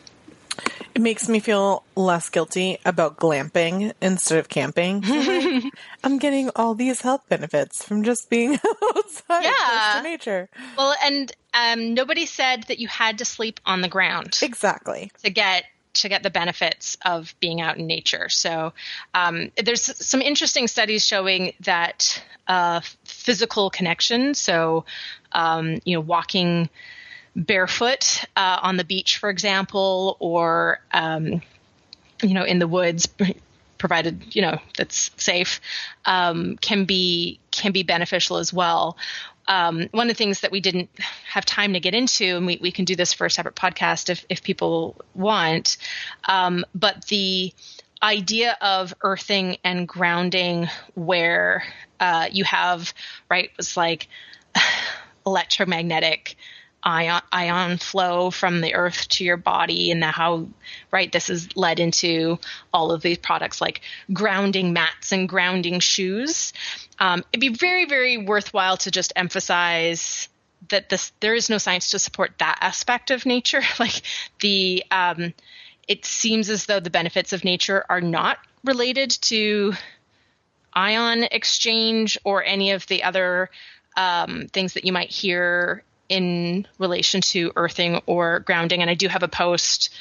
It 0.95 1.03
makes 1.03 1.29
me 1.29 1.41
feel 1.41 1.85
less 1.95 2.29
guilty 2.29 2.79
about 2.85 3.19
glamping 3.19 3.93
instead 4.01 4.39
of 4.39 4.49
camping. 4.49 5.03
I'm 6.05 6.19
getting 6.19 6.51
all 6.57 6.75
these 6.75 7.01
health 7.01 7.23
benefits 7.29 7.85
from 7.85 8.03
just 8.03 8.29
being 8.31 8.59
outside 8.97 9.45
yeah. 9.45 9.95
to 9.97 10.03
nature. 10.03 10.49
Well, 10.77 10.95
and 11.05 11.31
um, 11.55 11.95
nobody 11.95 12.27
said 12.27 12.65
that 12.65 12.79
you 12.79 12.89
had 12.89 13.19
to 13.19 13.25
sleep 13.25 13.61
on 13.65 13.81
the 13.81 13.89
ground. 13.89 14.39
Exactly. 14.43 15.13
To 15.23 15.31
get 15.31 15.65
to 15.95 16.09
get 16.09 16.23
the 16.23 16.31
benefits 16.31 16.97
of 17.05 17.35
being 17.41 17.61
out 17.61 17.77
in 17.77 17.87
nature. 17.87 18.29
So 18.29 18.73
um, 19.15 19.51
there's 19.63 19.83
some 19.83 20.23
interesting 20.23 20.69
studies 20.69 21.05
showing 21.05 21.55
that 21.61 22.23
uh, 22.47 22.81
physical 23.05 23.71
connection, 23.71 24.35
so 24.35 24.85
um, 25.33 25.79
you 25.85 25.95
know, 25.97 26.01
walking 26.01 26.71
barefoot 27.37 28.25
uh, 28.37 28.59
on 28.63 28.77
the 28.77 28.85
beach, 28.85 29.19
for 29.19 29.31
example, 29.31 30.17
or 30.21 30.81
um, 30.93 31.43
you 32.23 32.35
know, 32.35 32.45
in 32.45 32.59
the 32.59 32.69
woods, 32.69 33.09
provided 33.79 34.35
you 34.35 34.43
know 34.43 34.59
that's 34.77 35.11
safe, 35.17 35.61
um, 36.05 36.57
can 36.61 36.85
be 36.85 37.39
can 37.51 37.73
be 37.73 37.83
beneficial 37.83 38.37
as 38.37 38.53
well. 38.53 38.97
Um, 39.47 39.89
one 39.93 40.11
of 40.11 40.15
the 40.15 40.19
things 40.19 40.41
that 40.41 40.53
we 40.53 40.61
didn't 40.61 40.91
have 41.27 41.47
time 41.47 41.73
to 41.73 41.81
get 41.81 41.95
into, 41.95 42.37
and 42.37 42.47
we, 42.47 42.59
we 42.61 42.71
can 42.71 42.85
do 42.85 42.95
this 42.95 43.15
for 43.15 43.25
a 43.25 43.31
separate 43.31 43.55
podcast 43.55 44.11
if, 44.11 44.27
if 44.29 44.43
people 44.43 44.95
want, 45.15 45.79
um, 46.29 46.67
but 46.75 47.07
the 47.07 47.55
idea 48.03 48.59
of 48.61 48.93
earthing 49.01 49.57
and 49.65 49.89
grounding 49.89 50.69
where 50.95 51.65
uh, 51.99 52.29
you 52.31 52.45
have, 52.45 52.93
right, 53.31 53.51
was 53.57 53.75
like 53.75 54.09
electromagnetic 55.27 56.37
ion, 56.83 57.23
ion 57.33 57.77
flow 57.79 58.31
from 58.31 58.61
the 58.61 58.75
earth 58.75 59.09
to 59.09 59.25
your 59.25 59.37
body 59.37 59.91
and 59.91 60.03
how 60.05 60.47
right 60.91 61.11
this 61.11 61.29
has 61.29 61.57
led 61.57 61.81
into 61.81 62.39
all 62.73 62.93
of 62.93 63.03
these 63.03 63.19
products 63.19 63.61
like 63.61 63.81
grounding 64.13 64.73
mats 64.73 65.13
and 65.13 65.29
grounding 65.29 65.81
shoes. 65.81 66.53
Um, 66.99 67.25
it'd 67.33 67.41
be 67.41 67.49
very 67.49 67.87
very 67.87 68.17
worthwhile 68.17 68.77
to 68.79 68.91
just 68.91 69.13
emphasize 69.17 70.29
that 70.69 70.89
this 70.89 71.13
there 71.21 71.35
is 71.35 71.51
no 71.51 71.59
science 71.59 71.91
to 71.91 71.99
support 71.99 72.33
that 72.39 72.59
aspect 72.61 73.11
of 73.11 73.27
nature. 73.27 73.63
Like 73.79 74.03
the 74.41 74.85
um, 74.91 75.35
it 75.87 76.05
seems 76.05 76.51
as 76.51 76.67
though 76.67 76.81
the 76.81 76.91
benefits 76.91 77.33
of 77.33 77.45
nature 77.45 77.85
are 77.89 78.01
not 78.01 78.39
related 78.65 79.11
to 79.11 79.75
ion 80.73 81.25
exchange 81.25 82.19
or 82.25 82.45
any 82.45 82.73
of 82.73 82.87
the 82.87 83.03
other 83.03 83.51
um, 83.97 84.47
things 84.53 84.75
that 84.75 84.85
you 84.85 84.93
might 84.93 85.11
hear 85.11 85.83
in 86.09 86.67
relation 86.79 87.21
to 87.21 87.53
earthing 87.57 88.01
or 88.07 88.41
grounding. 88.41 88.81
And 88.81 88.91
I 88.91 88.95
do 88.95 89.09
have 89.09 89.23
a 89.23 89.29
post 89.29 89.93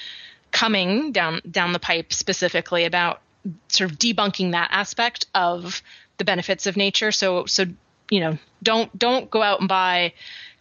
coming 0.52 1.12
down 1.12 1.42
down 1.50 1.74
the 1.74 1.80
pipe 1.80 2.14
specifically 2.14 2.86
about 2.86 3.22
sort 3.68 3.92
of 3.92 3.98
debunking 3.98 4.52
that 4.52 4.70
aspect 4.72 5.26
of 5.36 5.82
the 6.18 6.26
benefits 6.26 6.68
of 6.68 6.78
nature. 6.78 7.12
So 7.12 7.46
so 7.46 7.66
you 8.10 8.20
know 8.20 8.38
don't 8.64 8.98
don't 8.98 9.30
go 9.30 9.42
out 9.42 9.60
and 9.60 9.70
buy 9.70 10.14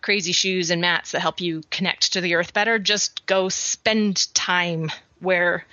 crazy 0.02 0.32
shoes 0.32 0.70
and 0.70 0.80
mats 0.80 1.12
that 1.12 1.20
help 1.20 1.40
you 1.40 1.62
connect 1.70 2.12
to 2.12 2.20
the 2.20 2.34
earth 2.34 2.52
better. 2.52 2.78
Just 2.78 3.26
go 3.26 3.48
spend 3.48 4.32
time 4.34 4.90
where 5.20 5.64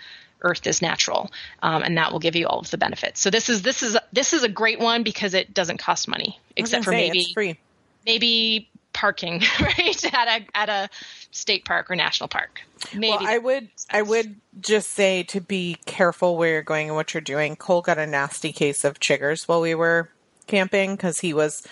earth 0.43 0.67
is 0.67 0.81
natural 0.81 1.31
um, 1.61 1.83
and 1.83 1.97
that 1.97 2.11
will 2.11 2.19
give 2.19 2.35
you 2.35 2.45
all 2.47 2.59
of 2.59 2.69
the 2.69 2.77
benefits 2.77 3.21
so 3.21 3.29
this 3.29 3.49
is 3.49 3.61
this 3.61 3.81
is 3.81 3.97
this 4.11 4.33
is 4.33 4.43
a 4.43 4.49
great 4.49 4.79
one 4.79 5.01
because 5.01 5.33
it 5.33 5.53
doesn't 5.53 5.77
cost 5.77 6.07
money 6.07 6.37
except 6.57 6.83
for 6.83 6.91
say, 6.91 7.07
maybe 7.07 7.31
free 7.33 7.57
maybe 8.05 8.69
parking 8.93 9.41
right 9.59 10.13
at 10.13 10.41
a 10.41 10.45
at 10.55 10.69
a 10.69 10.89
state 11.31 11.65
park 11.65 11.89
or 11.91 11.95
national 11.95 12.27
park. 12.27 12.61
Maybe 12.93 13.09
well, 13.09 13.19
I 13.21 13.37
would 13.37 13.69
I 13.89 14.01
would 14.01 14.35
just 14.59 14.91
say 14.91 15.23
to 15.23 15.41
be 15.41 15.77
careful 15.85 16.37
where 16.37 16.51
you're 16.51 16.61
going 16.61 16.87
and 16.87 16.95
what 16.95 17.13
you're 17.13 17.21
doing. 17.21 17.55
Cole 17.55 17.81
got 17.81 17.97
a 17.97 18.07
nasty 18.07 18.51
case 18.51 18.83
of 18.83 18.99
chiggers 18.99 19.47
while 19.47 19.61
we 19.61 19.75
were 19.75 20.09
camping 20.47 20.95
because 20.95 21.19
he 21.19 21.33
was 21.33 21.65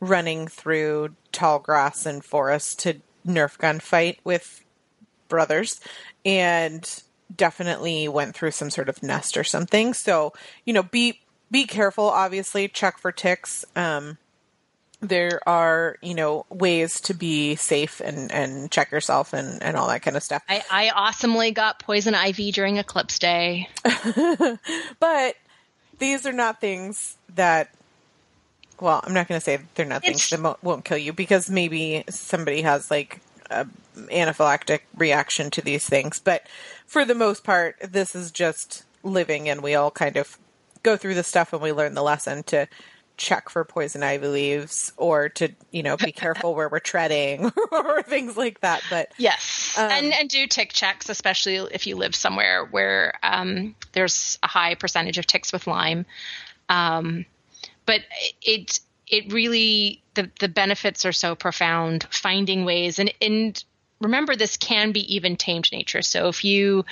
running 0.00 0.46
through 0.46 1.14
tall 1.32 1.58
grass 1.58 2.06
and 2.06 2.24
forest 2.24 2.80
to 2.80 3.00
Nerf 3.26 3.58
gun 3.58 3.80
fight 3.80 4.20
with 4.24 4.62
brothers 5.28 5.80
and 6.24 7.02
definitely 7.34 8.06
went 8.08 8.34
through 8.36 8.52
some 8.52 8.70
sort 8.70 8.88
of 8.88 9.02
nest 9.02 9.36
or 9.36 9.44
something. 9.44 9.94
So, 9.94 10.32
you 10.64 10.72
know, 10.72 10.82
be 10.82 11.20
be 11.50 11.64
careful 11.64 12.04
obviously, 12.04 12.68
check 12.68 12.98
for 12.98 13.12
ticks. 13.12 13.64
Um 13.74 14.18
there 15.00 15.40
are 15.46 15.96
you 16.02 16.14
know 16.14 16.46
ways 16.48 17.00
to 17.02 17.14
be 17.14 17.56
safe 17.56 18.00
and 18.00 18.32
and 18.32 18.70
check 18.70 18.90
yourself 18.90 19.32
and 19.32 19.62
and 19.62 19.76
all 19.76 19.88
that 19.88 20.02
kind 20.02 20.16
of 20.16 20.22
stuff. 20.22 20.42
I, 20.48 20.62
I 20.70 20.90
awesomely 20.90 21.50
got 21.50 21.78
poison 21.78 22.14
ivy 22.14 22.52
during 22.52 22.78
eclipse 22.78 23.18
day. 23.18 23.68
But 25.00 25.36
these 25.98 26.26
are 26.26 26.32
not 26.32 26.60
things 26.60 27.16
that 27.34 27.70
well 28.80 29.00
i'm 29.04 29.14
not 29.14 29.28
going 29.28 29.38
to 29.38 29.44
say 29.44 29.58
they're 29.74 29.86
not 29.86 30.04
it's, 30.04 30.28
things 30.28 30.42
that 30.42 30.62
won't 30.62 30.84
kill 30.84 30.98
you 30.98 31.12
because 31.12 31.48
maybe 31.48 32.04
somebody 32.10 32.60
has 32.60 32.90
like 32.90 33.20
a 33.50 33.66
anaphylactic 33.96 34.80
reaction 34.96 35.50
to 35.50 35.62
these 35.62 35.86
things. 35.86 36.20
But 36.20 36.46
for 36.86 37.04
the 37.04 37.14
most 37.14 37.44
part 37.44 37.76
this 37.80 38.14
is 38.14 38.30
just 38.30 38.84
living 39.02 39.48
and 39.48 39.62
we 39.62 39.74
all 39.74 39.90
kind 39.90 40.16
of 40.16 40.38
go 40.82 40.96
through 40.96 41.14
the 41.14 41.22
stuff 41.22 41.52
and 41.52 41.62
we 41.62 41.72
learn 41.72 41.94
the 41.94 42.02
lesson 42.02 42.42
to 42.44 42.68
check 43.16 43.48
for 43.48 43.64
poison 43.64 44.02
ivy 44.02 44.26
leaves 44.26 44.92
or 44.96 45.28
to 45.28 45.48
you 45.70 45.82
know 45.82 45.96
be 45.96 46.12
careful 46.12 46.54
where 46.54 46.68
we're 46.68 46.78
treading 46.78 47.50
or 47.72 48.02
things 48.02 48.36
like 48.36 48.60
that 48.60 48.82
but 48.90 49.10
yes. 49.16 49.74
um, 49.78 49.90
and 49.90 50.12
and 50.12 50.28
do 50.28 50.46
tick 50.46 50.72
checks 50.72 51.08
especially 51.08 51.56
if 51.56 51.86
you 51.86 51.96
live 51.96 52.14
somewhere 52.14 52.64
where 52.64 53.14
um, 53.22 53.74
there's 53.92 54.38
a 54.42 54.46
high 54.46 54.74
percentage 54.74 55.18
of 55.18 55.26
ticks 55.26 55.52
with 55.52 55.66
lyme. 55.66 56.06
Um, 56.68 57.26
but 57.84 58.02
it 58.42 58.80
it 59.06 59.32
really 59.32 60.02
the 60.14 60.30
the 60.40 60.48
benefits 60.48 61.04
are 61.04 61.12
so 61.12 61.34
profound 61.34 62.06
finding 62.10 62.64
ways. 62.64 62.98
And 62.98 63.12
and 63.20 63.62
remember 64.00 64.36
this 64.36 64.56
can 64.56 64.92
be 64.92 65.14
even 65.14 65.36
tamed 65.36 65.70
nature. 65.72 66.02
So 66.02 66.28
if 66.28 66.44
you 66.44 66.84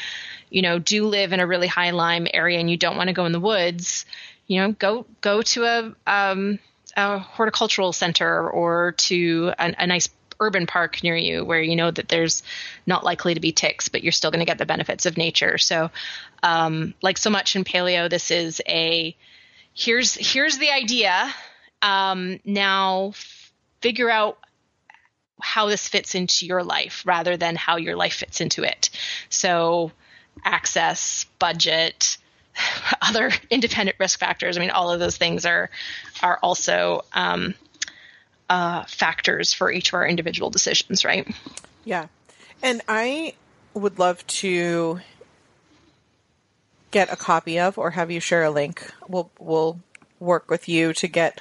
you 0.51 0.63
know 0.63 0.79
do 0.79 1.07
live 1.07 1.33
in 1.33 1.41
a 1.41 1.47
really 1.47 1.67
high 1.67 1.91
lyme 1.91 2.27
area 2.33 2.59
and 2.59 2.71
you 2.71 2.77
don't 2.77 2.97
want 2.97 3.09
to 3.09 3.15
go 3.15 3.27
in 3.27 3.33
the 3.33 3.41
woods 3.41 4.07
you 4.47 4.61
know, 4.61 4.73
go 4.73 5.07
go 5.21 5.43
to 5.43 5.65
a, 5.65 5.95
um, 6.07 6.59
a 6.97 7.19
horticultural 7.19 7.93
center 7.93 8.49
or 8.49 8.93
to 8.93 9.53
a, 9.59 9.75
a 9.79 9.87
nice 9.87 10.09
urban 10.41 10.67
park 10.67 11.03
near 11.03 11.17
you 11.17 11.45
where 11.45 11.63
you 11.63 11.77
know 11.77 11.91
that 11.91 12.09
there's 12.09 12.43
not 12.87 13.05
likely 13.05 13.35
to 13.35 13.41
be 13.41 13.53
ticks, 13.53 13.89
but 13.89 14.03
you're 14.03 14.13
still 14.13 14.31
going 14.31 14.41
to 14.41 14.51
get 14.51 14.59
the 14.59 14.67
benefits 14.67 15.07
of 15.07 15.17
nature. 15.17 15.59
So, 15.59 15.91
um, 16.43 16.95
like 17.03 17.19
so 17.19 17.31
much 17.31 17.57
in 17.57 17.65
paleo, 17.65 18.09
this 18.11 18.31
is 18.31 18.61
a 18.69 19.17
here's 19.73 20.15
here's 20.15 20.59
the 20.59 20.71
idea. 20.71 21.33
Um, 21.83 22.41
now 22.45 23.13
figure 23.81 24.11
out 24.11 24.39
how 25.41 25.67
this 25.67 25.87
fits 25.89 26.15
into 26.15 26.47
your 26.47 26.63
life 26.63 27.03
rather 27.05 27.37
than 27.37 27.57
how 27.57 27.77
your 27.77 27.97
life 27.97 28.15
fits 28.15 28.41
into 28.41 28.63
it. 28.63 28.91
So, 29.29 29.93
access, 30.45 31.27
budget, 31.39 32.17
other 33.03 33.31
independent 33.51 33.97
risk 33.99 34.19
factors. 34.19 34.57
I 34.57 34.61
mean, 34.61 34.71
all 34.71 34.91
of 34.91 35.01
those 35.01 35.17
things 35.17 35.45
are 35.47 35.71
are 36.23 36.39
also 36.43 37.05
um, 37.13 37.55
uh, 38.49 38.85
factors 38.85 39.53
for 39.53 39.71
each 39.71 39.89
of 39.89 39.95
our 39.95 40.07
individual 40.07 40.51
decisions, 40.51 41.05
right? 41.05 41.27
Yeah, 41.85 42.07
and 42.63 42.83
I 42.89 43.35
would 43.75 43.99
love 43.99 44.27
to 44.27 45.01
get 46.91 47.13
a 47.13 47.17
copy 47.17 47.59
of 47.59 47.77
or 47.77 47.91
have 47.91 48.11
you 48.11 48.21
share 48.21 48.45
a 48.45 48.51
link. 48.51 48.91
We'll 49.09 49.31
we'll 49.39 49.81
work 50.21 50.51
with 50.51 50.69
you 50.69 50.93
to 50.95 51.09
get 51.09 51.41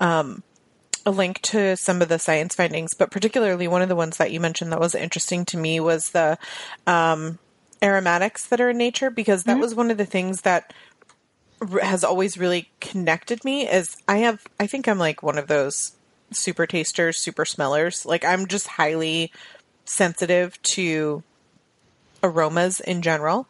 um, 0.00 0.42
a 1.06 1.10
link 1.10 1.40
to 1.42 1.76
some 1.76 2.02
of 2.02 2.08
the 2.08 2.18
science 2.18 2.54
findings, 2.54 2.94
but 2.94 3.10
particularly 3.10 3.68
one 3.68 3.82
of 3.82 3.88
the 3.88 3.96
ones 3.96 4.16
that 4.16 4.32
you 4.32 4.40
mentioned 4.40 4.72
that 4.72 4.80
was 4.80 4.94
interesting 4.94 5.44
to 5.46 5.56
me 5.56 5.78
was 5.80 6.10
the 6.10 6.38
um, 6.86 7.38
aromatics 7.82 8.46
that 8.46 8.60
are 8.60 8.70
in 8.70 8.78
nature, 8.78 9.10
because 9.10 9.44
that 9.44 9.52
mm-hmm. 9.52 9.60
was 9.60 9.74
one 9.74 9.90
of 9.90 9.98
the 9.98 10.06
things 10.06 10.42
that 10.42 10.72
has 11.82 12.04
always 12.04 12.36
really 12.36 12.70
connected 12.80 13.44
me. 13.44 13.68
Is 13.68 13.96
I 14.08 14.18
have, 14.18 14.44
I 14.58 14.66
think 14.66 14.88
I'm 14.88 14.98
like 14.98 15.22
one 15.22 15.38
of 15.38 15.46
those 15.46 15.92
super 16.30 16.66
tasters, 16.66 17.18
super 17.18 17.44
smellers. 17.44 18.04
Like 18.04 18.24
I'm 18.24 18.46
just 18.46 18.66
highly 18.66 19.32
sensitive 19.84 20.60
to 20.62 21.22
aromas 22.22 22.80
in 22.80 23.02
general. 23.02 23.46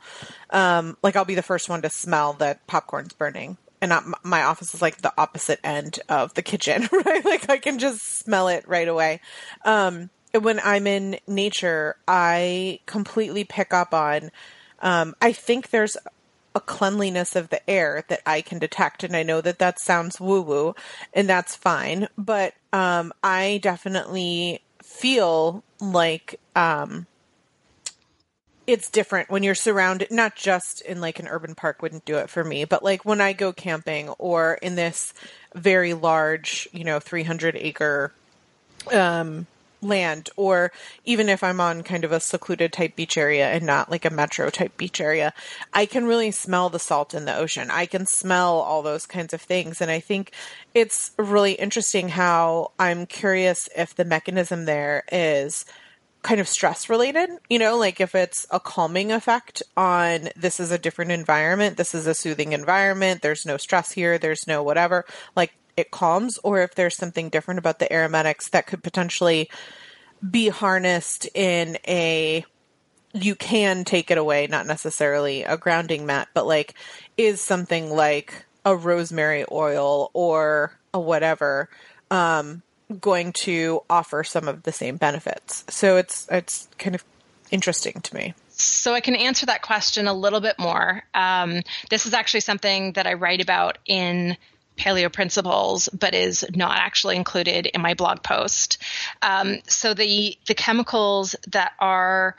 Um, 0.50 0.96
like 1.02 1.16
I'll 1.16 1.24
be 1.24 1.34
the 1.34 1.42
first 1.42 1.68
one 1.68 1.82
to 1.82 1.90
smell 1.90 2.34
that 2.34 2.66
popcorn's 2.66 3.12
burning 3.12 3.56
and 3.84 3.90
not, 3.90 4.24
my 4.24 4.44
office 4.44 4.74
is 4.74 4.80
like 4.80 4.98
the 4.98 5.12
opposite 5.18 5.60
end 5.62 6.00
of 6.08 6.32
the 6.32 6.42
kitchen, 6.42 6.88
right? 7.04 7.24
Like 7.24 7.50
I 7.50 7.58
can 7.58 7.78
just 7.78 8.00
smell 8.18 8.48
it 8.48 8.66
right 8.66 8.88
away. 8.88 9.20
Um, 9.64 10.08
when 10.40 10.60
I'm 10.60 10.86
in 10.86 11.18
nature, 11.26 11.96
I 12.08 12.80
completely 12.86 13.44
pick 13.44 13.72
up 13.72 13.94
on, 13.94 14.30
um, 14.80 15.14
I 15.20 15.32
think 15.32 15.70
there's 15.70 15.96
a 16.54 16.60
cleanliness 16.60 17.34
of 17.34 17.50
the 17.50 17.68
air 17.68 18.04
that 18.08 18.20
I 18.26 18.40
can 18.40 18.58
detect. 18.58 19.04
And 19.04 19.16
I 19.16 19.22
know 19.22 19.40
that 19.40 19.58
that 19.58 19.78
sounds 19.78 20.20
woo 20.20 20.40
woo 20.42 20.74
and 21.12 21.28
that's 21.28 21.56
fine. 21.56 22.08
But, 22.16 22.54
um, 22.72 23.12
I 23.22 23.58
definitely 23.62 24.60
feel 24.82 25.64
like, 25.80 26.38
um, 26.54 27.06
it's 28.66 28.88
different 28.88 29.28
when 29.30 29.42
you're 29.42 29.54
surrounded 29.54 30.10
not 30.10 30.34
just 30.36 30.80
in 30.80 30.98
like 31.00 31.18
an 31.18 31.28
urban 31.28 31.54
park 31.54 31.82
wouldn't 31.82 32.04
do 32.06 32.16
it 32.16 32.30
for 32.30 32.42
me 32.42 32.64
but 32.64 32.82
like 32.82 33.04
when 33.04 33.20
i 33.20 33.34
go 33.34 33.52
camping 33.52 34.08
or 34.10 34.54
in 34.62 34.74
this 34.74 35.12
very 35.54 35.92
large 35.92 36.66
you 36.72 36.82
know 36.82 36.98
300 36.98 37.56
acre 37.56 38.10
um 38.90 39.46
land 39.84 40.30
or 40.36 40.72
even 41.04 41.28
if 41.28 41.42
i'm 41.42 41.60
on 41.60 41.82
kind 41.82 42.04
of 42.04 42.12
a 42.12 42.20
secluded 42.20 42.72
type 42.72 42.96
beach 42.96 43.16
area 43.16 43.48
and 43.48 43.64
not 43.64 43.90
like 43.90 44.04
a 44.04 44.10
metro 44.10 44.50
type 44.50 44.76
beach 44.76 45.00
area 45.00 45.32
i 45.72 45.86
can 45.86 46.06
really 46.06 46.30
smell 46.30 46.70
the 46.70 46.78
salt 46.78 47.14
in 47.14 47.24
the 47.24 47.36
ocean. 47.36 47.70
I 47.70 47.86
can 47.86 48.06
smell 48.06 48.54
all 48.54 48.82
those 48.82 49.06
kinds 49.06 49.32
of 49.32 49.40
things. 49.40 49.80
And 49.80 49.90
i 49.90 50.00
think 50.00 50.32
it's 50.74 51.12
really 51.18 51.52
interesting 51.52 52.08
how 52.08 52.72
i'm 52.78 53.06
curious 53.06 53.68
if 53.76 53.94
the 53.94 54.04
mechanism 54.04 54.64
there 54.64 55.04
is 55.12 55.64
kind 56.24 56.40
of 56.40 56.48
stress 56.48 56.88
related, 56.88 57.28
you 57.50 57.58
know, 57.58 57.76
like 57.76 58.00
if 58.00 58.14
it's 58.14 58.46
a 58.50 58.58
calming 58.58 59.12
effect 59.12 59.62
on 59.76 60.30
this 60.34 60.58
is 60.58 60.72
a 60.72 60.78
different 60.78 61.12
environment, 61.12 61.76
this 61.76 61.94
is 61.94 62.06
a 62.06 62.14
soothing 62.14 62.52
environment, 62.52 63.20
there's 63.20 63.44
no 63.44 63.58
stress 63.58 63.92
here, 63.92 64.18
there's 64.18 64.46
no 64.46 64.62
whatever, 64.62 65.04
like 65.36 65.52
it 65.76 65.90
calms, 65.90 66.38
or 66.42 66.60
if 66.60 66.74
there's 66.74 66.96
something 66.96 67.28
different 67.28 67.58
about 67.58 67.78
the 67.78 67.92
aromatics 67.92 68.48
that 68.50 68.66
could 68.66 68.82
potentially 68.82 69.50
be 70.30 70.48
harnessed 70.48 71.28
in 71.34 71.78
a 71.86 72.44
you 73.16 73.36
can 73.36 73.84
take 73.84 74.10
it 74.10 74.18
away, 74.18 74.48
not 74.48 74.66
necessarily 74.66 75.44
a 75.44 75.56
grounding 75.56 76.04
mat, 76.04 76.28
but 76.34 76.46
like 76.46 76.74
is 77.16 77.40
something 77.40 77.90
like 77.90 78.44
a 78.64 78.76
rosemary 78.76 79.44
oil 79.52 80.10
or 80.14 80.76
a 80.92 80.98
whatever 80.98 81.68
um, 82.10 82.62
going 83.00 83.32
to 83.32 83.82
offer 83.88 84.24
some 84.24 84.48
of 84.48 84.64
the 84.64 84.72
same 84.72 84.96
benefits. 84.96 85.64
So 85.68 85.96
it's 85.96 86.26
it's 86.30 86.68
kind 86.78 86.94
of 86.94 87.04
interesting 87.50 88.00
to 88.00 88.14
me. 88.14 88.34
So 88.48 88.94
I 88.94 89.00
can 89.00 89.16
answer 89.16 89.46
that 89.46 89.62
question 89.62 90.06
a 90.06 90.14
little 90.14 90.40
bit 90.40 90.58
more. 90.58 91.02
Um, 91.14 91.62
this 91.90 92.06
is 92.06 92.14
actually 92.14 92.40
something 92.40 92.92
that 92.92 93.06
I 93.06 93.14
write 93.14 93.40
about 93.40 93.78
in 93.86 94.36
Paleo 94.76 95.12
Principles, 95.12 95.88
but 95.88 96.14
is 96.14 96.44
not 96.54 96.78
actually 96.78 97.16
included 97.16 97.66
in 97.66 97.80
my 97.80 97.94
blog 97.94 98.22
post. 98.22 98.78
Um, 99.22 99.58
so 99.66 99.94
the 99.94 100.36
the 100.46 100.54
chemicals 100.54 101.36
that 101.48 101.72
are 101.78 102.36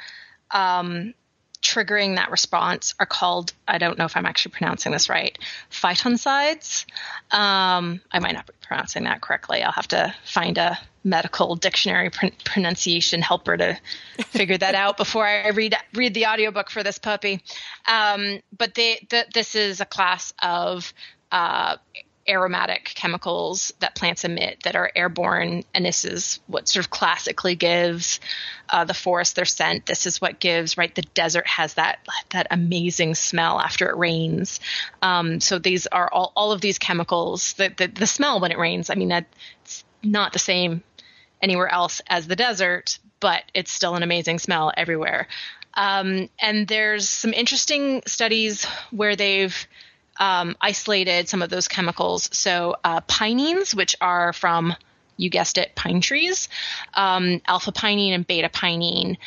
um, 0.51 1.13
triggering 1.65 2.15
that 2.15 2.29
response 2.29 2.93
are 2.99 3.07
called, 3.07 3.53
I 3.67 3.79
don't 3.79 3.97
know 3.97 4.05
if 4.05 4.15
I'm 4.15 4.25
actually 4.25 4.51
pronouncing 4.51 4.91
this 4.91 5.09
right, 5.09 5.37
phytoncides. 5.71 6.85
Um, 7.31 8.01
I 8.11 8.19
might 8.19 8.33
not 8.33 8.45
be 8.45 8.53
pronouncing 8.61 9.05
that 9.05 9.21
correctly. 9.21 9.63
I'll 9.63 9.71
have 9.71 9.87
to 9.87 10.13
find 10.23 10.57
a 10.57 10.77
medical 11.03 11.55
dictionary 11.55 12.09
pr- 12.11 12.27
pronunciation 12.43 13.21
helper 13.21 13.57
to 13.57 13.79
figure 14.25 14.57
that 14.57 14.75
out 14.75 14.97
before 14.97 15.25
I 15.25 15.49
read 15.49 15.75
read 15.93 16.13
the 16.13 16.27
audiobook 16.27 16.69
for 16.69 16.83
this 16.83 16.99
puppy. 16.99 17.41
Um, 17.87 18.41
but 18.55 18.75
they, 18.75 19.05
the, 19.09 19.25
this 19.33 19.55
is 19.55 19.81
a 19.81 19.85
class 19.85 20.33
of 20.41 20.93
uh, 21.31 21.77
aromatic 22.27 22.85
chemicals 22.95 23.73
that 23.79 23.95
plants 23.95 24.23
emit 24.23 24.63
that 24.63 24.75
are 24.75 24.91
airborne, 24.95 25.63
and 25.73 25.85
this 25.85 26.05
is 26.05 26.39
what 26.47 26.67
sort 26.67 26.85
of 26.85 26.89
classically 26.89 27.55
gives 27.55 28.19
uh, 28.69 28.83
the 28.83 28.93
forest 28.93 29.35
their 29.35 29.45
scent. 29.45 29.85
This 29.85 30.05
is 30.05 30.19
what 30.19 30.39
gives 30.39 30.77
right. 30.77 30.93
The 30.93 31.01
desert 31.01 31.47
has 31.47 31.75
that 31.75 31.99
that 32.31 32.47
amazing 32.51 33.15
smell 33.15 33.59
after 33.59 33.89
it 33.89 33.97
rains. 33.97 34.59
Um, 35.01 35.39
so 35.39 35.59
these 35.59 35.87
are 35.87 36.09
all 36.11 36.31
all 36.35 36.51
of 36.51 36.61
these 36.61 36.79
chemicals. 36.79 37.53
The, 37.53 37.91
the 37.93 38.07
smell 38.07 38.39
when 38.39 38.51
it 38.51 38.57
rains. 38.57 38.89
I 38.89 38.95
mean 38.95 39.09
that's 39.09 39.83
not 40.03 40.33
the 40.33 40.39
same 40.39 40.83
anywhere 41.41 41.67
else 41.67 42.01
as 42.07 42.27
the 42.27 42.35
desert, 42.35 42.99
but 43.19 43.43
it's 43.53 43.71
still 43.71 43.95
an 43.95 44.03
amazing 44.03 44.39
smell 44.39 44.71
everywhere. 44.75 45.27
Um, 45.75 46.29
and 46.39 46.67
there's 46.67 47.09
some 47.09 47.33
interesting 47.33 48.01
studies 48.07 48.65
where 48.91 49.15
they've 49.15 49.67
um, 50.17 50.55
isolated 50.61 51.29
some 51.29 51.41
of 51.41 51.49
those 51.49 51.67
chemicals. 51.67 52.29
So 52.31 52.75
uh, 52.83 53.01
which 53.73 53.95
are 54.01 54.33
from, 54.33 54.73
you 55.17 55.29
guessed 55.29 55.57
it, 55.57 55.75
pine 55.75 56.01
trees, 56.01 56.49
um, 56.93 57.41
alpha 57.47 57.71
pinene 57.71 58.13
and 58.13 58.27
beta 58.27 58.49
pinene. 58.49 59.17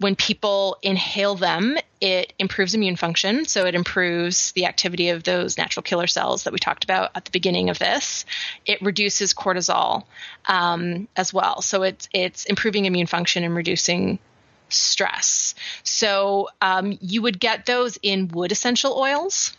When 0.00 0.14
people 0.14 0.76
inhale 0.80 1.34
them, 1.34 1.76
it 2.00 2.32
improves 2.38 2.74
immune 2.74 2.94
function. 2.94 3.46
So 3.46 3.66
it 3.66 3.74
improves 3.74 4.52
the 4.52 4.66
activity 4.66 5.08
of 5.08 5.24
those 5.24 5.58
natural 5.58 5.82
killer 5.82 6.06
cells 6.06 6.44
that 6.44 6.52
we 6.52 6.60
talked 6.60 6.84
about 6.84 7.10
at 7.16 7.24
the 7.24 7.32
beginning 7.32 7.68
of 7.68 7.80
this. 7.80 8.24
It 8.64 8.80
reduces 8.80 9.34
cortisol 9.34 10.04
um, 10.46 11.08
as 11.16 11.34
well. 11.34 11.62
So 11.62 11.82
it's 11.82 12.08
it's 12.14 12.44
improving 12.44 12.84
immune 12.84 13.08
function 13.08 13.42
and 13.42 13.56
reducing 13.56 14.20
stress. 14.68 15.56
So 15.82 16.48
um, 16.60 16.96
you 17.00 17.22
would 17.22 17.40
get 17.40 17.66
those 17.66 17.98
in 18.00 18.28
wood 18.28 18.52
essential 18.52 18.96
oils. 18.96 19.56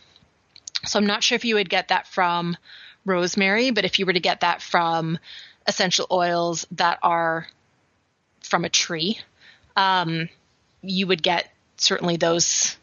So 0.86 1.00
I'm 1.00 1.06
not 1.06 1.24
sure 1.24 1.36
if 1.36 1.46
you 1.46 1.56
would 1.56 1.70
get 1.70 1.90
that 1.90 2.08
from 2.08 2.58
rosemary, 3.06 3.72
but 3.72 3.86
if 3.86 4.00
you 4.00 4.06
were 4.06 4.14
to 4.14 4.20
get 4.20 4.42
that 4.42 4.62
from 4.62 5.18
essential 5.68 6.08
oils 6.12 6.66
that 6.72 7.00
are 7.04 7.48
from 8.42 8.66
a 8.66 8.70
tree, 8.70 9.20
um, 9.76 10.30
you 10.82 11.08
would 11.08 11.24
get 11.24 11.52
certainly 11.78 12.18
those 12.18 12.78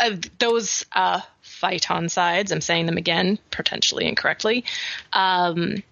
uh, 0.00 0.16
those 0.38 0.84
uh, 0.92 1.20
phytoncides. 1.44 2.52
I'm 2.52 2.60
saying 2.60 2.86
them 2.86 2.96
again, 2.96 3.38
potentially 3.50 4.06
incorrectly, 4.06 4.64
um, 5.12 5.82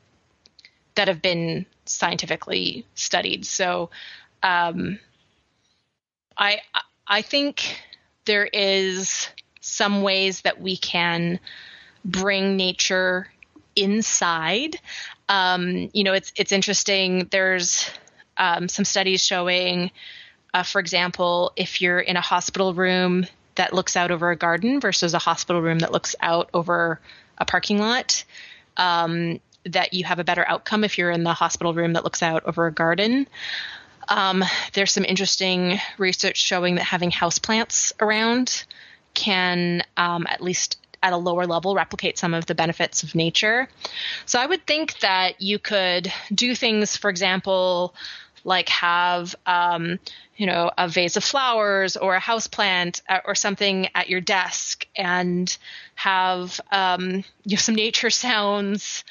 that 0.94 1.08
have 1.08 1.22
been 1.22 1.66
scientifically 1.84 2.84
studied. 2.94 3.46
So, 3.46 3.90
um, 4.42 4.98
I 6.36 6.60
I 7.06 7.22
think 7.22 7.80
there 8.24 8.46
is 8.46 9.28
some 9.62 10.02
ways 10.02 10.42
that 10.42 10.60
we 10.60 10.76
can 10.76 11.40
bring 12.04 12.56
nature 12.56 13.28
inside. 13.74 14.76
Um, 15.28 15.88
you 15.94 16.04
know, 16.04 16.12
it's 16.12 16.32
it's 16.36 16.52
interesting. 16.52 17.28
There's 17.30 17.88
um, 18.36 18.68
some 18.68 18.84
studies 18.84 19.24
showing, 19.24 19.90
uh, 20.52 20.64
for 20.64 20.80
example, 20.80 21.52
if 21.56 21.80
you're 21.80 22.00
in 22.00 22.16
a 22.16 22.20
hospital 22.20 22.74
room 22.74 23.26
that 23.54 23.72
looks 23.72 23.96
out 23.96 24.10
over 24.10 24.30
a 24.30 24.36
garden 24.36 24.80
versus 24.80 25.14
a 25.14 25.18
hospital 25.18 25.62
room 25.62 25.78
that 25.78 25.92
looks 25.92 26.14
out 26.20 26.50
over 26.52 27.00
a 27.38 27.44
parking 27.44 27.78
lot, 27.78 28.24
um, 28.76 29.40
that 29.64 29.94
you 29.94 30.04
have 30.04 30.18
a 30.18 30.24
better 30.24 30.44
outcome 30.48 30.84
if 30.84 30.98
you're 30.98 31.10
in 31.10 31.22
the 31.22 31.32
hospital 31.32 31.72
room 31.72 31.92
that 31.92 32.04
looks 32.04 32.22
out 32.22 32.44
over 32.46 32.66
a 32.66 32.72
garden. 32.72 33.28
Um, 34.08 34.42
there's 34.72 34.92
some 34.92 35.04
interesting 35.04 35.78
research 35.98 36.36
showing 36.36 36.74
that 36.74 36.84
having 36.84 37.10
houseplants 37.10 37.92
around 38.00 38.64
can 39.14 39.82
um, 39.96 40.26
at 40.28 40.40
least 40.40 40.78
at 41.02 41.12
a 41.12 41.16
lower 41.16 41.46
level 41.46 41.74
replicate 41.74 42.16
some 42.16 42.32
of 42.32 42.46
the 42.46 42.54
benefits 42.54 43.02
of 43.02 43.14
nature. 43.14 43.68
So 44.24 44.38
I 44.40 44.46
would 44.46 44.66
think 44.66 44.98
that 45.00 45.40
you 45.40 45.58
could 45.58 46.12
do 46.32 46.54
things, 46.54 46.96
for 46.96 47.10
example, 47.10 47.94
like 48.44 48.68
have 48.68 49.34
um, 49.46 49.98
you 50.36 50.46
know 50.46 50.70
a 50.76 50.88
vase 50.88 51.16
of 51.16 51.24
flowers 51.24 51.96
or 51.96 52.14
a 52.14 52.20
house 52.20 52.46
plant 52.46 53.02
uh, 53.08 53.20
or 53.24 53.34
something 53.34 53.88
at 53.94 54.08
your 54.08 54.20
desk 54.20 54.86
and 54.96 55.56
have 55.94 56.60
um, 56.70 57.24
you 57.44 57.56
know, 57.56 57.56
some 57.56 57.74
nature 57.74 58.10
sounds 58.10 59.04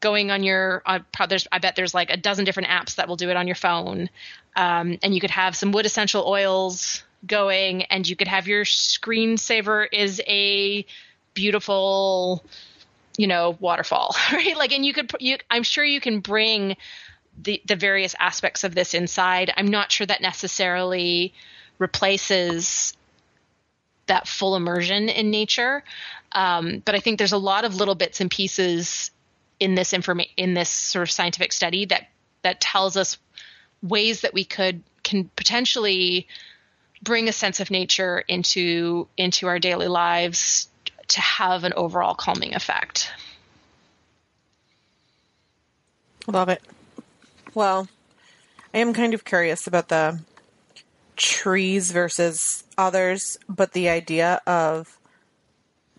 going 0.00 0.30
on 0.30 0.42
your 0.42 0.82
uh, 0.86 1.00
there's 1.28 1.46
I 1.52 1.58
bet 1.58 1.76
there's 1.76 1.94
like 1.94 2.10
a 2.10 2.16
dozen 2.16 2.44
different 2.44 2.68
apps 2.68 2.96
that 2.96 3.06
will 3.06 3.16
do 3.16 3.30
it 3.30 3.36
on 3.36 3.46
your 3.46 3.56
phone 3.56 4.08
um, 4.56 4.98
and 5.02 5.14
you 5.14 5.20
could 5.20 5.30
have 5.30 5.54
some 5.54 5.72
wood 5.72 5.84
essential 5.86 6.24
oils 6.26 7.02
going 7.26 7.82
and 7.84 8.08
you 8.08 8.16
could 8.16 8.28
have 8.28 8.48
your 8.48 8.64
screensaver 8.64 9.86
is 9.92 10.20
a 10.26 10.84
beautiful 11.34 12.44
you 13.16 13.26
know, 13.26 13.56
waterfall, 13.60 14.16
right? 14.32 14.56
Like, 14.56 14.72
and 14.72 14.82
you 14.84 14.94
could, 14.94 15.12
you, 15.20 15.36
I'm 15.50 15.62
sure 15.62 15.84
you 15.84 16.00
can 16.00 16.20
bring 16.20 16.76
the 17.42 17.60
the 17.66 17.76
various 17.76 18.14
aspects 18.18 18.64
of 18.64 18.74
this 18.74 18.94
inside. 18.94 19.52
I'm 19.56 19.68
not 19.68 19.92
sure 19.92 20.06
that 20.06 20.20
necessarily 20.20 21.32
replaces 21.78 22.96
that 24.06 24.26
full 24.26 24.56
immersion 24.56 25.08
in 25.08 25.30
nature. 25.30 25.84
Um, 26.32 26.82
but 26.84 26.94
I 26.94 27.00
think 27.00 27.18
there's 27.18 27.32
a 27.32 27.38
lot 27.38 27.64
of 27.64 27.74
little 27.74 27.94
bits 27.94 28.20
and 28.20 28.30
pieces 28.30 29.10
in 29.58 29.74
this 29.74 29.92
information 29.92 30.32
in 30.36 30.54
this 30.54 30.70
sort 30.70 31.02
of 31.02 31.10
scientific 31.10 31.52
study 31.52 31.84
that 31.86 32.08
that 32.42 32.60
tells 32.60 32.96
us 32.96 33.18
ways 33.82 34.22
that 34.22 34.34
we 34.34 34.44
could 34.44 34.82
can 35.02 35.30
potentially 35.36 36.26
bring 37.02 37.28
a 37.28 37.32
sense 37.32 37.60
of 37.60 37.70
nature 37.70 38.22
into 38.28 39.08
into 39.16 39.46
our 39.46 39.58
daily 39.58 39.88
lives 39.88 40.68
to 41.08 41.20
have 41.20 41.64
an 41.64 41.72
overall 41.76 42.14
calming 42.14 42.54
effect. 42.54 43.10
Love 46.26 46.48
it. 46.48 46.62
Well, 47.54 47.88
I 48.72 48.78
am 48.78 48.92
kind 48.92 49.14
of 49.14 49.24
curious 49.24 49.66
about 49.66 49.88
the 49.88 50.20
trees 51.16 51.90
versus 51.90 52.64
others, 52.78 53.38
but 53.48 53.72
the 53.72 53.88
idea 53.88 54.40
of 54.46 54.96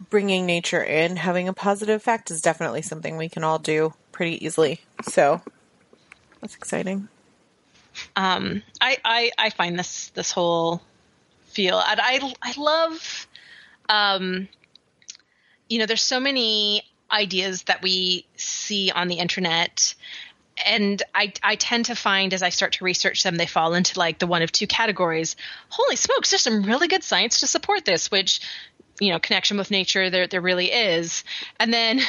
bringing 0.10 0.46
nature 0.46 0.82
in, 0.82 1.18
having 1.18 1.48
a 1.48 1.54
positive 1.54 1.96
effect, 1.96 2.32
is 2.32 2.42
definitely 2.42 2.82
something 2.82 3.18
we 3.18 3.30
can 3.30 3.44
all 3.44 3.60
do 3.60 3.94
pretty 4.12 4.44
easily. 4.44 4.80
So 5.04 5.42
that's 6.40 6.56
exciting. 6.56 7.10
Um, 8.16 8.64
I, 8.80 8.98
I, 9.04 9.32
I 9.38 9.50
find 9.50 9.78
this 9.78 10.10
this 10.10 10.32
whole 10.32 10.82
feel, 11.52 11.80
and 11.80 12.00
I 12.02 12.34
I 12.42 12.54
love, 12.58 13.28
um, 13.90 14.48
you 15.70 15.80
know, 15.80 15.86
there's 15.86 16.04
so 16.04 16.20
many 16.20 16.84
ideas 17.12 17.64
that 17.64 17.82
we 17.82 18.26
see 18.38 18.92
on 18.92 19.08
the 19.08 19.16
internet 19.16 19.96
and 20.66 21.02
I, 21.14 21.34
I 21.44 21.56
tend 21.56 21.86
to 21.86 21.96
find 21.96 22.34
as 22.34 22.44
I 22.44 22.50
start 22.50 22.74
to 22.74 22.84
research 22.84 23.24
them, 23.24 23.36
they 23.36 23.46
fall 23.46 23.74
into 23.74 23.98
like 23.98 24.20
the 24.20 24.28
one 24.28 24.42
of 24.42 24.52
two 24.52 24.68
categories. 24.68 25.36
Holy 25.70 25.96
smokes, 25.96 26.30
there's 26.30 26.42
some 26.42 26.64
really 26.64 26.88
good 26.88 27.04
science 27.04 27.40
to 27.40 27.48
support 27.48 27.86
this, 27.86 28.12
which, 28.12 28.42
you 29.00 29.12
know, 29.12 29.20
connection 29.20 29.58
with 29.58 29.72
nature, 29.72 30.10
there, 30.10 30.28
there 30.28 30.42
really 30.42 30.72
is. 30.72 31.24
And 31.60 31.74
then, 31.74 32.02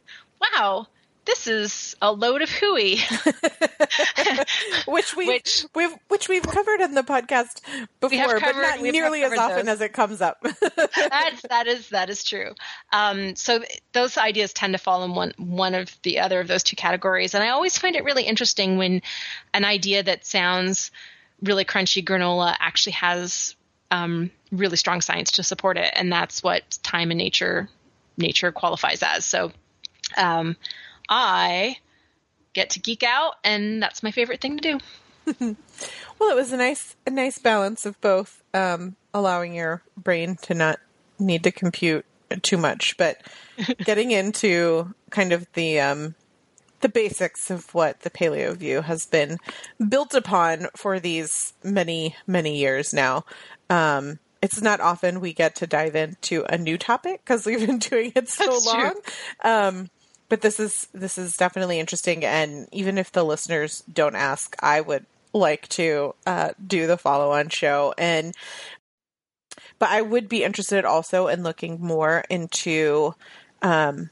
wow, 0.56 0.86
this 1.24 1.46
is 1.46 1.96
a 2.00 2.12
load 2.12 2.42
of 2.42 2.50
hooey, 2.50 2.98
which 4.86 5.14
we 5.14 5.26
which, 5.26 5.66
we've 5.74 5.94
which 6.08 6.28
we've 6.28 6.42
covered 6.42 6.80
in 6.80 6.94
the 6.94 7.02
podcast 7.02 7.60
before, 8.00 8.38
covered, 8.38 8.54
but 8.54 8.76
not 8.76 8.80
nearly 8.80 9.22
as 9.22 9.32
often 9.32 9.66
those. 9.66 9.76
as 9.76 9.80
it 9.80 9.92
comes 9.92 10.20
up. 10.20 10.42
That's 10.96 11.42
that 11.42 11.66
is 11.66 11.88
that 11.90 12.08
is 12.10 12.24
true. 12.24 12.54
Um, 12.92 13.36
so 13.36 13.62
those 13.92 14.16
ideas 14.16 14.52
tend 14.52 14.72
to 14.72 14.78
fall 14.78 15.04
in 15.04 15.14
one 15.14 15.32
one 15.36 15.74
of 15.74 15.94
the 16.02 16.20
other 16.20 16.40
of 16.40 16.48
those 16.48 16.62
two 16.62 16.76
categories, 16.76 17.34
and 17.34 17.44
I 17.44 17.50
always 17.50 17.76
find 17.76 17.96
it 17.96 18.04
really 18.04 18.24
interesting 18.24 18.78
when 18.78 19.02
an 19.52 19.64
idea 19.64 20.02
that 20.02 20.26
sounds 20.26 20.90
really 21.42 21.64
crunchy 21.64 22.04
granola 22.04 22.56
actually 22.58 22.92
has 22.92 23.54
um, 23.90 24.30
really 24.50 24.76
strong 24.76 25.00
science 25.00 25.32
to 25.32 25.42
support 25.42 25.76
it, 25.76 25.92
and 25.94 26.10
that's 26.10 26.42
what 26.42 26.78
time 26.82 27.10
and 27.10 27.18
nature 27.18 27.68
nature 28.16 28.52
qualifies 28.52 29.02
as. 29.02 29.24
So. 29.24 29.52
Um, 30.16 30.56
I 31.10 31.78
get 32.52 32.70
to 32.70 32.80
geek 32.80 33.02
out, 33.02 33.34
and 33.44 33.82
that's 33.82 34.02
my 34.02 34.12
favorite 34.12 34.40
thing 34.40 34.58
to 34.58 34.62
do. 34.62 34.78
well, 36.18 36.30
it 36.30 36.36
was 36.36 36.52
a 36.52 36.56
nice 36.56 36.96
a 37.06 37.10
nice 37.10 37.38
balance 37.38 37.84
of 37.84 38.00
both, 38.00 38.42
um, 38.54 38.96
allowing 39.12 39.54
your 39.54 39.82
brain 39.96 40.36
to 40.42 40.54
not 40.54 40.78
need 41.18 41.44
to 41.44 41.52
compute 41.52 42.06
too 42.42 42.56
much, 42.56 42.96
but 42.96 43.20
getting 43.84 44.12
into 44.12 44.94
kind 45.10 45.32
of 45.32 45.46
the 45.52 45.80
um, 45.80 46.14
the 46.80 46.88
basics 46.88 47.50
of 47.50 47.74
what 47.74 48.00
the 48.00 48.10
Paleo 48.10 48.56
View 48.56 48.82
has 48.82 49.06
been 49.06 49.38
built 49.88 50.14
upon 50.14 50.68
for 50.76 50.98
these 51.00 51.52
many 51.62 52.16
many 52.26 52.56
years 52.56 52.94
now. 52.94 53.24
Um, 53.68 54.18
it's 54.42 54.62
not 54.62 54.80
often 54.80 55.20
we 55.20 55.34
get 55.34 55.56
to 55.56 55.66
dive 55.66 55.94
into 55.94 56.44
a 56.48 56.56
new 56.56 56.78
topic 56.78 57.20
because 57.24 57.44
we've 57.44 57.66
been 57.66 57.78
doing 57.90 58.12
it 58.14 58.28
so 58.28 58.46
That's 58.46 58.66
long. 58.66 58.94
Um, 59.44 59.90
but 60.30 60.40
this 60.40 60.58
is 60.58 60.88
this 60.94 61.18
is 61.18 61.36
definitely 61.36 61.78
interesting 61.78 62.24
and 62.24 62.66
even 62.72 62.96
if 62.96 63.12
the 63.12 63.24
listeners 63.24 63.82
don't 63.92 64.14
ask 64.14 64.56
i 64.62 64.80
would 64.80 65.04
like 65.32 65.68
to 65.68 66.14
uh, 66.26 66.50
do 66.66 66.88
the 66.88 66.96
follow-on 66.96 67.48
show 67.50 67.92
and 67.98 68.34
but 69.78 69.90
i 69.90 70.00
would 70.00 70.28
be 70.28 70.42
interested 70.42 70.86
also 70.86 71.26
in 71.28 71.42
looking 71.42 71.78
more 71.80 72.24
into 72.30 73.14
um, 73.60 74.08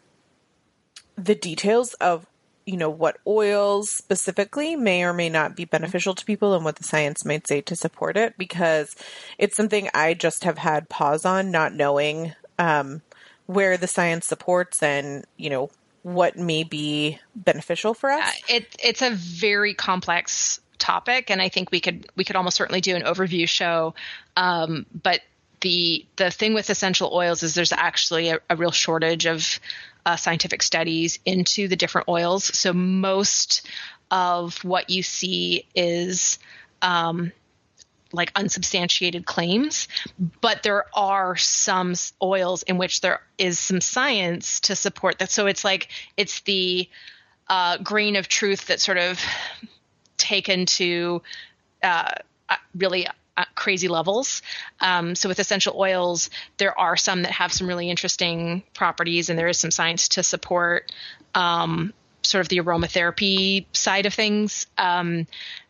the 1.17 1.35
details 1.35 1.95
of 1.95 2.27
you 2.67 2.77
know 2.77 2.91
what 2.91 3.17
oils 3.27 3.91
specifically 3.91 4.77
may 4.77 5.03
or 5.03 5.15
may 5.15 5.31
not 5.31 5.57
be 5.57 5.65
beneficial 5.65 6.15
to 6.15 6.25
people 6.25 6.55
and 6.55 6.65
what 6.65 6.77
the 6.77 6.85
science 6.85 7.25
might 7.25 7.47
say 7.47 7.63
to 7.63 7.75
support 7.75 8.17
it 8.17 8.37
because 8.37 8.95
it's 9.39 9.57
something 9.57 9.89
i 9.95 10.13
just 10.13 10.45
have 10.45 10.59
had 10.59 10.89
pause 10.89 11.25
on 11.25 11.51
not 11.51 11.73
knowing 11.73 12.35
um, 12.59 13.01
where 13.47 13.77
the 13.77 13.87
science 13.87 14.27
supports 14.27 14.83
and 14.83 15.25
you 15.37 15.49
know 15.49 15.71
what 16.03 16.37
may 16.37 16.65
be 16.65 17.19
beneficial 17.35 17.95
for 17.95 18.11
us? 18.11 18.29
Uh, 18.29 18.55
it, 18.57 18.77
it's 18.83 19.03
a 19.03 19.11
very 19.11 19.75
complex 19.75 20.61
topic, 20.79 21.31
and 21.31 21.43
I 21.43 21.49
think 21.49 21.71
we 21.71 21.81
could 21.81 22.07
we 22.17 22.25
could 22.25 22.37
almost 22.37 22.57
certainly 22.57 22.81
do 22.81 22.97
an 22.97 23.03
overview 23.03 23.49
show. 23.49 23.95
Um, 24.37 24.87
but 25.03 25.21
the 25.61 26.07
the 26.17 26.31
thing 26.31 26.55
with 26.55 26.71
essential 26.71 27.11
oils 27.13 27.43
is 27.43 27.55
there's 27.55 27.73
actually 27.73 28.31
a, 28.31 28.39
a 28.49 28.57
real 28.57 28.71
shortage 28.71 29.27
of 29.27 29.61
uh, 30.07 30.17
scientific 30.17 30.63
studies 30.63 31.19
into 31.25 31.69
the 31.69 31.77
different 31.77 32.09
oils. 32.09 32.45
So 32.45 32.73
most 32.73 33.67
of 34.11 34.65
what 34.65 34.89
you 34.89 35.03
see 35.03 35.67
is 35.75 36.39
um, 36.81 37.33
like 38.13 38.33
unsubstantiated 38.35 39.27
claims, 39.27 39.89
but 40.41 40.63
there 40.63 40.87
are 40.95 41.37
some 41.37 41.95
oils 42.23 42.63
in 42.63 42.79
which 42.79 43.01
there 43.01 43.21
is 43.37 43.59
some 43.59 43.81
science 43.81 44.61
to 44.61 44.77
support 44.77 45.19
that. 45.19 45.31
So 45.31 45.47
it's 45.47 45.65
like 45.65 45.89
it's 46.17 46.41
the 46.41 46.89
uh, 47.49 47.79
grain 47.79 48.17
of 48.17 48.29
truth 48.29 48.67
that 48.67 48.81
sort 48.81 48.99
of 48.99 49.21
taken 50.17 50.67
to 50.67 51.23
uh, 51.83 52.13
uh 52.49 52.57
really 52.77 53.07
uh, 53.39 53.45
crazy 53.55 53.89
levels. 53.89 54.43
Um, 54.81 55.15
so 55.15 55.29
with 55.29 55.39
essential 55.39 55.75
oils, 55.79 56.29
there 56.57 56.79
are 56.79 56.97
some 56.97 57.23
that 57.23 57.33
have 57.33 57.53
some 57.53 57.69
really 57.69 57.89
interesting 57.89 58.65
properties, 58.75 59.31
and 59.31 59.39
there 59.39 59.49
is 59.49 59.59
some 59.59 59.71
science 59.71 60.09
to 60.09 60.23
support 60.23 60.91
um, 61.35 61.93
sort 62.23 62.41
of 62.41 62.49
the 62.49 62.59
aromatherapy 62.59 63.67
side 63.73 64.07
of 64.07 64.15
things. 64.15 64.67
Um, 64.77 65.27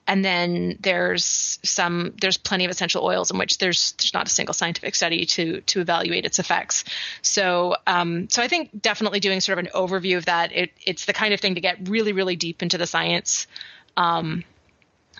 and 0.07 0.24
then 0.24 0.78
there's 0.80 1.59
some 1.62 2.14
there's 2.20 2.38
plenty 2.38 2.64
of 2.64 2.70
essential 2.70 3.05
oils 3.05 3.30
in 3.30 3.36
which 3.36 3.59
there's 3.59 3.92
there's 3.92 4.14
not 4.14 4.26
a 4.26 4.30
single 4.30 4.55
scientific 4.55 4.94
study 4.94 5.26
to 5.26 5.61
to 5.62 5.80
evaluate 5.80 6.24
its 6.24 6.38
effects. 6.38 6.84
So 7.20 7.76
um, 7.86 8.28
so 8.30 8.42
I 8.42 8.49
think 8.49 8.70
definitely 8.80 9.20
doing 9.20 9.40
sort 9.40 9.59
of 9.59 9.66
an 9.66 9.70
overview 9.74 10.16
of 10.16 10.24
that 10.24 10.51
it, 10.53 10.70
it's 10.84 11.05
the 11.05 11.12
kind 11.12 11.34
of 11.34 11.40
thing 11.40 11.57
to 11.57 11.61
get 11.61 11.88
really 11.88 12.12
really 12.12 12.36
deep 12.36 12.62
into 12.62 12.78
the 12.78 12.86
science. 12.86 13.46
Um, 13.96 14.44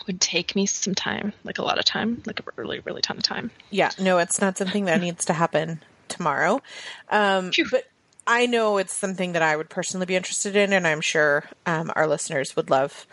would 0.07 0.21
take 0.21 0.55
me 0.55 0.65
some 0.65 0.95
time, 0.95 1.33
like 1.43 1.59
a 1.59 1.63
lot 1.63 1.79
of 1.79 1.85
time, 1.85 2.23
like 2.25 2.41
a 2.41 2.45
really 2.57 2.81
really 2.81 3.03
ton 3.03 3.19
of 3.19 3.23
time. 3.23 3.51
Yeah, 3.71 3.91
no, 3.99 4.19
it's 4.19 4.41
not 4.41 4.57
something 4.57 4.87
that 4.87 5.01
needs 5.01 5.27
to 5.27 5.33
happen 5.35 5.83
tomorrow. 6.09 6.63
Um, 7.11 7.51
but 7.71 7.85
I 8.31 8.45
know 8.45 8.77
it's 8.77 8.95
something 8.95 9.33
that 9.33 9.41
I 9.41 9.57
would 9.57 9.71
personally 9.71 10.05
be 10.05 10.15
interested 10.15 10.55
in, 10.55 10.75
and 10.75 10.87
I'm 10.87 11.01
sure 11.01 11.45
um, 11.65 11.91
our 11.97 12.07
listeners 12.07 12.55
would 12.55 12.69
love 12.69 13.07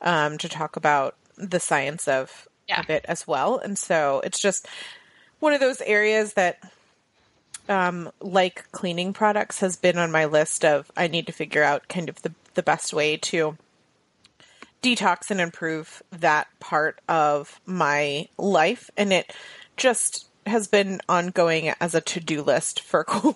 um, 0.00 0.38
to 0.38 0.48
talk 0.48 0.76
about 0.76 1.16
the 1.36 1.58
science 1.58 2.06
of, 2.06 2.48
yeah. 2.68 2.78
of 2.78 2.88
it 2.88 3.04
as 3.08 3.26
well. 3.26 3.58
And 3.58 3.76
so 3.76 4.20
it's 4.24 4.38
just 4.38 4.68
one 5.40 5.52
of 5.52 5.60
those 5.60 5.80
areas 5.80 6.34
that, 6.34 6.62
um, 7.68 8.12
like 8.20 8.70
cleaning 8.70 9.12
products, 9.12 9.58
has 9.58 9.74
been 9.74 9.98
on 9.98 10.12
my 10.12 10.26
list 10.26 10.64
of 10.64 10.88
I 10.96 11.08
need 11.08 11.26
to 11.26 11.32
figure 11.32 11.64
out 11.64 11.88
kind 11.88 12.08
of 12.08 12.22
the, 12.22 12.32
the 12.54 12.62
best 12.62 12.94
way 12.94 13.16
to 13.16 13.58
detox 14.84 15.32
and 15.32 15.40
improve 15.40 16.00
that 16.12 16.46
part 16.60 17.00
of 17.08 17.60
my 17.66 18.28
life. 18.38 18.88
And 18.96 19.12
it 19.12 19.34
just 19.76 20.29
has 20.46 20.66
been 20.66 21.00
ongoing 21.08 21.72
as 21.80 21.94
a 21.94 22.00
to-do 22.00 22.42
list 22.42 22.80
for 22.80 23.04
quite 23.08 23.34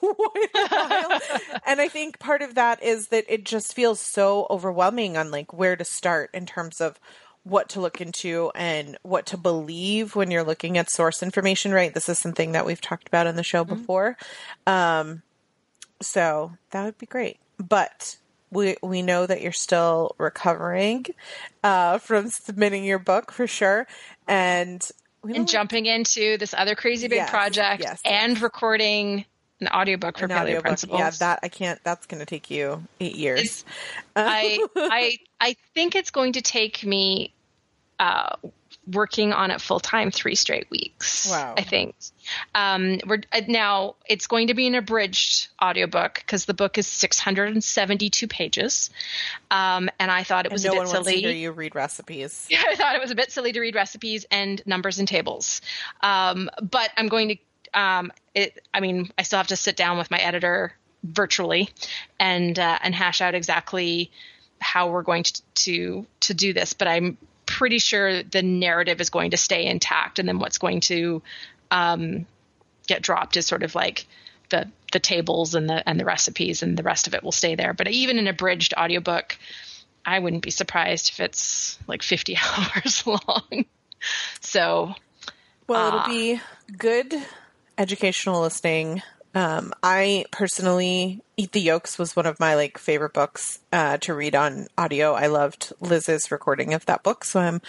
a 0.55 0.69
while. 0.69 1.21
and 1.67 1.81
I 1.81 1.89
think 1.89 2.19
part 2.19 2.43
of 2.43 2.55
that 2.55 2.83
is 2.83 3.09
that 3.09 3.25
it 3.29 3.45
just 3.45 3.75
feels 3.75 4.01
so 4.01 4.47
overwhelming 4.51 5.17
on 5.17 5.31
like 5.31 5.53
where 5.53 5.77
to 5.77 5.85
start 5.85 6.31
in 6.33 6.47
terms 6.47 6.81
of 6.81 6.99
what 7.45 7.69
to 7.71 7.81
look 7.81 8.01
into 8.01 8.51
and 8.55 8.97
what 9.03 9.27
to 9.27 9.37
believe 9.37 10.17
when 10.17 10.31
you're 10.31 10.45
looking 10.45 10.79
at 10.79 10.91
source 10.91 11.23
information, 11.23 11.73
right? 11.73 11.93
This 11.93 12.09
is 12.09 12.19
something 12.19 12.53
that 12.53 12.65
we've 12.65 12.81
talked 12.81 13.07
about 13.07 13.27
in 13.27 13.37
the 13.37 13.43
show 13.43 13.65
mm-hmm. 13.65 13.75
before. 13.75 14.17
Um, 14.67 15.23
so 16.01 16.53
that 16.71 16.85
would 16.85 16.99
be 16.99 17.07
great. 17.07 17.39
But 17.59 18.17
we 18.51 18.77
we 18.83 19.03
know 19.03 19.27
that 19.27 19.43
you're 19.43 19.53
still 19.53 20.15
recovering 20.19 21.07
uh, 21.63 21.99
from 21.99 22.31
submitting 22.31 22.85
your 22.85 22.99
book 22.99 23.31
for 23.31 23.47
sure, 23.47 23.87
and 24.27 24.89
and 25.25 25.49
jumping 25.49 25.87
into 25.87 26.37
this 26.39 26.55
other 26.55 26.75
crazy 26.75 27.09
big 27.09 27.16
yes, 27.16 27.31
project 27.31 27.83
yes, 27.83 28.01
and 28.05 28.35
yes. 28.35 28.43
recording 28.43 29.25
an 29.61 29.68
audiobook 29.68 30.18
for 30.18 30.27
An 30.27 30.31
Paleo. 30.31 30.61
Principles. 30.61 30.99
Yeah, 30.99 31.11
that 31.11 31.41
I 31.43 31.49
can't. 31.49 31.81
That's 31.85 32.07
going 32.07 32.20
to 32.20 32.27
take 32.27 32.51
you 32.51 32.83
eight 33.01 33.16
years. 33.16 33.64
I 34.16 34.64
I 34.77 35.18
I 35.41 35.57
think 35.75 35.95
it's 35.95 36.11
going 36.11 36.35
to 36.35 36.43
take 36.43 36.85
me 36.85 37.33
uh, 37.99 38.37
working 38.87 39.32
on 39.32 39.51
it 39.51 39.61
full 39.61 39.80
time 39.80 40.11
three 40.11 40.35
straight 40.35 40.68
weeks. 40.70 41.30
Wow. 41.30 41.55
I 41.57 41.62
think. 41.62 41.95
Um, 42.55 42.99
we're 43.07 43.20
uh, 43.32 43.43
now 43.49 43.97
it's 44.07 44.26
going 44.26 44.49
to 44.49 44.55
be 44.55 44.66
an 44.66 44.74
abridged 44.74 45.49
audiobook 45.62 46.14
because 46.14 46.45
the 46.45 46.55
book 46.55 46.78
is 46.78 46.87
672 46.87 48.28
pages. 48.28 48.91
Um, 49.51 49.91
and 49.99 50.11
I 50.11 50.24
thought 50.24 50.47
it 50.47 50.53
was 50.53 50.64
no 50.64 50.72
a 50.72 50.76
one 50.76 50.87
bit 50.87 50.95
wants 50.95 51.09
to 51.11 51.16
hear 51.16 51.30
you 51.30 51.53
read 51.53 51.74
recipes. 51.74 52.47
Yeah, 52.51 52.62
I 52.68 52.76
thought 52.76 52.95
it 52.95 53.01
was 53.01 53.11
a 53.11 53.14
bit 53.14 53.32
silly 53.32 53.53
to 53.53 53.61
read 53.61 53.74
recipes 53.74 54.26
and 54.30 54.62
numbers 54.66 54.99
and 54.99 55.09
tables. 55.09 55.61
Um, 56.01 56.51
but 56.62 56.91
I'm 56.97 57.09
going 57.09 57.28
to, 57.28 57.80
um, 57.80 58.12
it, 58.35 58.66
I 58.72 58.80
mean, 58.80 59.11
I 59.18 59.22
still 59.22 59.39
have 59.39 59.49
to 59.49 59.57
sit 59.57 59.76
down 59.76 59.99
with 59.99 60.11
my 60.11 60.18
editor 60.18 60.74
virtually 61.03 61.68
and 62.18 62.59
uh, 62.59 62.78
and 62.82 62.95
hash 62.95 63.20
out 63.20 63.35
exactly 63.35 64.11
how 64.61 64.89
we're 64.89 65.03
going 65.03 65.24
to, 65.24 65.43
to 65.55 66.07
to 66.20 66.35
do 66.35 66.53
this. 66.53 66.72
But 66.72 66.89
I'm 66.89 67.18
pretty 67.55 67.79
sure 67.79 68.23
the 68.23 68.43
narrative 68.43 69.01
is 69.01 69.11
going 69.11 69.31
to 69.31 69.37
stay 69.37 69.65
intact, 69.65 70.19
and 70.19 70.29
then 70.29 70.39
what's 70.39 70.59
going 70.59 70.81
to 70.81 71.23
um, 71.71 72.27
get 72.87 73.01
dropped 73.01 73.37
is 73.37 73.47
sort 73.47 73.63
of 73.63 73.75
like 73.75 74.07
the 74.51 74.69
the 74.93 74.99
tables 74.99 75.55
and 75.55 75.69
the 75.69 75.89
and 75.89 75.99
the 75.99 76.05
recipes, 76.05 76.63
and 76.63 76.77
the 76.77 76.83
rest 76.83 77.07
of 77.07 77.15
it 77.15 77.23
will 77.23 77.33
stay 77.33 77.55
there. 77.55 77.73
But 77.73 77.89
even 77.89 78.19
an 78.19 78.27
abridged 78.27 78.75
audiobook. 78.77 79.39
I 80.07 80.19
wouldn't 80.19 80.43
be 80.43 80.51
surprised 80.51 81.09
if 81.09 81.21
it's 81.21 81.79
like 81.87 82.03
50 82.03 82.37
hours 82.59 83.07
long. 83.07 83.65
So, 84.43 84.95
Well, 85.67 85.89
it'll 85.89 86.07
be 86.07 86.43
good 86.77 87.15
educational 87.79 88.43
listening. 88.43 89.01
Um, 89.35 89.72
I 89.82 90.26
personally, 90.30 91.20
Eat 91.37 91.53
the 91.53 91.61
Yolks 91.61 91.99
was 91.99 92.14
one 92.14 92.26
of 92.26 92.39
my 92.39 92.55
like 92.55 92.78
favorite 92.78 93.12
books 93.12 93.59
uh, 93.72 93.97
to 93.99 94.14
read 94.14 94.35
on 94.35 94.68
audio. 94.78 95.12
I 95.14 95.26
loved 95.26 95.72
Liz's 95.80 96.30
recording 96.30 96.72
of 96.72 96.87
that 96.87 97.03
book, 97.03 97.24
so 97.24 97.41
I'm 97.41 97.61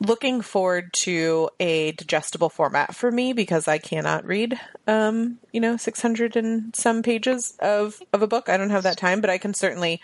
looking 0.00 0.40
forward 0.40 0.92
to 0.92 1.50
a 1.58 1.92
digestible 1.92 2.48
format 2.48 2.94
for 2.94 3.10
me 3.10 3.32
because 3.32 3.66
I 3.68 3.78
cannot 3.78 4.24
read, 4.24 4.58
um, 4.86 5.38
you 5.52 5.60
know, 5.60 5.76
600 5.76 6.36
and 6.36 6.74
some 6.74 7.02
pages 7.02 7.56
of 7.60 8.02
of 8.12 8.22
a 8.22 8.28
book. 8.28 8.48
I 8.48 8.56
don't 8.56 8.70
have 8.70 8.82
that 8.82 8.98
time, 8.98 9.20
but 9.20 9.30
I 9.30 9.38
can 9.38 9.54
certainly 9.54 10.00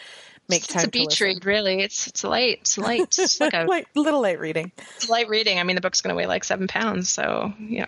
make 0.48 0.66
time 0.66 0.80
it's 0.80 0.84
a 0.84 0.90
beach 0.90 1.20
read, 1.20 1.44
really. 1.46 1.80
It's 1.80 2.06
it's 2.06 2.24
light. 2.24 2.58
It's 2.60 2.78
light. 2.78 3.16
It's 3.18 3.40
like 3.40 3.52
a 3.54 3.64
light, 3.68 3.86
little 3.94 4.20
light 4.20 4.38
reading. 4.40 4.72
it's 4.96 5.08
light 5.08 5.28
reading. 5.28 5.58
I 5.58 5.62
mean, 5.62 5.76
the 5.76 5.80
book's 5.82 6.00
going 6.00 6.12
to 6.14 6.16
weigh 6.16 6.26
like 6.26 6.44
seven 6.44 6.66
pounds. 6.66 7.08
So, 7.08 7.52
yeah. 7.60 7.86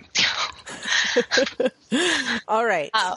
All 2.48 2.64
right. 2.64 2.90
Uh, 2.94 3.16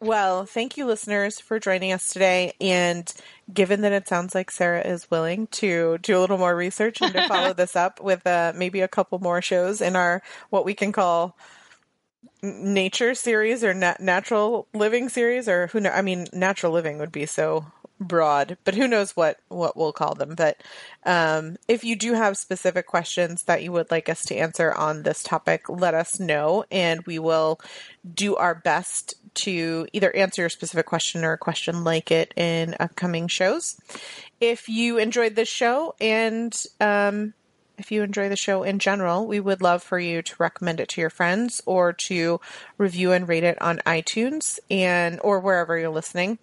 Well, 0.00 0.44
thank 0.44 0.76
you, 0.76 0.84
listeners, 0.86 1.40
for 1.40 1.58
joining 1.58 1.90
us 1.92 2.12
today. 2.12 2.52
And 2.60 3.10
given 3.52 3.80
that 3.80 3.92
it 3.92 4.06
sounds 4.08 4.34
like 4.34 4.50
Sarah 4.50 4.86
is 4.86 5.10
willing 5.10 5.46
to 5.48 5.96
do 5.98 6.18
a 6.18 6.20
little 6.20 6.36
more 6.38 6.54
research 6.54 7.00
and 7.00 7.12
to 7.14 7.26
follow 7.28 7.52
this 7.54 7.74
up 7.76 8.00
with 8.00 8.26
uh, 8.26 8.52
maybe 8.54 8.80
a 8.82 8.88
couple 8.88 9.18
more 9.20 9.40
shows 9.40 9.80
in 9.80 9.96
our 9.96 10.22
what 10.50 10.64
we 10.66 10.74
can 10.74 10.92
call 10.92 11.36
nature 12.42 13.14
series 13.14 13.64
or 13.64 13.72
nat- 13.72 14.00
natural 14.00 14.68
living 14.74 15.08
series, 15.08 15.48
or 15.48 15.68
who 15.68 15.80
know? 15.80 15.90
I 15.90 16.02
mean, 16.02 16.26
natural 16.32 16.72
living 16.72 16.98
would 16.98 17.10
be 17.10 17.24
so 17.26 17.64
broad, 18.00 18.58
but 18.64 18.74
who 18.74 18.88
knows 18.88 19.16
what 19.16 19.38
what 19.48 19.76
we'll 19.76 19.92
call 19.92 20.14
them. 20.14 20.34
But 20.34 20.62
um, 21.04 21.56
if 21.68 21.84
you 21.84 21.96
do 21.96 22.12
have 22.14 22.36
specific 22.36 22.86
questions 22.86 23.44
that 23.44 23.62
you 23.62 23.72
would 23.72 23.90
like 23.90 24.08
us 24.08 24.24
to 24.26 24.36
answer 24.36 24.72
on 24.72 25.02
this 25.02 25.22
topic, 25.22 25.68
let 25.68 25.94
us 25.94 26.20
know, 26.20 26.64
and 26.70 27.02
we 27.06 27.18
will 27.18 27.60
do 28.14 28.36
our 28.36 28.54
best 28.54 29.14
to 29.34 29.86
either 29.92 30.14
answer 30.14 30.42
your 30.42 30.48
specific 30.48 30.86
question 30.86 31.24
or 31.24 31.32
a 31.32 31.38
question 31.38 31.84
like 31.84 32.10
it 32.10 32.32
in 32.36 32.74
upcoming 32.80 33.28
shows. 33.28 33.78
If 34.40 34.68
you 34.68 34.98
enjoyed 34.98 35.34
this 35.34 35.48
show 35.48 35.94
and 36.00 36.54
um, 36.80 37.34
if 37.78 37.92
you 37.92 38.02
enjoy 38.02 38.28
the 38.28 38.36
show 38.36 38.62
in 38.62 38.78
general, 38.78 39.26
we 39.26 39.40
would 39.40 39.60
love 39.60 39.82
for 39.82 39.98
you 39.98 40.22
to 40.22 40.34
recommend 40.38 40.80
it 40.80 40.88
to 40.90 41.00
your 41.00 41.10
friends 41.10 41.62
or 41.66 41.92
to 41.92 42.40
review 42.78 43.12
and 43.12 43.28
rate 43.28 43.44
it 43.44 43.60
on 43.60 43.78
iTunes 43.86 44.58
and 44.70 45.20
or 45.22 45.40
wherever 45.40 45.78
you're 45.78 45.90
listening. 45.90 46.38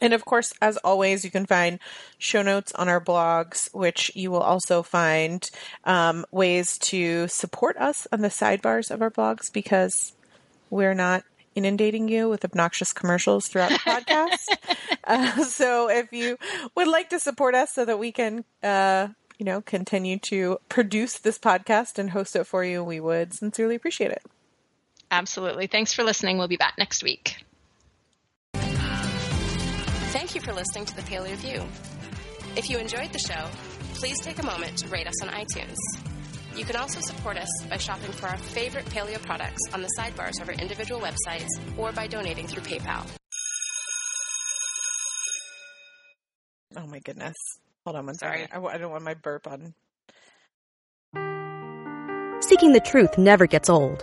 And 0.00 0.12
of 0.12 0.24
course, 0.24 0.52
as 0.60 0.76
always, 0.78 1.24
you 1.24 1.30
can 1.30 1.46
find 1.46 1.78
show 2.18 2.42
notes 2.42 2.72
on 2.72 2.88
our 2.88 3.00
blogs, 3.00 3.72
which 3.74 4.10
you 4.14 4.30
will 4.30 4.42
also 4.42 4.82
find 4.82 5.48
um, 5.84 6.24
ways 6.30 6.78
to 6.78 7.28
support 7.28 7.76
us 7.76 8.06
on 8.12 8.20
the 8.20 8.28
sidebars 8.28 8.90
of 8.90 9.02
our 9.02 9.10
blogs 9.10 9.52
because 9.52 10.12
we're 10.70 10.94
not 10.94 11.24
inundating 11.54 12.08
you 12.08 12.28
with 12.28 12.44
obnoxious 12.44 12.92
commercials 12.92 13.48
throughout 13.48 13.70
the 13.70 13.78
podcast. 13.78 14.46
uh, 15.04 15.44
so 15.44 15.90
if 15.90 16.12
you 16.12 16.38
would 16.74 16.88
like 16.88 17.10
to 17.10 17.18
support 17.18 17.54
us 17.54 17.72
so 17.72 17.84
that 17.84 17.98
we 17.98 18.12
can, 18.12 18.44
uh, 18.62 19.08
you 19.38 19.44
know, 19.44 19.60
continue 19.60 20.18
to 20.18 20.58
produce 20.68 21.18
this 21.18 21.38
podcast 21.38 21.98
and 21.98 22.10
host 22.10 22.36
it 22.36 22.44
for 22.44 22.64
you, 22.64 22.84
we 22.84 23.00
would 23.00 23.34
sincerely 23.34 23.74
appreciate 23.74 24.12
it. 24.12 24.22
absolutely. 25.10 25.66
Thanks 25.66 25.92
for 25.92 26.04
listening. 26.04 26.38
We'll 26.38 26.48
be 26.48 26.56
back 26.56 26.74
next 26.78 27.02
week. 27.02 27.44
Thank 30.10 30.34
you 30.34 30.40
for 30.40 30.52
listening 30.52 30.84
to 30.86 30.96
the 30.96 31.02
Paleo 31.02 31.34
View. 31.36 31.62
If 32.56 32.70
you 32.70 32.78
enjoyed 32.78 33.12
the 33.12 33.18
show, 33.18 33.44
please 33.94 34.18
take 34.20 34.38
a 34.42 34.46
moment 34.46 34.78
to 34.78 34.88
rate 34.88 35.06
us 35.06 35.22
on 35.22 35.28
iTunes. 35.28 35.76
You 36.56 36.64
can 36.64 36.76
also 36.76 37.00
support 37.00 37.36
us 37.36 37.48
by 37.68 37.76
shopping 37.76 38.10
for 38.12 38.26
our 38.26 38.36
favorite 38.38 38.86
paleo 38.86 39.20
products 39.22 39.60
on 39.72 39.82
the 39.82 39.88
sidebars 39.98 40.40
of 40.42 40.48
our 40.48 40.54
individual 40.54 41.00
websites 41.00 41.46
or 41.76 41.92
by 41.92 42.06
donating 42.06 42.46
through 42.46 42.62
PayPal. 42.62 43.06
Oh 46.76 46.86
my 46.86 46.98
goodness. 47.00 47.34
Hold 47.84 47.96
on 47.96 48.06
one 48.06 48.14
Sorry. 48.16 48.40
second. 48.40 48.52
I, 48.52 48.54
w- 48.56 48.74
I 48.74 48.78
don't 48.78 48.90
want 48.90 49.04
my 49.04 49.14
burp 49.14 49.46
on. 49.46 49.74
Seeking 52.40 52.72
the 52.72 52.80
truth 52.80 53.18
never 53.18 53.46
gets 53.46 53.68
old. 53.68 54.02